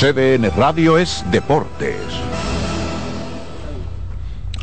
CDN 0.00 0.50
Radio 0.56 0.98
es 0.98 1.24
Deportes. 1.30 1.96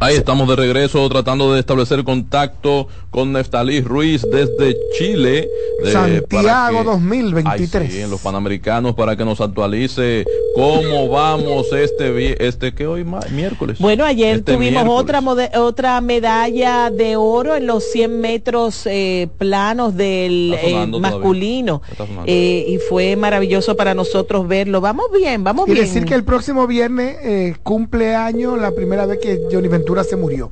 Ahí 0.01 0.15
estamos 0.15 0.47
de 0.47 0.55
regreso 0.55 1.07
tratando 1.09 1.53
de 1.53 1.59
establecer 1.59 2.05
contacto 2.05 2.87
con 3.11 3.33
Neftalí 3.33 3.81
Ruiz 3.81 4.25
desde 4.31 4.77
Chile. 4.97 5.47
de- 5.83 5.91
para 6.23 6.43
Santiago 6.43 6.79
que- 6.79 6.83
2023. 6.85 7.89
Ay, 7.89 7.95
sí, 7.95 8.01
en 8.01 8.09
los 8.09 8.19
Panamericanos 8.21 8.95
para 8.95 9.15
que 9.15 9.23
nos 9.23 9.39
actualice 9.39 10.25
cómo 10.55 11.07
vamos 11.07 11.71
este 11.71 12.45
este 12.45 12.73
que 12.73 12.85
hoy 12.85 13.05
miércoles. 13.31 13.77
Bueno, 13.79 14.03
ayer 14.03 14.37
Este 14.39 14.53
tuvimos 14.55 14.83
miércoles. 14.83 15.01
otra 15.01 15.21
mode- 15.21 15.57
otra 15.57 16.01
medalla 16.01 16.89
de 16.91 17.15
oro 17.15 17.55
en 17.55 17.65
los 17.65 17.83
100 17.85 18.19
metros 18.19 18.85
eh, 18.85 19.29
planos 19.37 19.95
del 19.95 20.53
eh, 20.61 20.85
masculino. 20.99 21.81
Eh, 22.25 22.65
y 22.67 22.77
fue 22.77 23.15
maravilloso 23.15 23.75
para 23.77 23.93
nosotros 23.93 24.47
verlo. 24.47 24.81
Vamos 24.81 25.05
bien, 25.17 25.43
vamos 25.45 25.67
Y 25.69 25.71
bien. 25.73 25.85
decir 25.85 26.03
que 26.05 26.13
el 26.15 26.23
próximo 26.25 26.67
viernes 26.67 27.15
eh, 27.23 27.55
cumple 27.63 28.15
año 28.15 28.57
la 28.57 28.71
primera 28.71 29.05
vez 29.05 29.19
que 29.19 29.39
Johnny 29.51 29.67
Ventura 29.69 30.03
se 30.03 30.15
murió. 30.17 30.51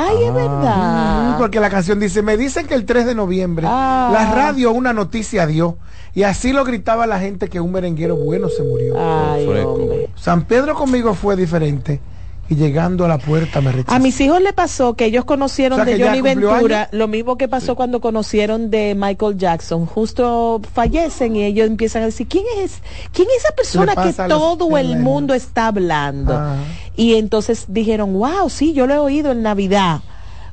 Ay, 0.00 0.24
es 0.24 0.32
verdad. 0.34 1.34
Mm, 1.34 1.38
Porque 1.38 1.58
la 1.60 1.70
canción 1.70 1.98
dice, 1.98 2.22
me 2.22 2.36
dicen 2.36 2.66
que 2.66 2.74
el 2.74 2.84
3 2.84 3.06
de 3.06 3.14
noviembre 3.14 3.66
Ah. 3.68 4.10
la 4.12 4.32
radio 4.32 4.70
una 4.72 4.92
noticia 4.92 5.46
dio. 5.46 5.76
Y 6.14 6.22
así 6.22 6.52
lo 6.52 6.64
gritaba 6.64 7.06
la 7.06 7.18
gente 7.20 7.48
que 7.48 7.60
un 7.60 7.72
merenguero 7.72 8.16
bueno 8.16 8.48
se 8.48 8.62
murió. 8.62 8.94
Ay. 8.98 9.46
San 10.16 10.42
Pedro 10.44 10.74
conmigo 10.74 11.14
fue 11.14 11.36
diferente. 11.36 12.00
Y 12.50 12.56
llegando 12.56 13.04
a 13.04 13.08
la 13.08 13.18
puerta 13.18 13.60
me 13.60 13.72
rechazó. 13.72 13.94
A 13.94 13.98
mis 13.98 14.18
hijos 14.20 14.40
le 14.40 14.52
pasó 14.52 14.94
que 14.94 15.04
ellos 15.04 15.24
conocieron 15.24 15.80
O 15.80 15.84
sea, 15.84 15.96
de 15.96 16.02
Johnny 16.02 16.22
Ventura 16.22 16.80
años. 16.82 16.88
lo 16.92 17.08
mismo 17.08 17.36
que 17.36 17.46
pasó 17.46 17.76
cuando 17.76 18.00
conocieron 18.00 18.70
de 18.70 18.94
Michael 18.96 19.36
Jackson. 19.36 19.84
Justo 19.86 20.60
fallecen 20.72 21.36
y 21.36 21.44
ellos 21.44 21.66
empiezan 21.66 22.02
a 22.02 22.06
decir, 22.06 22.26
¿quién 22.26 22.44
es? 22.62 22.80
¿Quién 23.12 23.28
es 23.36 23.44
esa 23.44 23.54
persona 23.54 23.94
que 23.94 24.04
los 24.06 24.28
todo 24.28 24.78
el 24.78 24.98
mundo 24.98 25.34
está 25.34 25.66
hablando? 25.66 26.40
Y 26.96 27.14
entonces 27.14 27.66
dijeron, 27.68 28.14
wow, 28.14 28.48
sí, 28.48 28.72
yo 28.72 28.86
lo 28.86 28.94
he 28.94 28.98
oído 28.98 29.32
en 29.32 29.42
Navidad. 29.42 30.00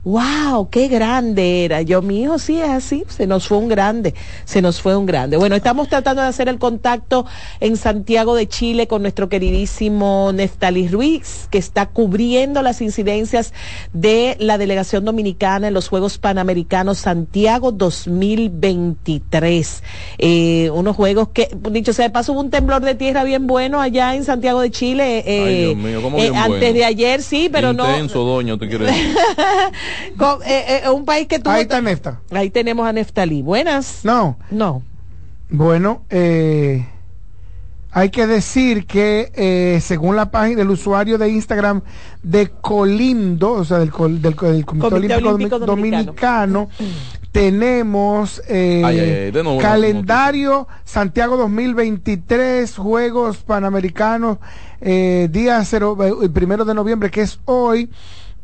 Wow, 0.06 0.70
qué 0.70 0.88
grande 0.88 1.66
era. 1.66 1.82
Yo, 1.82 2.04
mi 2.04 2.22
hijo 2.22 2.38
sí 2.38 2.62
es 2.62 2.70
así, 2.70 3.04
se 3.08 3.26
nos 3.26 3.48
fue 3.48 3.58
un 3.58 3.68
grande, 3.68 4.14
se 4.44 4.62
nos 4.62 4.80
fue 4.80 4.96
un 4.96 5.08
grande. 5.08 5.36
Bueno, 5.36 5.56
estamos 5.56 5.90
tratando 5.90 6.22
de 6.22 6.28
hacer 6.28 6.48
el 6.48 6.60
contacto 6.60 7.26
en 7.60 7.76
Santiago 7.76 8.36
de 8.36 8.48
Chile 8.48 8.86
con 8.86 9.02
nuestro 9.02 9.30
queridísimo 9.30 10.30
Neftali 10.32 10.88
Ruiz, 10.90 11.48
que 11.50 11.58
está 11.58 11.88
cubriendo 11.88 12.62
las 12.62 12.82
incidencias 12.82 13.52
de 13.94 14.38
la 14.40 14.60
delegación 14.60 15.06
dominicana 15.06 15.70
en 15.70 15.74
los 15.74 15.88
Juegos 15.88 16.20
Panamericanos 16.20 17.00
Santiago 17.00 17.72
2023. 17.72 19.82
Eh, 20.20 20.70
unos 20.72 20.96
juegos 20.96 21.30
que, 21.30 21.50
dicho 21.72 21.94
sea 21.94 22.06
de 22.06 22.12
paso, 22.12 22.34
hubo 22.34 22.42
un 22.42 22.52
temblor 22.52 22.84
de 22.84 22.94
tierra 22.94 23.24
bien 23.24 23.48
bueno 23.48 23.82
allá 23.82 24.14
en 24.14 24.24
Santiago 24.24 24.62
de 24.62 24.70
Chile. 24.70 25.24
eh, 25.26 25.44
Ay, 25.44 25.64
Dios 25.64 25.76
mío, 25.78 26.00
¿cómo 26.04 26.20
eh, 26.20 26.30
bien 26.30 26.36
antes 26.36 26.60
bueno? 26.60 26.76
de 26.76 26.86
ayer, 26.86 27.24
sí, 27.24 27.50
pero 27.52 27.74
no. 27.74 27.90
Intenso, 27.90 28.24
doña, 28.24 28.56
te 28.60 28.76
Co- 30.18 30.40
eh, 30.46 30.82
eh, 30.86 30.90
un 30.90 31.06
país 31.06 31.28
que 31.28 31.40
tuvo. 31.40 31.54
Ahí 31.54 31.64
está 31.64 31.82
Nefta. 31.82 32.20
Ahí 32.32 32.50
tenemos 32.50 32.88
a 32.88 32.94
Neftalí. 32.94 33.42
Buenas. 33.42 34.02
No. 34.04 34.38
No. 34.52 34.82
Bueno, 35.50 36.04
eh, 36.10 36.86
hay 37.92 38.10
que 38.10 38.28
decir 38.28 38.86
que 38.88 39.32
eh, 39.36 39.80
según 39.82 40.16
la 40.16 40.32
página 40.32 40.58
del 40.60 40.70
usuario 40.72 41.18
de 41.18 41.30
Instagram 41.30 41.82
de 42.24 42.50
Colindo, 42.50 43.52
o 43.54 43.64
sea, 43.64 43.78
del, 43.80 43.92
col- 43.92 44.22
del, 44.22 44.36
co- 44.36 44.48
del 44.52 44.66
Comité, 44.66 44.90
Comité 44.90 45.16
Olímpico, 45.16 45.30
Olímpico 45.36 45.60
Domi- 45.60 45.66
Dominicano. 45.92 46.68
Dominicano, 46.68 46.70
tenemos 47.32 48.42
eh, 48.48 48.82
Ay, 48.84 49.00
ay, 49.00 49.10
ay, 49.36 49.44
nuevo, 49.44 49.60
calendario 49.60 50.68
Santiago 50.84 51.38
2023, 51.38 52.76
Juegos 52.78 53.38
Panamericanos, 53.38 54.38
eh, 54.82 55.28
día 55.32 55.64
cero, 55.66 55.98
eh, 56.02 56.14
el 56.24 56.32
primero 56.32 56.66
de 56.66 56.74
noviembre, 56.74 57.12
que 57.12 57.22
es 57.22 57.40
hoy. 57.46 57.90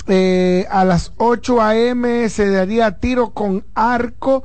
Eh, 0.07 0.65
a 0.69 0.83
las 0.83 1.13
8 1.17 1.61
a.m. 1.61 2.27
se 2.29 2.49
daría 2.49 2.91
tiro 2.99 3.31
con 3.31 3.63
arco. 3.75 4.43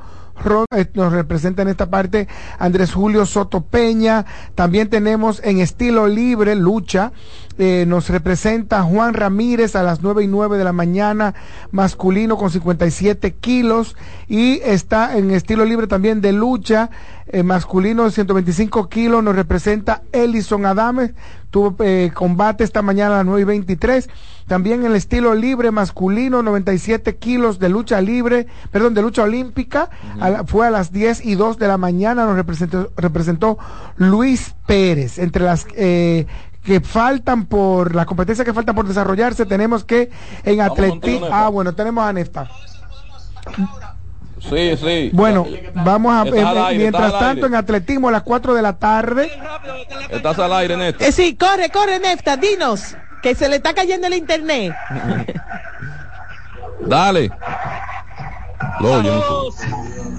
Eh, 0.71 0.85
Nos 0.93 1.11
representa 1.13 1.63
en 1.63 1.67
esta 1.67 1.89
parte 1.89 2.27
Andrés 2.59 2.93
Julio 2.93 3.25
Soto 3.25 3.61
Peña. 3.61 4.25
También 4.53 4.87
tenemos 4.87 5.41
en 5.43 5.59
estilo 5.59 6.07
libre, 6.07 6.55
lucha. 6.55 7.11
eh, 7.57 7.85
nos 7.87 8.07
representa 8.09 8.83
Juan 8.83 9.15
Ramírez 9.15 9.75
a 9.75 9.81
las 9.81 10.03
9 10.03 10.23
y 10.23 10.27
9 10.27 10.59
de 10.59 10.63
la 10.63 10.73
mañana, 10.73 11.33
masculino 11.71 12.37
con 12.37 12.51
57 12.51 13.33
kilos. 13.33 13.95
Y 14.27 14.59
está 14.63 15.17
en 15.17 15.31
estilo 15.31 15.65
libre 15.65 15.87
también 15.87 16.21
de 16.21 16.33
lucha, 16.33 16.91
eh, 17.25 17.41
masculino 17.41 18.03
de 18.03 18.11
125 18.11 18.89
kilos. 18.89 19.23
Nos 19.23 19.35
representa 19.35 20.03
Ellison 20.11 20.67
Adames. 20.67 21.13
Tuvo 21.49 21.75
combate 22.13 22.63
esta 22.63 22.83
mañana 22.83 23.15
a 23.15 23.17
las 23.17 23.25
9 23.25 23.41
y 23.41 23.45
23. 23.45 24.07
También 24.47 24.85
el 24.85 24.95
estilo 24.95 25.35
libre 25.35 25.71
masculino, 25.71 26.41
97 26.41 27.17
kilos 27.17 27.59
de 27.59 27.67
lucha 27.69 27.99
libre, 27.99 28.47
perdón, 28.71 28.93
de 28.93 29.01
lucha 29.01 29.23
olímpica. 29.23 29.89
a 30.19 30.29
la- 30.29 30.43
fue 30.45 30.65
a 30.65 30.69
las 30.71 30.91
10 30.91 31.23
y 31.25 31.35
2 31.35 31.57
de 31.59 31.67
la 31.67 31.77
mañana, 31.77 32.25
nos 32.25 32.35
representó, 32.35 32.91
representó 32.95 33.57
Luis 33.97 34.55
Pérez. 34.65 35.19
Entre 35.19 35.43
las 35.43 35.67
eh, 35.75 36.25
que 36.63 36.79
faltan 36.81 37.45
por, 37.45 37.93
las 37.93 38.05
competencias 38.05 38.45
que 38.45 38.53
faltan 38.53 38.75
por 38.75 38.87
desarrollarse, 38.87 39.45
tenemos 39.45 39.83
que 39.83 40.09
en 40.43 40.61
atletismo. 40.61 41.27
Ah, 41.31 41.49
bueno, 41.49 41.73
tenemos 41.75 42.03
a 42.05 42.13
Nefta. 42.13 42.49
Sí, 44.39 44.77
sí. 44.77 45.09
Bueno, 45.13 45.45
vamos 45.73 46.13
a. 46.13 46.27
Eh, 46.29 46.43
aire, 46.45 46.77
mientras 46.77 47.11
tanto, 47.11 47.45
aire. 47.45 47.47
en 47.47 47.55
atletismo 47.55 48.09
a 48.09 48.11
las 48.11 48.23
4 48.23 48.53
de 48.53 48.61
la 48.61 48.77
tarde. 48.77 49.29
Estás 50.09 50.37
al 50.39 50.53
aire, 50.53 50.77
Néstor. 50.77 51.07
Eh, 51.07 51.11
sí, 51.11 51.35
corre, 51.35 51.69
corre, 51.69 51.99
Nefta, 51.99 52.37
dinos. 52.37 52.95
Que 53.21 53.35
se 53.35 53.49
le 53.49 53.57
está 53.57 53.73
cayendo 53.73 54.07
el 54.07 54.13
internet. 54.13 54.73
Dale. 56.81 57.31
Saludos, 58.79 59.55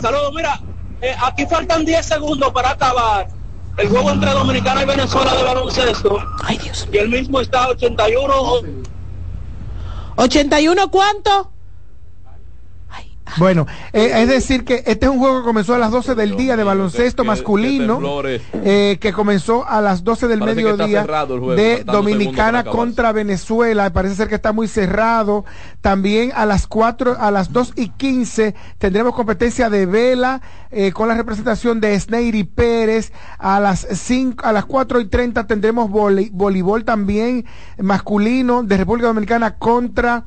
saludos. 0.00 0.32
Mira, 0.34 0.60
eh, 1.00 1.14
aquí 1.22 1.46
faltan 1.46 1.84
10 1.84 2.04
segundos 2.04 2.52
para 2.52 2.70
acabar 2.70 3.28
el 3.76 3.88
juego 3.88 4.10
entre 4.10 4.30
Dominicana 4.32 4.82
y 4.82 4.86
Venezuela 4.86 5.34
de 5.36 5.42
baloncesto. 5.44 6.18
Ay, 6.44 6.58
Dios. 6.58 6.88
Y 6.92 6.98
el 6.98 7.08
mismo 7.08 7.40
está 7.40 7.68
81. 7.68 8.34
¿81 10.16 10.90
cuánto? 10.90 11.52
Bueno, 13.36 13.66
eh, 13.92 14.10
es 14.14 14.28
decir 14.28 14.64
que 14.64 14.82
este 14.86 15.06
es 15.06 15.12
un 15.12 15.18
juego 15.18 15.40
que 15.40 15.44
comenzó 15.46 15.74
a 15.74 15.78
las 15.78 15.90
12 15.90 16.14
del 16.14 16.36
día 16.36 16.56
de 16.56 16.64
baloncesto 16.64 17.24
masculino, 17.24 18.00
eh, 18.64 18.98
que 19.00 19.12
comenzó 19.12 19.66
a 19.68 19.80
las 19.80 20.02
12 20.04 20.28
del 20.28 20.38
Parece 20.40 20.56
mediodía 20.56 21.02
juego, 21.02 21.54
de 21.54 21.84
Dominicana 21.84 22.64
contra 22.72 23.12
Venezuela. 23.12 23.92
Parece 23.92 24.14
ser 24.16 24.28
que 24.28 24.34
está 24.36 24.52
muy 24.52 24.68
cerrado. 24.68 25.44
También 25.80 26.32
a 26.34 26.46
las 26.46 26.66
4, 26.66 27.16
a 27.18 27.30
las 27.30 27.52
2 27.52 27.74
y 27.76 27.88
15 27.90 28.54
tendremos 28.78 29.14
competencia 29.14 29.68
de 29.70 29.86
vela 29.86 30.40
eh, 30.70 30.92
con 30.92 31.08
la 31.08 31.14
representación 31.14 31.80
de 31.80 31.98
Sneiry 31.98 32.44
Pérez. 32.44 33.12
A 33.38 33.60
las 33.60 33.86
5, 33.90 34.44
a 34.44 34.52
las 34.52 34.64
4 34.64 35.00
y 35.00 35.06
30 35.06 35.46
tendremos 35.46 35.90
vole- 35.90 36.30
voleibol 36.32 36.84
también 36.84 37.44
masculino 37.78 38.62
de 38.62 38.76
República 38.76 39.08
Dominicana 39.08 39.56
contra 39.56 40.24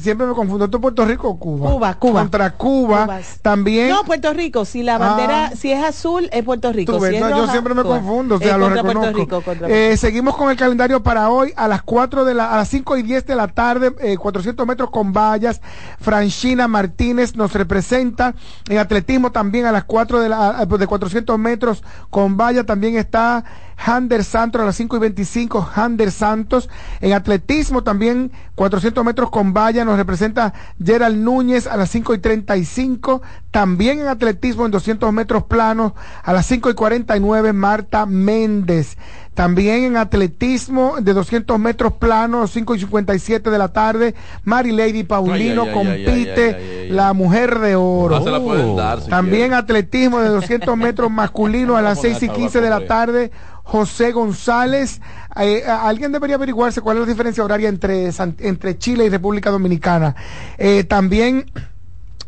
Siempre 0.00 0.26
me 0.26 0.34
confundo, 0.34 0.64
¿esto 0.64 0.78
es 0.78 0.80
Puerto 0.80 1.04
Rico 1.04 1.28
o 1.28 1.38
Cuba? 1.38 1.70
Cuba, 1.70 1.94
Cuba. 1.94 2.20
Contra 2.22 2.50
Cuba. 2.52 3.04
Cuba. 3.06 3.20
También. 3.42 3.90
No, 3.90 4.04
Puerto 4.04 4.32
Rico. 4.32 4.64
Si 4.64 4.82
la 4.82 4.98
bandera, 4.98 5.46
Ah. 5.52 5.56
si 5.56 5.70
es 5.72 5.82
azul, 5.84 6.28
es 6.32 6.42
Puerto 6.44 6.72
Rico. 6.72 6.92
Tú 6.94 7.00
ves, 7.00 7.10
si 7.10 7.16
es 7.16 7.22
no, 7.22 7.28
yo 7.30 7.46
siempre 7.48 7.74
me 7.74 7.82
Cuba. 7.82 7.96
confundo, 7.96 8.36
o 8.36 8.38
sea, 8.38 8.56
lo 8.58 8.68
reconozco. 8.68 9.18
Rico, 9.18 9.42
Eh, 9.68 9.96
seguimos 9.96 10.36
con 10.36 10.50
el 10.50 10.56
calendario 10.56 11.02
para 11.02 11.30
hoy 11.30 11.52
a 11.56 11.68
las 11.68 11.82
4 11.82 12.24
de 12.24 12.34
la, 12.34 12.52
a 12.52 12.56
las 12.56 12.68
5 12.68 12.96
y 12.96 13.02
10 13.02 13.26
de 13.26 13.34
la 13.36 13.48
tarde, 13.48 13.94
eh, 14.00 14.16
400 14.16 14.66
metros 14.66 14.90
con 14.90 15.12
vallas. 15.12 15.60
Franchina 16.00 16.66
Martínez 16.68 17.36
nos 17.36 17.52
representa. 17.52 18.34
En 18.68 18.78
atletismo 18.78 19.30
también 19.32 19.66
a 19.66 19.72
las 19.72 19.84
4 19.84 20.20
de 20.20 20.28
la, 20.28 20.64
de 20.66 20.86
400 20.86 21.38
metros 21.38 21.82
con 22.10 22.36
vallas 22.36 22.66
también 22.66 22.96
está 22.96 23.44
Hander 23.84 24.24
Santos 24.24 24.60
a 24.60 24.64
las 24.64 24.76
5 24.76 24.96
y 24.96 25.00
25, 25.00 25.70
Hander 25.74 26.10
Santos. 26.10 26.68
En 27.00 27.12
atletismo 27.12 27.82
también 27.82 28.32
400 28.54 29.04
metros 29.04 29.30
con 29.30 29.54
valla 29.54 29.84
nos 29.84 29.96
representa 29.96 30.52
Gerald 30.82 31.16
Núñez 31.16 31.66
a 31.66 31.76
las 31.76 31.90
5 31.90 32.14
y 32.14 32.18
35. 32.18 33.22
También 33.50 34.00
en 34.00 34.08
atletismo 34.08 34.66
en 34.66 34.72
200 34.72 35.12
metros 35.12 35.44
planos 35.44 35.92
a 36.22 36.32
las 36.32 36.46
5 36.46 36.70
y 36.70 36.74
49 36.74 37.52
Marta 37.52 38.06
Méndez. 38.06 38.96
También 39.34 39.84
en 39.84 39.96
atletismo 39.96 40.96
de 41.00 41.14
200 41.14 41.58
metros 41.58 41.94
planos, 41.94 42.50
5 42.50 42.74
y 42.74 42.80
57 42.80 43.48
de 43.48 43.58
la 43.58 43.68
tarde, 43.68 44.14
Mary 44.44 44.72
Lady 44.72 45.04
Paulino 45.04 45.62
Ay, 45.62 45.68
ay, 45.68 45.74
ay, 45.74 46.04
compite 46.04 46.54
ay, 46.54 46.88
la 46.90 47.12
mujer 47.12 47.58
de 47.60 47.76
oro. 47.76 48.16
Ah, 48.16 48.22
se 48.22 48.30
la 48.30 48.40
pueden 48.40 48.76
dar, 48.76 49.00
si 49.00 49.08
También 49.08 49.54
atletismo 49.54 50.20
de 50.20 50.28
200 50.28 50.76
metros 50.76 51.10
masculino 51.10 51.76
a 51.76 51.82
las 51.82 51.98
Vamos 51.98 52.06
a 52.06 52.08
6 52.08 52.16
y 52.16 52.20
dejar 52.20 52.36
15 52.36 52.60
de 52.60 52.70
la 52.70 52.86
tarde. 52.86 53.30
José 53.62 54.10
González, 54.10 55.00
eh, 55.40 55.62
alguien 55.64 56.10
debería 56.10 56.34
averiguarse 56.34 56.80
cuál 56.80 56.96
es 56.96 57.02
la 57.02 57.06
diferencia 57.06 57.44
horaria 57.44 57.68
entre, 57.68 58.10
entre 58.40 58.78
Chile 58.78 59.04
y 59.04 59.10
República 59.10 59.50
Dominicana. 59.50 60.16
Eh, 60.58 60.82
también 60.82 61.46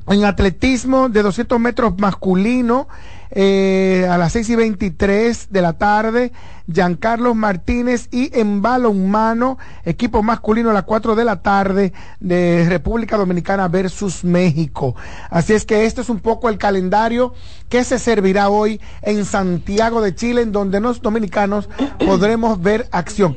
en 0.06 0.24
atletismo 0.24 1.08
de 1.08 1.22
200 1.22 1.58
metros 1.58 1.94
masculino, 1.98 2.86
eh, 3.34 4.06
a 4.10 4.18
las 4.18 4.32
6 4.32 4.50
y 4.50 4.56
23 4.56 5.48
de 5.50 5.62
la 5.62 5.72
tarde, 5.72 6.32
Giancarlos 6.70 7.34
Martínez 7.34 8.08
y 8.10 8.30
en 8.38 8.60
balonmano, 8.60 9.58
equipo 9.84 10.22
masculino 10.22 10.68
a 10.68 10.74
las 10.74 10.84
4 10.84 11.14
de 11.14 11.24
la 11.24 11.40
tarde 11.40 11.92
de 12.20 12.66
República 12.68 13.16
Dominicana 13.16 13.68
versus 13.68 14.22
México. 14.22 14.94
Así 15.30 15.54
es 15.54 15.64
que 15.64 15.86
este 15.86 16.02
es 16.02 16.10
un 16.10 16.20
poco 16.20 16.50
el 16.50 16.58
calendario 16.58 17.32
que 17.70 17.84
se 17.84 17.98
servirá 17.98 18.50
hoy 18.50 18.80
en 19.00 19.24
Santiago 19.24 20.02
de 20.02 20.14
Chile, 20.14 20.42
en 20.42 20.52
donde 20.52 20.80
los 20.80 21.00
dominicanos 21.00 21.70
podremos 22.04 22.60
ver 22.60 22.86
acción. 22.92 23.34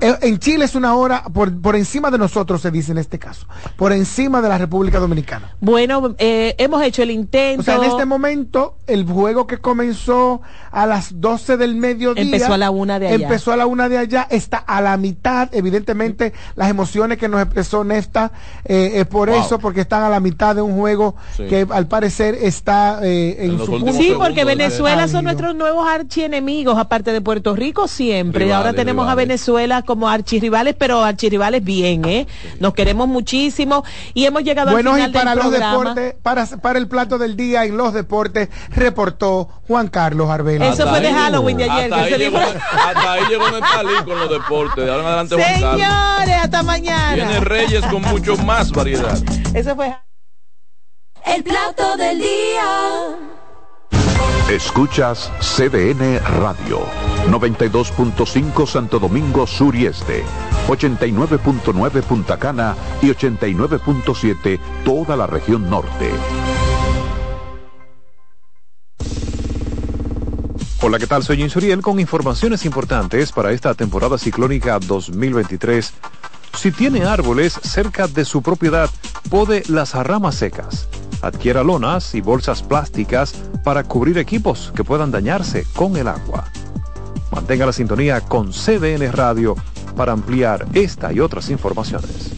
Eh, 0.00 0.16
En 0.22 0.38
Chile 0.38 0.64
es 0.64 0.74
una 0.74 0.94
hora 0.94 1.24
por, 1.32 1.60
por 1.60 1.76
encima 1.76 2.10
de 2.10 2.18
nosotros, 2.18 2.60
se 2.62 2.70
dice 2.70 2.92
en 2.92 2.98
este 2.98 3.18
caso, 3.18 3.46
por 3.76 3.92
encima 3.92 4.40
de 4.40 4.48
la 4.48 4.58
República 4.58 4.98
Dominicana. 4.98 5.54
Bueno, 5.60 6.14
eh, 6.18 6.54
hemos 6.58 6.82
hecho 6.82 7.02
el 7.02 7.10
intento. 7.10 7.60
O 7.60 7.64
sea, 7.64 7.76
en 7.76 7.84
este 7.84 8.04
momento, 8.04 8.76
el 8.86 9.04
juego 9.06 9.46
que 9.46 9.58
comenzó 9.58 10.40
a 10.72 10.86
las 10.86 11.20
12 11.20 11.56
del 11.56 11.74
mediodía. 11.76 12.22
Empezó 12.22 12.54
a 12.54 12.58
la 12.58 12.70
una 12.70 12.98
de 12.98 13.08
allá. 13.08 13.24
Empezó 13.24 13.52
a 13.52 13.56
la 13.56 13.66
una 13.66 13.88
de 13.88 13.98
allá, 13.98 14.26
está 14.30 14.58
a 14.58 14.80
la 14.80 14.96
mitad. 14.96 15.48
Evidentemente, 15.52 16.32
las 16.56 16.70
emociones 16.70 17.18
que 17.18 17.28
nos 17.28 17.42
expresó 17.42 17.84
Nefta 17.84 18.32
eh, 18.64 18.92
es 18.94 19.06
por 19.06 19.30
Wow. 19.30 19.40
eso, 19.40 19.58
porque 19.58 19.82
están 19.82 20.02
a 20.02 20.08
la 20.08 20.18
mitad 20.20 20.54
de 20.56 20.62
un 20.62 20.76
juego 20.76 21.14
Sí. 21.36 21.44
que 21.44 21.66
al 21.70 21.86
parecer 21.86 22.34
está 22.40 23.00
eh, 23.02 23.36
en, 23.40 23.58
su 23.58 23.66
punto. 23.66 23.92
Sí, 23.92 24.12
porque 24.16 24.44
Venezuela 24.44 25.06
son 25.08 25.24
nuestros 25.24 25.54
nuevos 25.54 25.86
archienemigos, 25.88 26.78
aparte 26.78 27.12
de 27.12 27.20
Puerto 27.20 27.54
Rico 27.54 27.86
siempre. 27.86 28.44
Rivales, 28.46 28.56
Ahora 28.66 28.72
tenemos 28.76 29.08
a. 29.08 29.14
Venezuela 29.14 29.82
como 29.90 30.08
archirrivales, 30.08 30.76
pero 30.78 31.02
archirrivales 31.02 31.64
bien, 31.64 32.04
¿eh? 32.04 32.28
Nos 32.60 32.74
queremos 32.74 33.08
muchísimo 33.08 33.82
y 34.14 34.24
hemos 34.24 34.44
llegado 34.44 34.70
Bueno, 34.70 34.92
al 34.92 35.00
y 35.00 35.02
final 35.06 35.12
para 35.12 35.30
del 35.30 35.38
los 35.40 35.46
programa. 35.48 35.78
deportes, 35.94 36.14
para, 36.22 36.46
para 36.46 36.78
el 36.78 36.86
plato 36.86 37.18
del 37.18 37.36
día 37.36 37.64
en 37.64 37.76
los 37.76 37.92
deportes, 37.92 38.48
reportó 38.70 39.48
Juan 39.66 39.88
Carlos 39.88 40.30
Arbela. 40.30 40.68
Eso 40.68 40.86
fue 40.88 41.00
de 41.00 41.12
Halloween 41.12 41.56
de 41.56 41.64
ayer. 41.64 41.92
Hasta 41.92 41.96
que 41.96 42.02
ahí, 42.02 42.12
se 42.12 42.18
llegó, 42.18 42.38
disfra- 42.38 42.60
hasta 42.86 43.12
ahí 43.12 43.22
llegó 43.28 43.44
con 44.04 44.18
los 44.20 44.30
deportes. 44.30 44.84
De 44.84 44.90
ahora 44.90 45.02
en 45.02 45.06
adelante 45.08 45.34
Juan 45.34 45.60
Carlos. 45.60 45.80
Señores, 45.80 46.36
hasta 46.44 46.62
mañana. 46.62 47.14
Viene 47.14 47.40
Reyes 47.40 47.84
con 47.86 48.02
mucho 48.02 48.36
más 48.36 48.70
variedad. 48.70 49.18
Eso 49.54 49.74
fue. 49.74 49.96
El 51.26 51.42
plato 51.42 51.96
del 51.96 52.18
día. 52.18 52.64
Escuchas 54.50 55.30
CDN 55.38 56.18
Radio, 56.40 56.80
92.5 57.28 58.66
Santo 58.66 58.98
Domingo 58.98 59.46
Sur 59.46 59.76
y 59.76 59.86
Este, 59.86 60.24
89.9 60.66 62.02
Punta 62.02 62.36
Cana 62.36 62.74
y 63.00 63.10
89.7 63.10 64.58
toda 64.84 65.16
la 65.16 65.28
región 65.28 65.70
norte. 65.70 66.10
Hola, 70.82 70.98
¿qué 70.98 71.06
tal? 71.06 71.22
Soy 71.22 71.42
Insuriel 71.44 71.80
con 71.80 72.00
informaciones 72.00 72.64
importantes 72.64 73.30
para 73.30 73.52
esta 73.52 73.74
temporada 73.74 74.18
ciclónica 74.18 74.80
2023. 74.80 75.94
Si 76.54 76.70
tiene 76.72 77.04
árboles 77.04 77.54
cerca 77.62 78.06
de 78.06 78.24
su 78.24 78.42
propiedad, 78.42 78.90
pode 79.30 79.62
las 79.68 79.94
ramas 79.94 80.34
secas. 80.34 80.88
Adquiera 81.22 81.62
lonas 81.62 82.14
y 82.14 82.20
bolsas 82.20 82.62
plásticas 82.62 83.34
para 83.64 83.84
cubrir 83.84 84.18
equipos 84.18 84.72
que 84.74 84.84
puedan 84.84 85.10
dañarse 85.10 85.64
con 85.74 85.96
el 85.96 86.08
agua. 86.08 86.44
Mantenga 87.30 87.66
la 87.66 87.72
sintonía 87.72 88.20
con 88.20 88.52
CDN 88.52 89.12
Radio 89.12 89.54
para 89.96 90.12
ampliar 90.12 90.66
esta 90.72 91.12
y 91.12 91.20
otras 91.20 91.50
informaciones. 91.50 92.30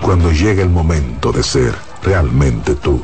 Cuando 0.00 0.30
llega 0.32 0.62
el 0.62 0.68
momento 0.68 1.32
de 1.32 1.42
ser 1.42 1.74
realmente 2.02 2.74
tú, 2.74 3.00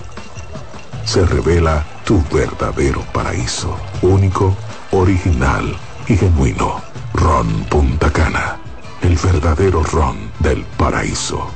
se 1.05 1.25
revela 1.25 1.85
tu 2.05 2.23
verdadero 2.33 3.01
paraíso, 3.13 3.75
único, 4.03 4.55
original 4.93 5.77
y 6.07 6.17
genuino. 6.17 6.90
Ron 7.21 7.47
Punta 7.65 8.11
Cana, 8.11 8.59
el 9.03 9.15
verdadero 9.17 9.83
ron 9.83 10.31
del 10.39 10.65
paraíso. 10.79 11.47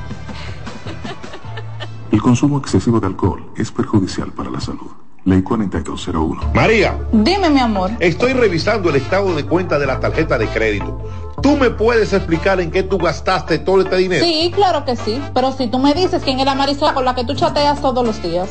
El 2.12 2.21
consumo 2.21 2.59
excesivo 2.59 3.01
de 3.01 3.07
alcohol 3.07 3.51
es 3.57 3.73
perjudicial 3.73 4.31
para 4.33 4.51
la 4.51 4.61
salud. 4.61 4.91
Ley 5.25 5.43
4201. 5.43 6.53
María, 6.53 6.99
Dime, 7.12 7.49
mi 7.49 7.61
amor. 7.61 7.91
estoy 7.99 8.35
revisando 8.35 8.91
el 8.91 8.97
estado 8.97 9.35
de 9.35 9.47
cuenta 9.47 9.79
de 9.79 9.87
la 9.87 9.99
tarjeta 10.01 10.37
de 10.37 10.49
crédito. 10.49 11.01
¿Tú 11.43 11.57
me 11.57 11.71
puedes 11.71 12.12
explicar 12.12 12.61
en 12.61 12.71
qué 12.71 12.83
tú 12.83 12.99
gastaste 12.99 13.59
todo 13.59 13.81
este 13.81 13.97
dinero? 13.97 14.23
Sí, 14.23 14.53
claro 14.55 14.85
que 14.85 14.97
sí. 14.97 15.19
Pero 15.35 15.53
si 15.53 15.69
tú 15.69 15.79
me 15.79 15.95
dices 15.95 16.23
quién 16.23 16.41
es 16.41 16.45
la 16.47 16.55
Marisol 16.55 16.93
con 16.93 17.07
la 17.07 17.15
que 17.15 17.25
tú 17.25 17.35
chateas 17.35 17.81
todos 17.81 18.05
los 18.07 18.23
días. 18.23 18.51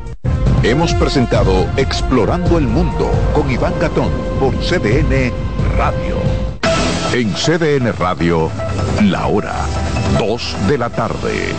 Hemos 0.63 0.93
presentado 0.93 1.67
Explorando 1.75 2.59
el 2.59 2.67
Mundo 2.67 3.09
con 3.33 3.49
Iván 3.49 3.73
Gatón 3.79 4.11
por 4.39 4.53
CDN 4.59 5.33
Radio. 5.75 6.17
En 7.13 7.33
CDN 7.33 7.91
Radio, 7.97 8.51
la 9.01 9.25
hora 9.25 9.55
2 10.19 10.55
de 10.67 10.77
la 10.77 10.91
tarde. 10.91 11.55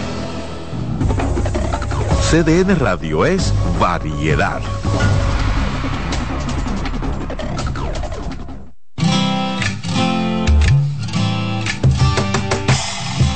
CDN 2.30 2.78
Radio 2.78 3.26
es 3.26 3.52
variedad. 3.80 4.60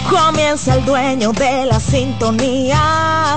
Comienza 0.09 0.77
el 0.77 0.85
dueño 0.85 1.33
de 1.33 1.67
la 1.67 1.81
sintonía. 1.81 3.37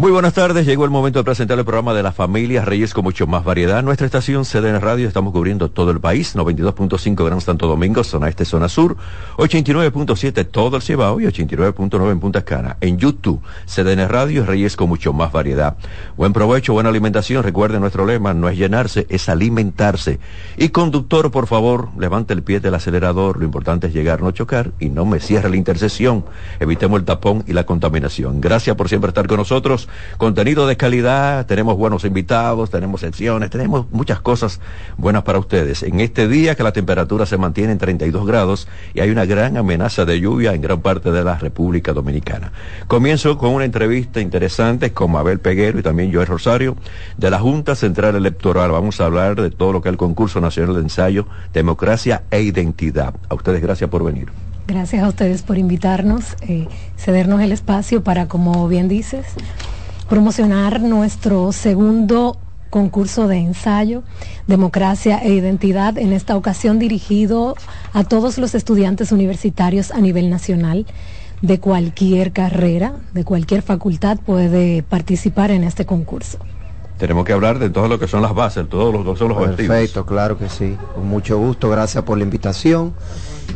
Muy 0.00 0.12
buenas 0.12 0.32
tardes, 0.32 0.64
llegó 0.64 0.86
el 0.86 0.90
momento 0.90 1.18
de 1.18 1.24
presentar 1.24 1.58
el 1.58 1.64
programa 1.66 1.92
de 1.92 2.02
la 2.02 2.10
familia 2.10 2.64
Reyes 2.64 2.94
con 2.94 3.04
mucho 3.04 3.26
más 3.26 3.44
variedad. 3.44 3.82
Nuestra 3.82 4.06
estación 4.06 4.46
CDN 4.46 4.80
Radio, 4.80 5.06
estamos 5.06 5.30
cubriendo 5.30 5.70
todo 5.70 5.90
el 5.90 6.00
país, 6.00 6.34
92.5 6.34 7.22
Gran 7.22 7.42
Santo 7.42 7.66
Domingo, 7.66 8.02
zona 8.02 8.30
este, 8.30 8.46
zona 8.46 8.70
sur, 8.70 8.96
89.7 9.36 10.48
todo 10.50 10.76
el 10.76 10.82
Cibao 10.82 11.20
y 11.20 11.26
89.9 11.26 12.12
en 12.12 12.18
Punta 12.18 12.46
Cana. 12.46 12.78
En 12.80 12.96
YouTube, 12.96 13.42
CDN 13.66 14.08
Radio, 14.08 14.46
Reyes 14.46 14.74
con 14.74 14.88
mucho 14.88 15.12
más 15.12 15.32
variedad. 15.32 15.76
Buen 16.16 16.32
provecho, 16.32 16.72
buena 16.72 16.88
alimentación, 16.88 17.42
recuerden 17.42 17.82
nuestro 17.82 18.06
lema, 18.06 18.32
no 18.32 18.48
es 18.48 18.56
llenarse, 18.56 19.04
es 19.10 19.28
alimentarse. 19.28 20.18
Y 20.56 20.70
conductor, 20.70 21.30
por 21.30 21.46
favor, 21.46 21.90
levante 21.98 22.32
el 22.32 22.42
pie 22.42 22.60
del 22.60 22.74
acelerador, 22.74 23.36
lo 23.36 23.44
importante 23.44 23.88
es 23.88 23.92
llegar, 23.92 24.22
no 24.22 24.30
chocar 24.30 24.70
y 24.80 24.88
no 24.88 25.04
me 25.04 25.20
cierre 25.20 25.50
la 25.50 25.56
intersección. 25.56 26.24
Evitemos 26.58 27.00
el 27.00 27.04
tapón 27.04 27.44
y 27.46 27.52
la 27.52 27.66
contaminación. 27.66 28.40
Gracias 28.40 28.74
por 28.76 28.88
siempre 28.88 29.08
estar 29.08 29.26
con 29.26 29.36
nosotros 29.36 29.89
contenido 30.18 30.66
de 30.66 30.76
calidad, 30.76 31.46
tenemos 31.46 31.76
buenos 31.76 32.04
invitados, 32.04 32.70
tenemos 32.70 33.00
secciones, 33.00 33.50
tenemos 33.50 33.90
muchas 33.90 34.20
cosas 34.20 34.60
buenas 34.96 35.22
para 35.22 35.38
ustedes. 35.38 35.82
En 35.82 36.00
este 36.00 36.28
día 36.28 36.54
que 36.54 36.62
la 36.62 36.72
temperatura 36.72 37.26
se 37.26 37.36
mantiene 37.36 37.72
en 37.72 37.78
32 37.78 38.26
grados 38.26 38.68
y 38.94 39.00
hay 39.00 39.10
una 39.10 39.24
gran 39.24 39.56
amenaza 39.56 40.04
de 40.04 40.20
lluvia 40.20 40.54
en 40.54 40.60
gran 40.60 40.80
parte 40.80 41.10
de 41.10 41.24
la 41.24 41.36
República 41.36 41.92
Dominicana. 41.92 42.52
Comienzo 42.86 43.38
con 43.38 43.50
una 43.50 43.64
entrevista 43.64 44.20
interesante 44.20 44.92
con 44.92 45.12
Mabel 45.12 45.40
Peguero 45.40 45.78
y 45.78 45.82
también 45.82 46.12
Joel 46.12 46.26
Rosario 46.26 46.76
de 47.16 47.30
la 47.30 47.38
Junta 47.38 47.74
Central 47.74 48.16
Electoral. 48.16 48.70
Vamos 48.70 49.00
a 49.00 49.06
hablar 49.06 49.40
de 49.40 49.50
todo 49.50 49.72
lo 49.72 49.82
que 49.82 49.88
es 49.88 49.92
el 49.92 49.98
concurso 49.98 50.40
nacional 50.40 50.74
de 50.76 50.82
ensayo, 50.82 51.26
democracia 51.52 52.22
e 52.30 52.42
identidad. 52.42 53.14
A 53.28 53.34
ustedes 53.34 53.60
gracias 53.62 53.90
por 53.90 54.04
venir. 54.04 54.28
Gracias 54.66 55.02
a 55.02 55.08
ustedes 55.08 55.42
por 55.42 55.58
invitarnos, 55.58 56.36
eh, 56.42 56.68
cedernos 56.96 57.40
el 57.40 57.50
espacio 57.50 58.04
para, 58.04 58.28
como 58.28 58.68
bien 58.68 58.88
dices, 58.88 59.26
promocionar 60.10 60.80
nuestro 60.80 61.52
segundo 61.52 62.36
concurso 62.68 63.28
de 63.28 63.38
ensayo, 63.38 64.02
democracia 64.48 65.20
e 65.22 65.32
identidad, 65.32 65.96
en 65.98 66.12
esta 66.12 66.36
ocasión 66.36 66.80
dirigido 66.80 67.54
a 67.92 68.02
todos 68.02 68.36
los 68.36 68.56
estudiantes 68.56 69.12
universitarios 69.12 69.92
a 69.92 70.00
nivel 70.00 70.28
nacional 70.28 70.84
de 71.42 71.60
cualquier 71.60 72.32
carrera, 72.32 72.96
de 73.14 73.22
cualquier 73.22 73.62
facultad 73.62 74.18
puede 74.18 74.82
participar 74.82 75.52
en 75.52 75.62
este 75.62 75.86
concurso. 75.86 76.38
Tenemos 77.00 77.24
que 77.24 77.32
hablar 77.32 77.58
de 77.58 77.70
todo 77.70 77.88
lo 77.88 77.98
que 77.98 78.06
son 78.06 78.20
las 78.20 78.34
bases, 78.34 78.68
todos 78.68 78.92
los 78.92 79.18
son 79.18 79.30
los 79.30 79.38
objetivos. 79.38 79.74
Perfecto, 79.74 80.04
claro 80.04 80.36
que 80.36 80.50
sí. 80.50 80.76
Con 80.94 81.08
mucho 81.08 81.38
gusto, 81.38 81.70
gracias 81.70 82.04
por 82.04 82.18
la 82.18 82.24
invitación. 82.24 82.92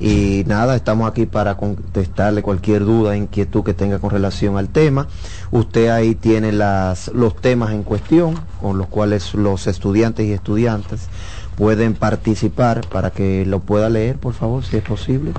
Y 0.01 0.45
nada, 0.47 0.75
estamos 0.75 1.07
aquí 1.11 1.27
para 1.27 1.55
contestarle 1.59 2.41
cualquier 2.41 2.87
duda, 2.87 3.19
inquietud 3.19 3.63
que 3.63 3.75
tenga 3.75 3.99
con 3.99 4.09
relación 4.09 4.57
al 4.57 4.71
tema. 4.71 5.09
Usted 5.51 5.91
ahí 5.91 6.15
tiene 6.15 6.53
las, 6.53 7.09
los 7.09 7.37
temas 7.37 7.73
en 7.73 7.83
cuestión 7.83 8.35
con 8.63 8.79
los 8.79 8.87
cuales 8.87 9.35
los 9.35 9.67
estudiantes 9.67 10.25
y 10.25 10.33
estudiantes 10.33 11.09
pueden 11.55 11.93
participar 11.93 12.89
para 12.89 13.11
que 13.11 13.45
lo 13.45 13.61
pueda 13.61 13.91
leer, 13.91 14.17
por 14.17 14.33
favor, 14.33 14.65
si 14.65 14.79
es 14.79 14.83
posible. 14.83 15.35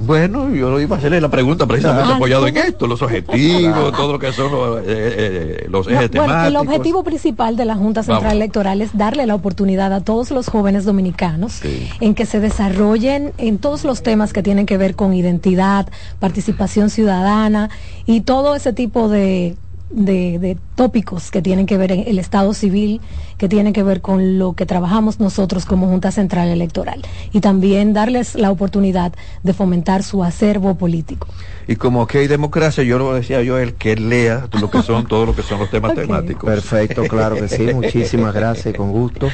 Bueno, 0.00 0.50
yo 0.54 0.70
lo 0.70 0.80
iba 0.80 0.96
a 0.96 0.98
hacerle 0.98 1.20
la 1.20 1.28
pregunta 1.28 1.66
precisamente 1.66 2.12
apoyado 2.12 2.46
en 2.46 2.56
esto, 2.56 2.86
los 2.86 3.02
objetivos, 3.02 3.92
todo 3.92 4.12
lo 4.12 4.18
que 4.18 4.32
son 4.32 4.52
los, 4.52 4.78
eh, 4.80 4.84
eh, 4.86 5.66
los 5.68 5.88
ejes 5.88 6.12
no, 6.12 6.24
bueno, 6.24 6.44
El 6.44 6.56
objetivo 6.56 7.02
principal 7.02 7.56
de 7.56 7.64
la 7.64 7.74
Junta 7.74 8.02
Central 8.02 8.36
Electoral 8.36 8.80
es 8.80 8.96
darle 8.96 9.26
la 9.26 9.34
oportunidad 9.34 9.92
a 9.92 10.00
todos 10.00 10.30
los 10.30 10.48
jóvenes 10.48 10.84
dominicanos 10.84 11.60
en 12.00 12.14
que 12.14 12.26
se 12.26 12.40
desarrollen 12.40 13.32
en 13.38 13.58
todos 13.58 13.84
los 13.84 14.02
temas 14.02 14.32
que 14.32 14.42
tienen 14.42 14.66
que 14.66 14.76
ver 14.76 14.94
con 14.94 15.14
identidad, 15.14 15.88
participación 16.20 16.90
ciudadana 16.90 17.70
y 18.06 18.20
todo 18.22 18.54
ese 18.54 18.72
tipo 18.72 19.08
de 19.08 19.56
de, 19.90 20.38
de 20.38 20.56
tópicos 20.74 21.30
que 21.30 21.42
tienen 21.42 21.66
que 21.66 21.76
ver 21.76 21.92
en 21.92 22.04
el 22.06 22.18
Estado 22.18 22.54
civil, 22.54 23.00
que 23.36 23.48
tienen 23.48 23.72
que 23.72 23.82
ver 23.82 24.00
con 24.00 24.38
lo 24.38 24.54
que 24.54 24.66
trabajamos 24.66 25.20
nosotros 25.20 25.64
como 25.64 25.86
Junta 25.86 26.10
Central 26.10 26.48
Electoral 26.48 27.02
y 27.32 27.40
también 27.40 27.92
darles 27.92 28.34
la 28.34 28.50
oportunidad 28.50 29.12
de 29.42 29.52
fomentar 29.52 30.02
su 30.02 30.22
acervo 30.24 30.74
político. 30.76 31.28
Y 31.66 31.76
como 31.76 32.06
que 32.06 32.18
hay 32.18 32.26
democracia, 32.26 32.82
yo 32.82 32.98
lo 32.98 33.12
decía 33.14 33.42
yo, 33.42 33.58
el 33.58 33.74
que 33.74 33.96
lea 33.96 34.48
lo 34.58 34.70
que 34.70 34.82
son, 34.82 35.06
todo 35.06 35.26
lo 35.26 35.36
que 35.36 35.42
son 35.42 35.60
los 35.60 35.70
temas 35.70 35.94
temáticos. 35.94 36.48
Perfecto, 36.48 37.02
claro 37.04 37.36
que 37.36 37.48
sí. 37.48 37.62
Muchísimas 37.74 38.34
gracias, 38.34 38.74
con 38.74 38.90
gusto. 38.90 39.28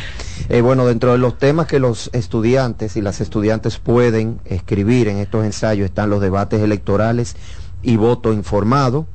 Eh, 0.49 0.61
bueno, 0.61 0.85
dentro 0.87 1.13
de 1.13 1.19
los 1.19 1.39
temas 1.39 1.67
que 1.67 1.79
los 1.79 2.11
estudiantes 2.13 2.97
y 2.97 3.03
las 3.03 3.21
estudiantes 3.21 3.79
pueden 3.79 4.41
escribir 4.45 5.09
en 5.09 5.19
estos 5.19 5.45
ensayos 5.45 5.87
están 5.87 6.11
los 6.11 6.21
debates 6.21 6.61
electorales 6.61 7.37
y 7.83 7.97
voto 7.97 8.33
informado. 8.33 9.07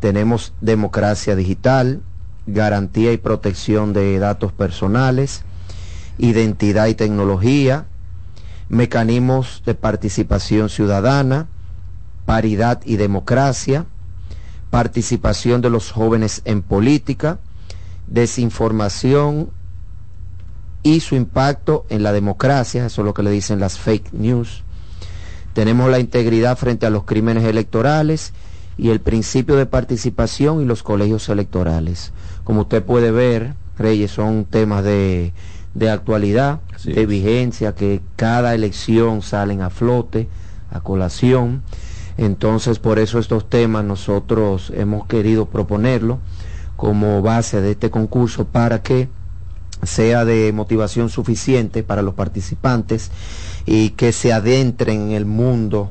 Tenemos 0.00 0.52
democracia 0.60 1.34
digital, 1.34 2.02
garantía 2.46 3.12
y 3.12 3.18
protección 3.18 3.92
de 3.92 4.18
datos 4.18 4.52
personales, 4.52 5.42
identidad 6.18 6.86
y 6.86 6.94
tecnología, 6.94 7.86
mecanismos 8.68 9.62
de 9.66 9.74
participación 9.74 10.68
ciudadana, 10.68 11.48
paridad 12.26 12.80
y 12.84 12.96
democracia, 12.96 13.86
participación 14.70 15.62
de 15.62 15.70
los 15.70 15.90
jóvenes 15.90 16.42
en 16.44 16.62
política, 16.62 17.38
desinformación 18.06 19.50
y 20.82 21.00
su 21.00 21.16
impacto 21.16 21.86
en 21.88 22.02
la 22.02 22.12
democracia, 22.12 22.86
eso 22.86 23.02
es 23.02 23.04
lo 23.04 23.14
que 23.14 23.22
le 23.22 23.30
dicen 23.30 23.60
las 23.60 23.78
fake 23.78 24.12
news. 24.12 24.62
Tenemos 25.54 25.90
la 25.90 25.98
integridad 25.98 26.56
frente 26.56 26.86
a 26.86 26.90
los 26.90 27.04
crímenes 27.04 27.44
electorales 27.44 28.32
y 28.78 28.90
el 28.90 29.00
principio 29.00 29.56
de 29.56 29.66
participación 29.66 30.62
y 30.62 30.64
los 30.64 30.84
colegios 30.84 31.28
electorales. 31.28 32.12
Como 32.44 32.62
usted 32.62 32.82
puede 32.82 33.10
ver, 33.10 33.54
Reyes, 33.76 34.12
son 34.12 34.44
temas 34.44 34.84
de, 34.84 35.32
de 35.74 35.90
actualidad, 35.90 36.60
de 36.84 37.04
vigencia, 37.04 37.74
que 37.74 38.00
cada 38.16 38.54
elección 38.54 39.20
salen 39.22 39.62
a 39.62 39.70
flote, 39.70 40.28
a 40.70 40.80
colación. 40.80 41.62
Entonces, 42.16 42.78
por 42.78 43.00
eso 43.00 43.18
estos 43.18 43.50
temas 43.50 43.84
nosotros 43.84 44.72
hemos 44.74 45.06
querido 45.06 45.46
proponerlo 45.46 46.20
como 46.76 47.20
base 47.20 47.60
de 47.60 47.72
este 47.72 47.90
concurso 47.90 48.44
para 48.44 48.82
que 48.82 49.08
sea 49.82 50.24
de 50.24 50.52
motivación 50.52 51.08
suficiente 51.08 51.82
para 51.82 52.02
los 52.02 52.14
participantes 52.14 53.10
y 53.66 53.90
que 53.90 54.12
se 54.12 54.32
adentren 54.32 55.02
en 55.02 55.10
el 55.12 55.24
mundo 55.24 55.90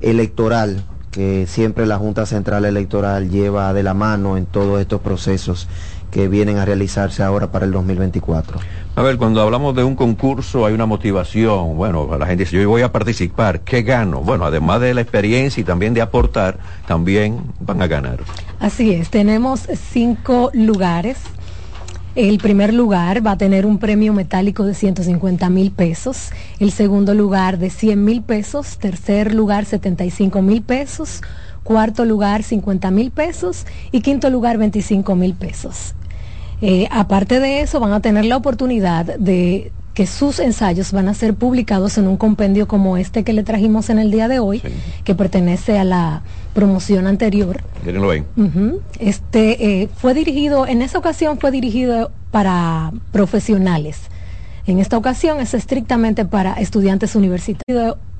electoral 0.00 0.84
que 1.12 1.46
siempre 1.46 1.86
la 1.86 1.98
Junta 1.98 2.26
Central 2.26 2.64
Electoral 2.64 3.30
lleva 3.30 3.72
de 3.72 3.82
la 3.84 3.94
mano 3.94 4.36
en 4.36 4.46
todos 4.46 4.80
estos 4.80 5.00
procesos 5.00 5.68
que 6.10 6.28
vienen 6.28 6.58
a 6.58 6.64
realizarse 6.64 7.22
ahora 7.22 7.52
para 7.52 7.64
el 7.64 7.72
2024. 7.72 8.58
A 8.96 9.02
ver, 9.02 9.16
cuando 9.16 9.40
hablamos 9.40 9.74
de 9.74 9.84
un 9.84 9.94
concurso 9.94 10.66
hay 10.66 10.74
una 10.74 10.84
motivación. 10.84 11.76
Bueno, 11.76 12.16
la 12.18 12.26
gente 12.26 12.44
dice, 12.44 12.60
yo 12.60 12.68
voy 12.68 12.82
a 12.82 12.92
participar, 12.92 13.60
¿qué 13.60 13.82
gano? 13.82 14.20
Bueno, 14.20 14.44
además 14.44 14.80
de 14.80 14.92
la 14.92 15.00
experiencia 15.00 15.60
y 15.60 15.64
también 15.64 15.94
de 15.94 16.02
aportar, 16.02 16.58
también 16.86 17.40
van 17.60 17.80
a 17.80 17.86
ganar. 17.86 18.20
Así 18.58 18.92
es, 18.92 19.08
tenemos 19.10 19.68
cinco 19.92 20.50
lugares. 20.52 21.18
El 22.14 22.36
primer 22.38 22.74
lugar 22.74 23.26
va 23.26 23.32
a 23.32 23.38
tener 23.38 23.64
un 23.64 23.78
premio 23.78 24.12
metálico 24.12 24.64
de 24.64 24.74
150 24.74 25.48
mil 25.48 25.70
pesos, 25.70 26.30
el 26.58 26.70
segundo 26.70 27.14
lugar 27.14 27.58
de 27.58 27.70
100 27.70 28.04
mil 28.04 28.20
pesos, 28.20 28.76
tercer 28.76 29.32
lugar 29.34 29.64
75 29.64 30.42
mil 30.42 30.60
pesos, 30.60 31.22
cuarto 31.62 32.04
lugar 32.04 32.42
50 32.42 32.90
mil 32.90 33.12
pesos. 33.12 33.64
Y 33.92 34.02
quinto 34.02 34.28
lugar 34.28 34.58
25 34.58 35.14
mil 35.14 35.32
pesos. 35.32 35.94
Eh, 36.60 36.86
aparte 36.90 37.40
de 37.40 37.60
eso, 37.60 37.80
van 37.80 37.92
a 37.92 38.00
tener 38.00 38.26
la 38.26 38.36
oportunidad 38.36 39.06
de 39.06 39.72
que 39.94 40.06
sus 40.06 40.38
ensayos 40.38 40.92
van 40.92 41.08
a 41.08 41.14
ser 41.14 41.34
publicados 41.34 41.98
en 41.98 42.08
un 42.08 42.16
compendio 42.16 42.66
como 42.66 42.96
este 42.96 43.24
que 43.24 43.32
le 43.32 43.42
trajimos 43.42 43.90
en 43.90 43.98
el 43.98 44.10
día 44.10 44.28
de 44.28 44.38
hoy, 44.38 44.62
que 45.04 45.14
pertenece 45.14 45.78
a 45.78 45.84
la 45.84 46.22
promoción 46.54 47.06
anterior. 47.06 47.62
Mírenlo 47.84 48.10
ahí. 48.10 48.24
Este 48.98 49.82
eh, 49.82 49.88
fue 49.94 50.14
dirigido, 50.14 50.66
en 50.66 50.82
esa 50.82 50.98
ocasión 50.98 51.38
fue 51.38 51.50
dirigido 51.50 52.10
para 52.30 52.92
profesionales. 53.10 53.98
En 54.66 54.78
esta 54.78 54.96
ocasión 54.96 55.40
es 55.40 55.54
estrictamente 55.54 56.24
para 56.24 56.54
estudiantes 56.54 57.16
universitarios. 57.16 57.96
Para 57.96 58.12